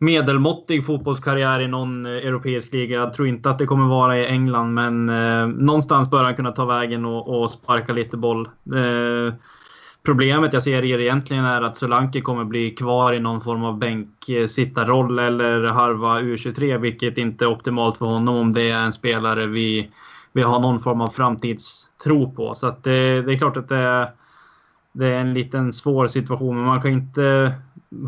medelmåttig 0.00 0.86
fotbollskarriär 0.86 1.60
i 1.60 1.68
någon 1.68 2.06
eh, 2.06 2.12
europeisk 2.12 2.72
liga. 2.72 2.96
Jag 2.96 3.12
tror 3.12 3.28
inte 3.28 3.50
att 3.50 3.58
det 3.58 3.66
kommer 3.66 3.86
vara 3.86 4.18
i 4.18 4.26
England, 4.26 4.74
men 4.74 5.08
eh, 5.08 5.46
någonstans 5.46 6.10
bör 6.10 6.24
han 6.24 6.36
kunna 6.36 6.52
ta 6.52 6.64
vägen 6.64 7.04
och, 7.04 7.40
och 7.40 7.50
sparka 7.50 7.92
lite 7.92 8.16
boll. 8.16 8.48
Eh, 8.74 9.34
Problemet 10.04 10.52
jag 10.52 10.62
ser 10.62 10.84
egentligen 10.84 11.44
är 11.44 11.62
att 11.62 11.76
Solanke 11.76 12.20
kommer 12.20 12.44
bli 12.44 12.70
kvar 12.70 13.12
i 13.12 13.20
någon 13.20 13.40
form 13.40 13.64
av 13.64 13.78
bänksittarroll 13.78 15.18
eller 15.18 15.64
harva 15.64 16.20
U23, 16.20 16.78
vilket 16.78 17.18
inte 17.18 17.44
är 17.44 17.48
optimalt 17.48 17.98
för 17.98 18.06
honom 18.06 18.36
om 18.36 18.52
det 18.52 18.70
är 18.70 18.78
en 18.78 18.92
spelare 18.92 19.46
vi, 19.46 19.90
vi 20.32 20.42
har 20.42 20.60
någon 20.60 20.80
form 20.80 21.00
av 21.00 21.08
framtidstro 21.08 22.30
på. 22.30 22.54
Så 22.54 22.74
det, 22.82 23.22
det, 23.22 23.32
är 23.32 23.38
klart 23.38 23.56
att 23.56 23.68
det 23.68 23.76
är, 23.76 24.08
det 24.92 25.06
är 25.06 25.20
en 25.20 25.34
liten 25.34 25.72
svår 25.72 26.06
situation, 26.06 26.56
men 26.56 26.64
man 26.64 26.82
kan 26.82 26.90
inte 26.90 27.54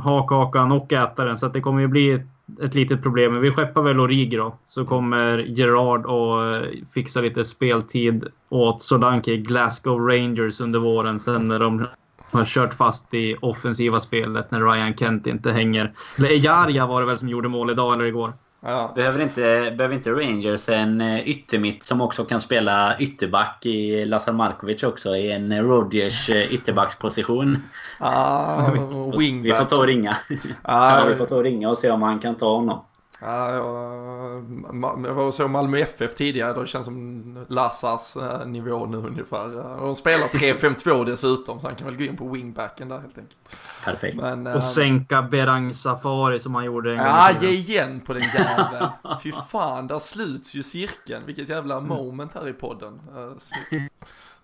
ha 0.03 0.27
kakan 0.27 0.73
och 0.73 0.93
äta 0.93 1.25
den. 1.25 1.39
Så 1.39 1.49
det 1.49 1.61
kommer 1.61 1.81
ju 1.81 1.89
bli 1.89 2.11
ett 2.11 2.27
ett 2.63 2.75
litet 2.75 3.03
problem. 3.03 3.33
Men 3.33 3.43
vi 3.43 3.51
skeppar 3.51 3.83
väl 3.83 4.01
Origi 4.01 4.37
då. 4.37 4.59
Så 4.67 4.85
kommer 4.85 5.39
Gerard 5.39 6.07
och 6.07 6.45
eh, 6.45 6.67
fixar 6.95 7.23
lite 7.23 7.45
speltid 7.45 8.25
åt 8.49 8.83
Solanke 8.83 9.37
Glasgow 9.37 10.01
Rangers 10.09 10.61
under 10.61 10.79
våren. 10.79 11.21
Sen 11.21 11.49
när 11.49 11.59
de 11.59 11.87
har 12.31 12.45
kört 12.45 12.75
fast 12.75 13.15
i 13.15 13.37
offensiva 13.41 14.01
spelet 14.01 14.51
när 14.51 14.61
Ryan 14.61 14.97
Kent 14.97 15.27
inte 15.27 15.53
hänger. 15.53 15.93
Eller 16.19 16.29
Ejaria 16.29 16.87
var 16.87 17.01
det 17.01 17.07
väl 17.07 17.19
som 17.19 17.29
gjorde 17.29 17.49
mål 17.49 17.71
idag 17.71 17.95
eller 17.95 18.05
igår. 18.05 18.33
Ja. 18.63 18.93
Behöver, 18.95 19.21
inte, 19.21 19.75
behöver 19.77 19.93
inte 19.93 20.11
Rangers 20.11 20.69
en 20.69 21.01
eh, 21.01 21.29
yttermitt 21.29 21.85
som 21.85 22.01
också 22.01 22.25
kan 22.25 22.41
spela 22.41 22.99
ytterback 22.99 23.67
i 23.67 24.05
Lazar 24.05 24.33
Markovic 24.33 24.83
också 24.83 25.17
i 25.17 25.33
en 25.33 25.63
Rodgers 25.63 26.31
eh, 26.31 26.53
ytterbacksposition? 26.53 27.59
Ah, 27.99 28.71
wingback. 29.19 29.45
Vi 29.45 29.53
får 29.53 29.65
ta 29.65 29.77
och 29.77 29.87
ringa. 29.87 30.17
Ah, 30.63 30.99
ja, 30.99 31.05
vi 31.05 31.17
får 31.17 31.27
ta 31.27 31.37
och 31.37 31.43
ringa 31.43 31.71
och 31.71 31.79
se 31.79 31.91
om 31.91 32.03
han 32.03 32.19
kan 32.19 32.35
ta 32.35 32.55
honom. 32.55 32.81
Ja, 33.21 33.53
jag 33.53 35.15
var 35.15 35.33
så 35.33 35.49
Malmö 35.49 35.79
FF 35.79 36.15
tidigare, 36.15 36.61
det 36.61 36.67
känns 36.67 36.85
som 36.85 37.47
Lassars 37.49 38.17
eh, 38.17 38.47
nivå 38.47 38.87
nu 38.87 38.97
ungefär. 38.97 39.49
De 39.81 39.97
spelar 39.97 40.27
3-5-2 40.29 41.05
dessutom, 41.05 41.61
så 41.61 41.67
han 41.67 41.77
kan 41.77 41.87
väl 41.87 41.97
gå 41.97 42.05
in 42.05 42.17
på 42.17 42.29
wingbacken 42.29 42.89
där 42.89 42.99
helt 42.99 43.19
enkelt. 43.19 43.57
Perfekt. 43.85 44.17
Men, 44.17 44.47
och 44.47 44.53
äh, 44.53 44.59
sänka 44.59 45.23
Berang 45.23 45.75
Safari 45.75 46.41
som 46.41 46.55
han 46.55 46.65
gjorde 46.65 46.91
en 46.93 46.99
gång 46.99 47.07
Ja, 47.07 47.31
ge 47.41 47.49
igen 47.49 48.01
på 48.01 48.13
den 48.13 48.23
jäveln. 48.23 48.89
Fy 49.23 49.33
fan, 49.51 49.87
där 49.87 49.99
sluts 49.99 50.55
ju 50.55 50.63
cirkeln. 50.63 51.27
Vilket 51.27 51.49
jävla 51.49 51.81
moment 51.81 52.35
här 52.35 52.49
i 52.49 52.53
podden. 52.53 53.01
Snyggt. 53.39 53.93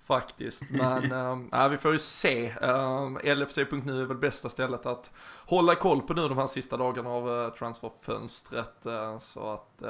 Faktiskt, 0.06 0.70
men 0.70 1.12
äh, 1.52 1.68
vi 1.68 1.78
får 1.78 1.92
ju 1.92 1.98
se. 1.98 2.46
Äh, 2.60 3.36
LFC.nu 3.36 4.02
är 4.02 4.04
väl 4.04 4.16
bästa 4.16 4.48
stället 4.48 4.86
att 4.86 5.10
hålla 5.46 5.74
koll 5.74 6.02
på 6.02 6.14
nu 6.14 6.28
de 6.28 6.38
här 6.38 6.46
sista 6.46 6.76
dagarna 6.76 7.10
av 7.10 7.44
äh, 7.44 7.50
transferfönstret. 7.50 8.86
Äh, 8.86 9.18
så 9.18 9.52
att 9.52 9.82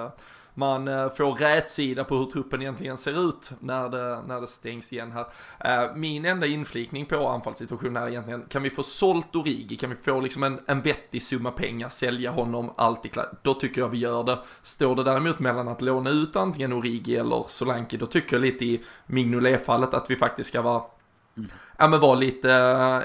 man 0.59 0.89
äh, 0.89 1.09
får 1.09 1.35
rätsida 1.35 2.05
på 2.05 2.17
hur 2.17 2.25
truppen 2.25 2.63
egentligen 2.63 2.99
ser 2.99 3.29
ut 3.29 3.51
när 3.61 3.89
det, 3.89 4.23
när 4.27 4.41
det 4.41 4.47
stängs 4.47 4.93
igen 4.93 5.13
här. 5.13 5.27
Äh, 5.85 5.95
min 5.95 6.25
enda 6.25 6.47
inflikning 6.47 7.07
på 7.07 7.29
anfallssituationen 7.29 8.03
är 8.03 8.09
egentligen, 8.09 8.45
kan 8.49 8.63
vi 8.63 8.71
få 8.71 8.83
sålt 8.83 9.37
Origi? 9.37 9.77
Kan 9.77 9.91
vi 9.91 9.97
få 9.97 10.21
liksom 10.21 10.43
en, 10.43 10.61
en 10.67 10.83
vettig 10.83 11.23
summa 11.23 11.51
pengar, 11.51 11.89
sälja 11.89 12.31
honom, 12.31 12.71
allt 12.77 13.07
i 13.07 13.09
klart? 13.09 13.31
Då 13.43 13.55
tycker 13.55 13.81
jag 13.81 13.89
vi 13.89 13.99
gör 13.99 14.25
det. 14.25 14.39
Står 14.63 14.97
det 14.97 15.05
däremot 15.05 15.39
mellan 15.39 15.69
att 15.69 15.83
låna 15.83 16.11
ut 16.11 16.37
antingen 16.37 16.73
Origi 16.73 17.17
eller 17.17 17.45
Solanke, 17.49 17.97
då 17.97 18.07
tycker 18.07 18.37
jag 18.37 18.41
lite 18.41 18.65
i 18.65 18.83
Mignolet-fallet 19.07 19.95
att 19.95 20.11
vi 20.11 20.17
faktiskt 20.17 20.49
ska 20.49 20.63
vara 20.63 20.83
Mm. 21.37 21.51
Ja 21.79 21.89
men 21.89 22.01
vara 22.01 22.15
lite, 22.15 22.49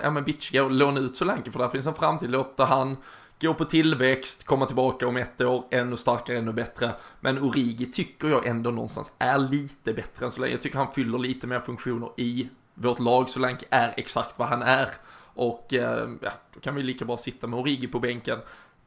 ja 0.03 0.11
men 0.11 0.23
bitchiga 0.23 0.63
och 0.63 0.71
låna 0.71 0.99
ut 0.99 1.15
Solanke 1.15 1.51
för 1.51 1.59
där 1.59 1.69
finns 1.69 1.87
en 1.87 1.93
framtid. 1.93 2.29
Låta 2.29 2.65
han 2.65 2.97
gå 3.41 3.53
på 3.53 3.65
tillväxt, 3.65 4.43
komma 4.43 4.65
tillbaka 4.65 5.07
om 5.07 5.17
ett 5.17 5.41
år, 5.41 5.65
ännu 5.71 5.97
starkare, 5.97 6.37
ännu 6.37 6.53
bättre. 6.53 6.91
Men 7.19 7.43
Origi 7.43 7.91
tycker 7.91 8.27
jag 8.27 8.45
ändå 8.45 8.71
någonstans 8.71 9.11
är 9.17 9.37
lite 9.37 9.93
bättre 9.93 10.25
än 10.25 10.31
länge. 10.37 10.53
Jag 10.53 10.61
tycker 10.61 10.77
han 10.77 10.91
fyller 10.91 11.17
lite 11.17 11.47
mer 11.47 11.59
funktioner 11.59 12.09
i 12.17 12.49
vårt 12.73 12.99
lag. 12.99 13.29
Solanke 13.29 13.65
är 13.69 13.93
exakt 13.97 14.39
vad 14.39 14.47
han 14.47 14.61
är. 14.61 14.87
Och 15.33 15.73
eh, 15.73 16.09
ja, 16.21 16.31
då 16.53 16.59
kan 16.59 16.75
vi 16.75 16.83
lika 16.83 17.05
bra 17.05 17.17
sitta 17.17 17.47
med 17.47 17.59
Origi 17.59 17.87
på 17.87 17.99
bänken. 17.99 18.39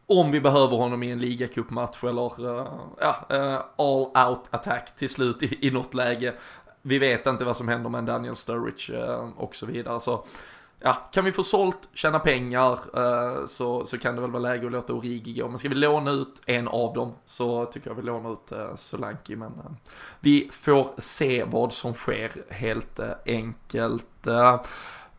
Om 0.06 0.30
vi 0.30 0.40
behöver 0.40 0.76
honom 0.76 1.02
i 1.02 1.10
en 1.10 1.18
ligacupmatch 1.18 2.04
eller 2.04 2.46
uh, 2.46 2.66
ja, 3.00 3.26
uh, 3.32 3.60
all 3.76 4.28
out 4.28 4.44
attack 4.50 4.96
till 4.96 5.10
slut 5.10 5.42
i, 5.42 5.66
i 5.66 5.70
något 5.70 5.94
läge. 5.94 6.34
Vi 6.82 6.98
vet 6.98 7.26
inte 7.26 7.44
vad 7.44 7.56
som 7.56 7.68
händer 7.68 7.90
med 7.90 7.98
en 7.98 8.06
Daniel 8.06 8.36
Sturridge 8.36 8.92
uh, 8.92 9.30
och 9.36 9.56
så 9.56 9.66
vidare. 9.66 10.00
Så 10.00 10.26
ja, 10.86 10.94
kan 11.12 11.24
vi 11.24 11.32
få 11.32 11.42
sålt, 11.44 11.88
tjäna 11.94 12.18
pengar 12.18 12.78
eh, 12.94 13.46
så, 13.46 13.86
så 13.86 13.98
kan 13.98 14.14
det 14.14 14.20
väl 14.20 14.30
vara 14.30 14.42
läge 14.42 14.66
att 14.66 14.72
låta 14.72 14.92
Origi 14.92 15.34
gå. 15.40 15.48
Men 15.48 15.58
ska 15.58 15.68
vi 15.68 15.74
låna 15.74 16.10
ut 16.10 16.42
en 16.46 16.68
av 16.68 16.94
dem 16.94 17.12
så 17.24 17.64
tycker 17.64 17.90
jag 17.90 17.94
vi 17.94 18.02
lånar 18.02 18.32
ut 18.32 18.52
eh, 18.52 18.74
Solanki. 18.76 19.36
Men 19.36 19.48
eh, 19.48 19.70
vi 20.20 20.50
får 20.52 20.88
se 20.98 21.44
vad 21.44 21.72
som 21.72 21.94
sker 21.94 22.30
helt 22.50 22.98
eh, 22.98 23.10
enkelt. 23.26 24.26
Eh, 24.26 24.60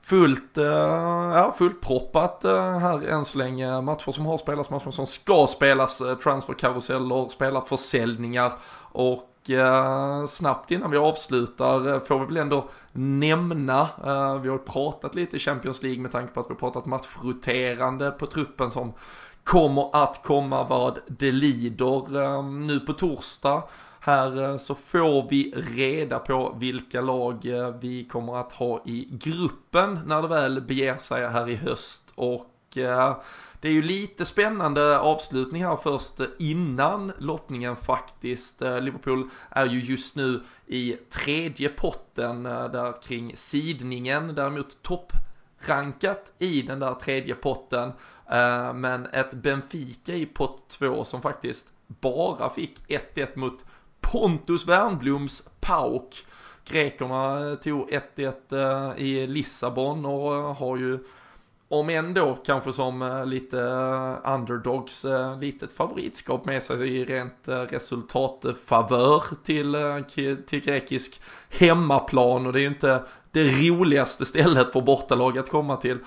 fullt, 0.01 0.57
eh, 0.57 0.65
ja, 0.65 1.55
fullt 1.57 1.81
proppat 1.81 2.43
här 2.43 3.07
än 3.07 3.25
så 3.25 3.37
länge. 3.37 3.81
Matcher 3.81 4.11
som 4.11 4.25
har 4.25 4.37
spelats, 4.37 4.69
matcher 4.69 4.91
som 4.91 5.07
ska 5.07 5.47
spelas, 5.47 6.01
transferkaruseller, 6.23 7.29
spelarförsäljningar 7.29 8.53
och 8.91 9.34
Eh, 9.49 10.25
snabbt 10.25 10.71
innan 10.71 10.91
vi 10.91 10.97
avslutar 10.97 11.93
eh, 11.93 11.99
får 11.99 12.19
vi 12.19 12.25
väl 12.25 12.37
ändå 12.37 12.69
nämna, 12.91 13.81
eh, 13.81 14.39
vi 14.41 14.49
har 14.49 14.57
pratat 14.57 15.15
lite 15.15 15.35
i 15.35 15.39
Champions 15.39 15.83
League 15.83 16.01
med 16.01 16.11
tanke 16.11 16.33
på 16.33 16.39
att 16.39 16.49
vi 16.49 16.53
har 16.53 16.59
pratat 16.59 16.85
matchroterande 16.85 18.11
på 18.11 18.25
truppen 18.25 18.71
som 18.71 18.93
kommer 19.43 20.03
att 20.03 20.23
komma 20.23 20.63
vad 20.63 20.99
det 21.07 21.31
lider 21.31 22.41
nu 22.41 22.79
på 22.79 22.93
torsdag. 22.93 23.63
Här 23.99 24.57
så 24.57 24.75
får 24.75 25.29
vi 25.29 25.53
reda 25.75 26.19
på 26.19 26.55
vilka 26.59 27.01
lag 27.01 27.41
vi 27.81 28.07
kommer 28.11 28.37
att 28.37 28.53
ha 28.53 28.81
i 28.85 29.07
gruppen 29.11 29.99
när 30.05 30.21
det 30.21 30.27
väl 30.27 30.61
beger 30.61 30.97
sig 30.97 31.27
här 31.27 31.49
i 31.49 31.55
höst 31.55 32.13
och 32.15 32.54
Eh, 32.77 33.17
det 33.59 33.67
är 33.67 33.71
ju 33.71 33.81
lite 33.81 34.25
spännande 34.25 34.99
avslutning 34.99 35.65
här 35.65 35.75
först 35.75 36.19
innan 36.39 37.11
lottningen 37.17 37.75
faktiskt. 37.75 38.61
Eh, 38.61 38.81
Liverpool 38.81 39.29
är 39.49 39.65
ju 39.65 39.79
just 39.79 40.15
nu 40.15 40.43
i 40.67 40.97
tredje 41.09 41.69
potten 41.69 42.45
eh, 42.45 42.71
där 42.71 43.01
kring 43.01 43.35
sidningen, 43.35 44.35
däremot 44.35 44.83
topp 44.83 45.11
rankat 45.59 46.31
i 46.37 46.61
den 46.61 46.79
där 46.79 46.93
tredje 46.93 47.35
potten. 47.35 47.91
Men 48.73 49.05
ett 49.05 49.33
Benfica 49.33 50.13
i 50.13 50.25
pott 50.25 50.67
2 50.67 51.03
som 51.03 51.21
faktiskt 51.21 51.67
bara 51.87 52.49
fick 52.49 52.87
1-1 52.87 53.27
mot 53.35 53.65
Pontus 54.01 54.67
Wernbloms 54.67 55.49
PAOK. 55.59 56.25
Grekerna 56.65 57.55
tog 57.55 57.89
1-1 58.15 58.95
i 58.97 59.27
Lissabon 59.27 60.05
och 60.05 60.55
har 60.55 60.77
ju 60.77 60.99
om 61.79 61.89
ändå 61.89 62.37
kanske 62.45 62.73
som 62.73 63.01
eh, 63.01 63.25
lite 63.25 63.59
eh, 63.61 64.33
underdogs, 64.33 65.05
eh, 65.05 65.39
litet 65.39 65.71
favoritskap 65.71 66.45
med 66.45 66.63
sig 66.63 66.97
i 66.97 67.05
rent 67.05 67.47
resultatfavör 67.47 69.23
till, 69.43 70.03
till 70.45 70.59
grekisk 70.59 71.21
hemmaplan 71.49 72.45
och 72.45 72.53
det 72.53 72.59
är 72.59 72.61
ju 72.61 72.67
inte 72.67 73.03
det 73.31 73.43
roligaste 73.43 74.25
stället 74.25 74.73
för 74.73 74.81
bortalag 74.81 75.37
att 75.37 75.49
komma 75.49 75.77
till. 75.77 75.97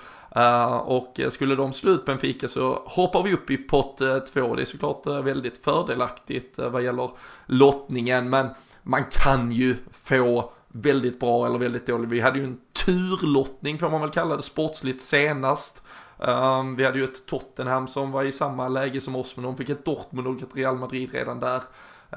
Och 0.81 1.19
skulle 1.29 1.55
de 1.55 1.73
slå 1.73 1.91
ut 1.91 2.05
Benfica 2.05 2.47
så 2.47 2.83
hoppar 2.85 3.23
vi 3.23 3.33
upp 3.33 3.51
i 3.51 3.57
pott 3.57 3.97
två. 4.33 4.55
Det 4.55 4.61
är 4.61 4.65
såklart 4.65 5.07
väldigt 5.07 5.63
fördelaktigt 5.63 6.57
vad 6.57 6.83
gäller 6.83 7.09
lottningen 7.45 8.29
men 8.29 8.47
man 8.83 9.03
kan 9.11 9.51
ju 9.51 9.75
få 9.91 10.51
väldigt 10.71 11.19
bra 11.19 11.45
eller 11.45 11.59
väldigt 11.59 11.87
dålig. 11.87 12.09
Vi 12.09 12.19
hade 12.19 12.39
ju 12.39 12.45
en 12.45 12.59
turlottning 12.85 13.79
får 13.79 13.89
man 13.89 14.01
väl 14.01 14.09
kalla 14.09 14.35
det 14.35 14.41
sportsligt 14.41 15.01
senast. 15.01 15.83
Um, 16.17 16.75
vi 16.75 16.85
hade 16.85 16.97
ju 16.97 17.03
ett 17.03 17.25
Tottenham 17.25 17.87
som 17.87 18.11
var 18.11 18.23
i 18.23 18.31
samma 18.31 18.67
läge 18.67 19.01
som 19.01 19.15
oss 19.15 19.35
men 19.35 19.45
de 19.45 19.57
fick 19.57 19.69
ett 19.69 19.85
Dortmund 19.85 20.27
och 20.27 20.43
ett 20.43 20.55
Real 20.55 20.77
Madrid 20.77 21.13
redan 21.13 21.39
där. 21.39 21.61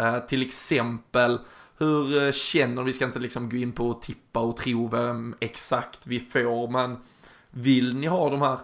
Uh, 0.00 0.18
till 0.18 0.42
exempel, 0.42 1.38
hur 1.78 2.26
eh, 2.26 2.32
känner 2.32 2.82
vi, 2.82 2.92
ska 2.92 3.04
inte 3.04 3.18
liksom 3.18 3.50
gå 3.50 3.56
in 3.56 3.72
på 3.72 3.90
att 3.90 4.02
tippa 4.02 4.40
och 4.40 4.56
tro 4.56 4.88
vem 4.88 5.34
exakt 5.40 6.06
vi 6.06 6.20
får 6.20 6.68
men 6.68 6.96
vill 7.50 7.96
ni 7.96 8.06
ha 8.06 8.30
de 8.30 8.42
här 8.42 8.58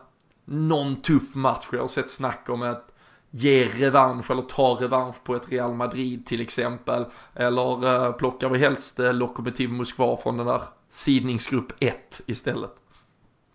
någon 0.44 0.96
tuff 0.96 1.34
match, 1.34 1.66
jag 1.72 1.80
har 1.80 1.88
sett 1.88 2.10
snack 2.10 2.48
om 2.48 2.62
ett 2.62 2.94
ge 3.30 3.64
revansch 3.64 4.30
eller 4.30 4.42
ta 4.42 4.78
revansch 4.80 5.24
på 5.24 5.34
ett 5.34 5.52
Real 5.52 5.74
Madrid 5.74 6.26
till 6.26 6.40
exempel. 6.40 7.04
Eller 7.34 7.86
uh, 7.86 8.12
plockar 8.12 8.48
vi 8.48 8.58
helst 8.58 9.00
uh, 9.00 9.12
Lokomotiv 9.12 9.70
Moskva 9.70 10.16
från 10.16 10.36
den 10.36 10.46
där 10.46 10.62
sidningsgrupp 10.88 11.72
1 11.80 12.20
istället. 12.26 12.72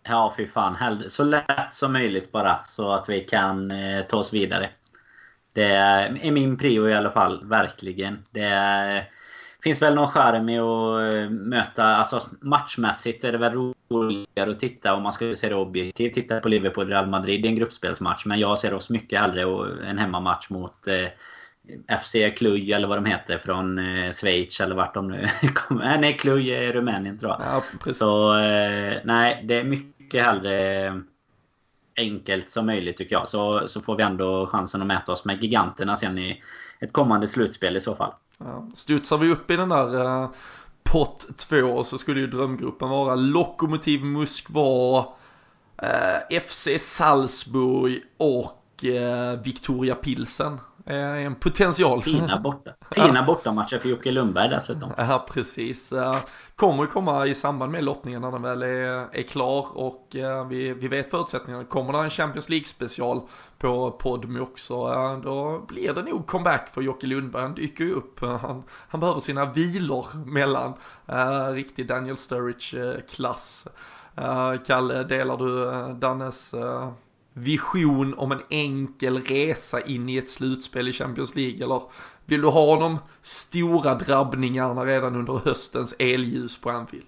Ja, 0.04 0.34
fy 0.38 0.48
fan. 0.48 1.04
Så 1.08 1.24
lätt 1.24 1.74
som 1.74 1.94
möjligt 1.94 2.32
bara 2.32 2.64
så 2.64 2.92
att 2.92 3.10
vi 3.10 3.20
kan 3.20 3.72
eh, 3.72 4.06
ta 4.06 4.18
oss 4.18 4.34
vidare. 4.34 4.70
Det 5.54 5.66
är 5.66 6.32
min 6.32 6.58
prio 6.58 6.90
i 6.90 6.94
alla 6.94 7.12
fall, 7.12 7.46
verkligen. 7.46 8.24
Det 8.32 8.44
är, 8.44 9.10
finns 9.64 9.82
väl 9.82 9.96
någon 9.96 10.08
charm 10.08 10.50
i 10.50 10.60
att 10.60 11.14
eh, 11.14 11.30
möta, 11.30 11.86
alltså 11.86 12.22
matchmässigt 12.40 13.24
är 13.24 13.32
det 13.32 13.38
väl 13.38 13.74
roligare 13.90 14.52
att 14.52 14.60
titta 14.60 14.94
om 14.94 15.04
man 15.04 15.14
skulle 15.14 15.36
se 15.36 15.50
det 15.50 15.56
objektivt. 15.56 16.14
Titta 16.14 16.40
på 16.40 16.50
Liverpool 16.50 16.88
Real 16.88 17.08
Madrid, 17.08 17.46
är 17.46 17.50
en 17.50 17.56
gruppspelsmatch. 17.56 18.26
Men 18.26 18.40
jag 18.40 18.60
ser 18.60 18.74
oss 18.74 18.90
mycket 18.90 19.20
hellre 19.20 19.42
en 19.90 19.98
hemmamatch 19.98 20.50
mot 20.50 20.88
eh, 20.88 21.08
FC 22.02 22.16
Cluj 22.38 22.74
eller 22.74 22.88
vad 22.88 22.98
de 22.98 23.06
heter 23.06 23.38
från 23.38 23.80
eh, 23.80 24.14
Schweiz 24.14 24.62
eller 24.62 24.76
vart 24.76 24.94
de 24.94 25.08
nu 25.08 25.28
kommer. 25.54 25.98
Nej, 25.98 26.14
Cluj 26.14 26.50
är 26.50 26.74
Rumänien 26.74 27.18
tror 27.18 27.32
jag. 27.32 27.42
Ja, 27.42 27.64
precis. 27.84 27.98
Så 27.98 28.40
eh, 28.40 28.98
nej, 29.04 29.42
det 29.44 29.60
är 29.60 29.64
mycket 29.64 30.26
hellre 30.26 31.02
enkelt 31.98 32.52
som 32.52 32.66
möjligt 32.66 32.98
tycker 32.98 33.16
jag. 33.16 33.28
Så, 33.28 33.68
så 33.68 33.82
får 33.82 33.96
vi 33.96 34.04
ändå 34.04 34.48
chansen 34.48 34.82
att 34.82 34.88
mäta 34.88 35.12
oss 35.12 35.26
med 35.26 35.44
giganterna 35.44 35.96
sen 35.96 36.18
i 36.18 36.44
ett 36.80 36.94
kommande 36.94 37.28
slutspel 37.28 37.78
i 37.78 37.82
så 37.82 37.96
fall. 37.96 38.14
Studsar 38.74 39.18
vi 39.18 39.32
upp 39.32 39.52
i 39.52 39.56
den 39.56 39.70
där 39.70 40.22
uh, 40.24 40.30
pott 40.84 41.38
2 41.38 41.84
så 41.84 41.98
skulle 41.98 42.20
ju 42.20 42.28
drömgruppen 42.28 42.90
vara 42.90 43.16
Lokomotiv 43.16 44.06
Moskva, 44.06 45.00
uh, 45.00 45.06
eh, 46.30 46.42
FC 46.42 46.68
Salzburg 46.80 48.02
och 48.18 48.84
uh, 48.84 49.44
Victoria 49.44 49.96
Pilsen. 49.96 50.60
Eh, 50.86 51.26
en 51.26 51.36
potential. 51.36 52.02
Fina, 52.02 52.40
borta. 52.44 52.72
Fina 52.92 53.24
bortamatcher 53.24 53.80
för 53.80 53.90
Jocke 53.90 54.12
Lundberg 54.12 54.50
dessutom. 54.50 54.92
Ja, 54.98 55.26
precis. 55.30 55.94
Kommer 56.56 56.86
komma 56.86 57.28
i 57.28 57.34
samband 57.34 57.72
med 57.72 57.84
lottningen 57.84 58.22
när 58.22 58.32
den 58.32 58.42
väl 58.42 58.62
är, 58.62 59.16
är 59.16 59.24
klar 59.24 59.68
och 59.74 60.16
eh, 60.16 60.48
vi, 60.48 60.74
vi 60.74 60.88
vet 60.88 61.10
förutsättningarna. 61.10 61.66
Kommer 61.66 61.94
det 61.94 62.00
en 62.00 62.10
Champions 62.10 62.50
League 62.50 62.66
special 62.66 63.22
på 63.58 63.92
Podmy 63.92 64.40
också, 64.40 64.76
då 65.24 65.66
blir 65.68 65.94
det 65.94 66.02
nog 66.02 66.28
comeback 66.28 66.70
för 66.74 66.82
Jocke 66.82 67.08
Lundberg. 67.08 67.42
Han 67.42 67.56
dyker 67.56 67.84
ju 67.84 67.94
upp. 67.94 68.20
Han, 68.22 68.64
han 68.90 69.00
behöver 69.00 69.20
sina 69.20 69.46
vilor 69.46 70.26
mellan 70.26 70.74
uh, 71.12 71.54
riktig 71.54 71.88
Daniel 71.88 72.18
Sturridge-klass. 72.18 73.68
Uh, 74.20 74.54
Kalle, 74.66 75.04
delar 75.04 75.38
du 75.38 75.94
Dannes 75.94 76.54
uh, 76.54 76.92
vision 77.34 78.14
om 78.14 78.32
en 78.32 78.42
enkel 78.50 79.18
resa 79.18 79.82
in 79.82 80.10
i 80.10 80.18
ett 80.18 80.30
slutspel 80.30 80.88
i 80.88 80.92
Champions 80.92 81.36
League? 81.36 81.64
Eller 81.64 81.82
vill 82.26 82.42
du 82.42 82.48
ha 82.48 82.80
de 82.80 82.98
stora 83.22 83.96
drabbningarna 83.96 84.86
redan 84.86 85.16
under 85.16 85.34
höstens 85.46 85.96
elljus 86.00 86.62
på 86.62 86.70
Anfield? 86.70 87.08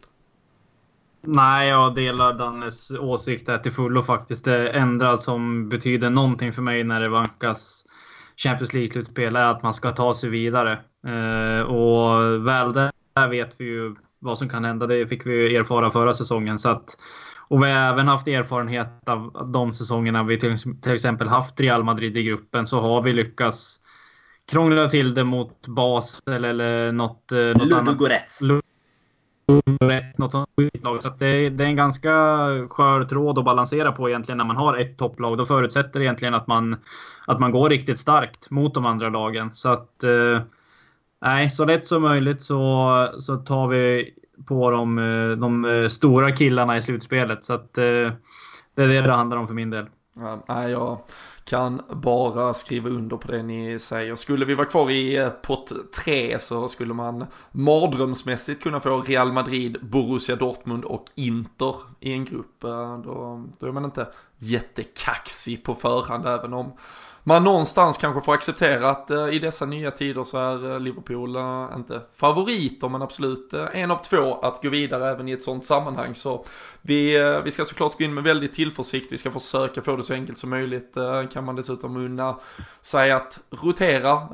Nej, 1.21 1.69
jag 1.69 1.95
delar 1.95 2.34
Dannes 2.34 2.91
åsikt 2.91 3.45
där 3.45 3.57
till 3.57 3.71
fullo 3.71 4.01
faktiskt. 4.01 4.45
Det 4.45 4.69
enda 4.69 5.17
som 5.17 5.69
betyder 5.69 6.09
någonting 6.09 6.53
för 6.53 6.61
mig 6.61 6.84
när 6.84 7.01
det 7.01 7.09
vankas 7.09 7.86
Champions 8.38 8.73
League-slutspel 8.73 9.36
är 9.36 9.51
att 9.51 9.63
man 9.63 9.73
ska 9.73 9.91
ta 9.91 10.13
sig 10.13 10.30
vidare. 10.30 10.71
Eh, 11.07 11.61
och 11.61 12.47
väl 12.47 12.73
där 12.73 13.30
vet 13.30 13.55
vi 13.57 13.65
ju 13.65 13.95
vad 14.19 14.38
som 14.38 14.49
kan 14.49 14.65
hända. 14.65 14.88
Det 14.88 15.07
fick 15.07 15.26
vi 15.26 15.36
ju 15.36 15.57
erfara 15.57 15.91
förra 15.91 16.13
säsongen. 16.13 16.59
Så 16.59 16.69
att 16.69 16.97
och 17.48 17.64
vi 17.64 17.72
har 17.72 17.93
även 17.93 18.08
haft 18.08 18.28
erfarenhet 18.28 19.10
av 19.10 19.50
de 19.54 19.74
säsongerna 19.74 20.24
vi 20.24 20.39
till, 20.39 20.58
till 20.82 20.93
exempel 20.93 21.28
haft 21.28 21.60
Real 21.60 21.84
Madrid 21.84 22.18
i 22.18 22.24
gruppen 22.24 22.68
så 22.68 22.80
har 22.80 23.02
vi 23.02 23.14
lyckats 23.14 23.80
krångla 24.52 24.89
till 24.89 25.14
det 25.14 25.24
mot 25.24 25.68
Basel 25.68 26.46
eller 26.46 26.91
något, 26.91 27.32
eh, 27.32 27.39
något 27.39 27.74
annat. 27.74 27.86
Något 27.86 28.00
lag. 30.84 31.04
Så 31.04 31.10
det, 31.10 31.50
det, 31.50 31.64
är 31.64 31.68
en 31.68 31.76
ganska 31.76 32.10
skör 32.70 33.04
tråd 33.04 33.39
att 33.39 33.46
balansera 33.46 33.91
på 33.91 34.10
egentligen 34.10 34.38
när 34.38 34.46
man 34.46 34.56
har 34.56 34.78
ett 34.78 34.98
topplag. 34.98 35.38
Då 35.38 35.46
förutsätter 35.46 36.00
det 36.00 36.06
egentligen 36.06 36.34
att 36.34 36.48
man, 36.48 36.76
att 37.28 37.39
man 37.39 37.52
går 37.52 37.70
riktigt 37.70 38.00
starkt 38.00 38.50
mot 38.50 38.74
de 38.74 38.86
andra 38.86 39.10
lagen. 39.10 39.54
Så 39.54 39.70
att 39.70 40.04
eh, 40.04 40.41
nej, 41.22 41.50
så 41.50 41.66
lätt 41.66 41.88
som 41.88 42.02
möjligt 42.02 42.41
så, 42.41 43.10
så 43.20 43.38
tar 43.38 43.68
vi 43.68 44.14
på 44.48 44.72
de, 44.72 44.98
eh, 44.98 45.38
de 45.38 45.66
eh, 45.66 45.90
stora 45.90 46.32
killarna 46.32 46.78
i 46.78 46.82
slutspelet. 46.82 47.44
Så 47.44 47.54
att, 47.54 47.78
eh, 47.78 47.84
det 48.76 48.84
är 48.84 48.88
det 48.88 49.02
det 49.02 49.14
handlar 49.14 49.38
om 49.38 49.48
för 49.48 49.54
min 49.54 49.70
del. 49.70 49.86
Ja, 50.48 50.70
jag 50.70 50.98
kan 51.44 51.82
bara 51.90 52.54
skriva 52.54 52.90
under 52.90 53.18
på 53.18 53.32
det 53.32 53.44
ni 53.44 53.80
säger. 53.80 54.16
Skulle 54.16 54.46
vi 54.46 54.56
vara 54.56 54.68
kvar 54.68 54.92
i 54.92 55.30
pott 55.42 55.72
3 56.06 56.40
så 56.40 56.68
skulle 56.68 56.94
man 56.94 57.26
mardrömsmässigt 57.52 58.64
kunna 58.64 58.80
få 58.80 59.02
Real 59.02 59.34
Madrid, 59.34 59.78
Borussia 59.82 60.36
Dortmund 60.36 60.86
och 60.86 61.06
Inter 61.16 61.76
i 62.00 62.14
en 62.14 62.26
grupp. 62.26 62.62
Då, 63.04 63.46
då 63.60 63.68
är 63.68 63.72
man 63.72 63.86
inte 63.86 64.08
jättekaxig 64.38 65.64
på 65.64 65.76
förhand 65.76 66.26
även 66.26 66.54
om 66.54 66.74
man 67.28 67.43
någonstans 67.43 67.97
kanske 67.97 68.21
får 68.21 68.34
acceptera 68.34 68.89
att 68.89 69.11
eh, 69.11 69.28
i 69.28 69.39
dessa 69.39 69.65
nya 69.65 69.91
tider 69.91 70.23
så 70.23 70.38
är 70.38 70.71
eh, 70.71 70.80
Liverpool 70.80 71.36
eh, 71.36 71.69
inte 71.76 72.01
favoriter 72.15 72.89
men 72.89 73.01
absolut 73.01 73.53
eh, 73.53 73.65
en 73.73 73.91
av 73.91 73.97
två 73.97 74.39
att 74.41 74.63
gå 74.63 74.69
vidare 74.69 75.09
även 75.11 75.28
i 75.28 75.32
ett 75.32 75.43
sånt 75.43 75.65
sammanhang. 75.65 76.15
Så 76.15 76.45
vi, 76.82 77.17
eh, 77.17 77.39
vi 77.39 77.51
ska 77.51 77.65
såklart 77.65 77.97
gå 77.97 78.03
in 78.03 78.13
med 78.13 78.23
väldigt 78.23 78.53
tillförsikt, 78.53 79.11
vi 79.11 79.17
ska 79.17 79.32
försöka 79.32 79.82
få 79.82 79.95
det 79.95 80.03
så 80.03 80.13
enkelt 80.13 80.38
som 80.38 80.49
möjligt. 80.49 80.97
Eh, 80.97 81.28
kan 81.28 81.43
man 81.43 81.55
dessutom 81.55 81.97
unna 81.97 82.36
sig 82.82 83.11
att 83.11 83.39
rotera, 83.49 84.28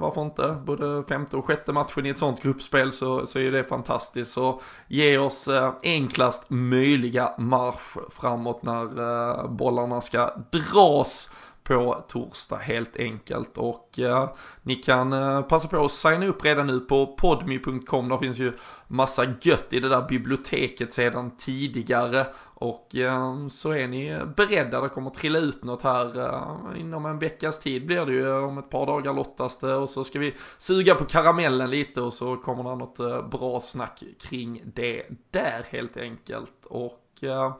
varför 0.00 0.22
inte, 0.22 0.56
både 0.64 1.04
femte 1.08 1.36
och 1.36 1.44
sjätte 1.44 1.72
matchen 1.72 2.06
i 2.06 2.08
ett 2.08 2.18
sånt 2.18 2.42
gruppspel 2.42 2.92
så, 2.92 3.26
så 3.26 3.38
är 3.38 3.52
det 3.52 3.64
fantastiskt. 3.64 4.32
Så 4.32 4.60
ge 4.88 5.18
oss 5.18 5.48
enklast 5.82 6.44
möjliga 6.48 7.34
marsch 7.38 7.96
framåt 8.10 8.62
när 8.62 9.48
bollarna 9.48 10.00
ska 10.00 10.36
dras 10.50 11.30
på 11.68 12.04
torsdag 12.08 12.56
helt 12.56 12.96
enkelt. 12.96 13.58
Och 13.58 13.98
eh, 13.98 14.30
ni 14.62 14.74
kan 14.74 15.12
eh, 15.12 15.42
passa 15.42 15.68
på 15.68 15.84
att 15.84 15.92
signa 15.92 16.26
upp 16.26 16.44
redan 16.44 16.66
nu 16.66 16.80
på 16.80 17.06
podmy.com. 17.06 18.08
Där 18.08 18.18
finns 18.18 18.38
ju 18.38 18.52
massa 18.86 19.24
gött 19.40 19.72
i 19.72 19.80
det 19.80 19.88
där 19.88 20.08
biblioteket 20.08 20.92
sedan 20.92 21.36
tidigare. 21.36 22.26
Och 22.54 22.96
eh, 22.96 23.48
så 23.48 23.72
är 23.72 23.88
ni 23.88 24.18
beredda, 24.36 24.80
det 24.80 24.88
kommer 24.88 25.10
trilla 25.10 25.38
ut 25.38 25.64
något 25.64 25.82
här 25.82 26.20
eh, 26.20 26.80
inom 26.80 27.06
en 27.06 27.18
veckas 27.18 27.60
tid 27.60 27.86
blir 27.86 28.06
det 28.06 28.12
ju. 28.12 28.32
Om 28.32 28.58
ett 28.58 28.70
par 28.70 28.86
dagar 28.86 29.14
lottas 29.14 29.58
det 29.58 29.74
och 29.74 29.88
så 29.88 30.04
ska 30.04 30.18
vi 30.18 30.34
suga 30.58 30.94
på 30.94 31.04
karamellen 31.04 31.70
lite 31.70 32.00
och 32.00 32.12
så 32.12 32.36
kommer 32.36 32.64
det 32.64 32.76
något 32.76 33.00
eh, 33.00 33.28
bra 33.28 33.60
snack 33.60 34.02
kring 34.20 34.62
det 34.74 35.02
där 35.30 35.66
helt 35.70 35.96
enkelt. 35.96 36.64
Och 36.64 37.04
eh, 37.22 37.52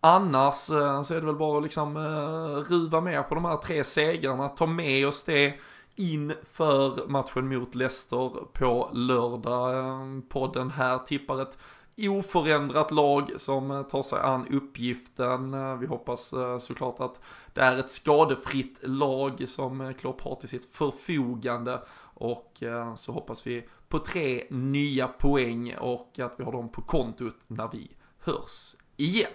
annars 0.00 0.70
eh, 0.70 1.02
så 1.02 1.14
är 1.14 1.20
det 1.20 1.26
väl 1.26 1.36
bara 1.36 1.56
att 1.56 1.62
liksom 1.62 1.96
eh, 1.96 2.72
ruva 2.72 3.00
med 3.00 3.28
på 3.28 3.34
de 3.34 3.44
här 3.44 3.56
tre 3.56 3.84
segrarna, 3.84 4.48
ta 4.48 4.66
med 4.66 5.08
oss 5.08 5.24
det 5.24 5.54
inför 5.94 7.08
matchen 7.08 7.48
mot 7.48 7.74
Leicester 7.74 8.28
på 8.52 8.90
lördag. 8.92 9.78
Eh, 9.78 10.20
podden 10.28 10.70
här 10.70 10.98
tippar 10.98 11.42
ett 11.42 11.58
oförändrat 11.98 12.90
lag 12.90 13.32
som 13.36 13.84
tar 13.90 14.02
sig 14.02 14.20
an 14.20 14.46
uppgiften. 14.50 15.78
Vi 15.78 15.86
hoppas 15.86 16.34
såklart 16.60 17.00
att 17.00 17.20
det 17.54 17.60
är 17.60 17.78
ett 17.78 17.90
skadefritt 17.90 18.80
lag 18.82 19.48
som 19.48 19.94
Klopp 19.98 20.20
har 20.20 20.34
till 20.34 20.48
sitt 20.48 20.72
förfogande 20.72 21.82
och 22.14 22.62
så 22.96 23.12
hoppas 23.12 23.46
vi 23.46 23.68
på 23.88 23.98
tre 23.98 24.44
nya 24.50 25.08
poäng 25.08 25.76
och 25.76 26.18
att 26.18 26.40
vi 26.40 26.44
har 26.44 26.52
dem 26.52 26.68
på 26.68 26.82
kontot 26.82 27.36
när 27.46 27.68
vi 27.72 27.90
hörs 28.18 28.76
igen. 28.98 29.28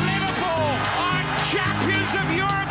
Liverpool 0.00 0.72
are 0.98 1.24
champions 1.50 2.14
of 2.16 2.30
Europe 2.36 2.61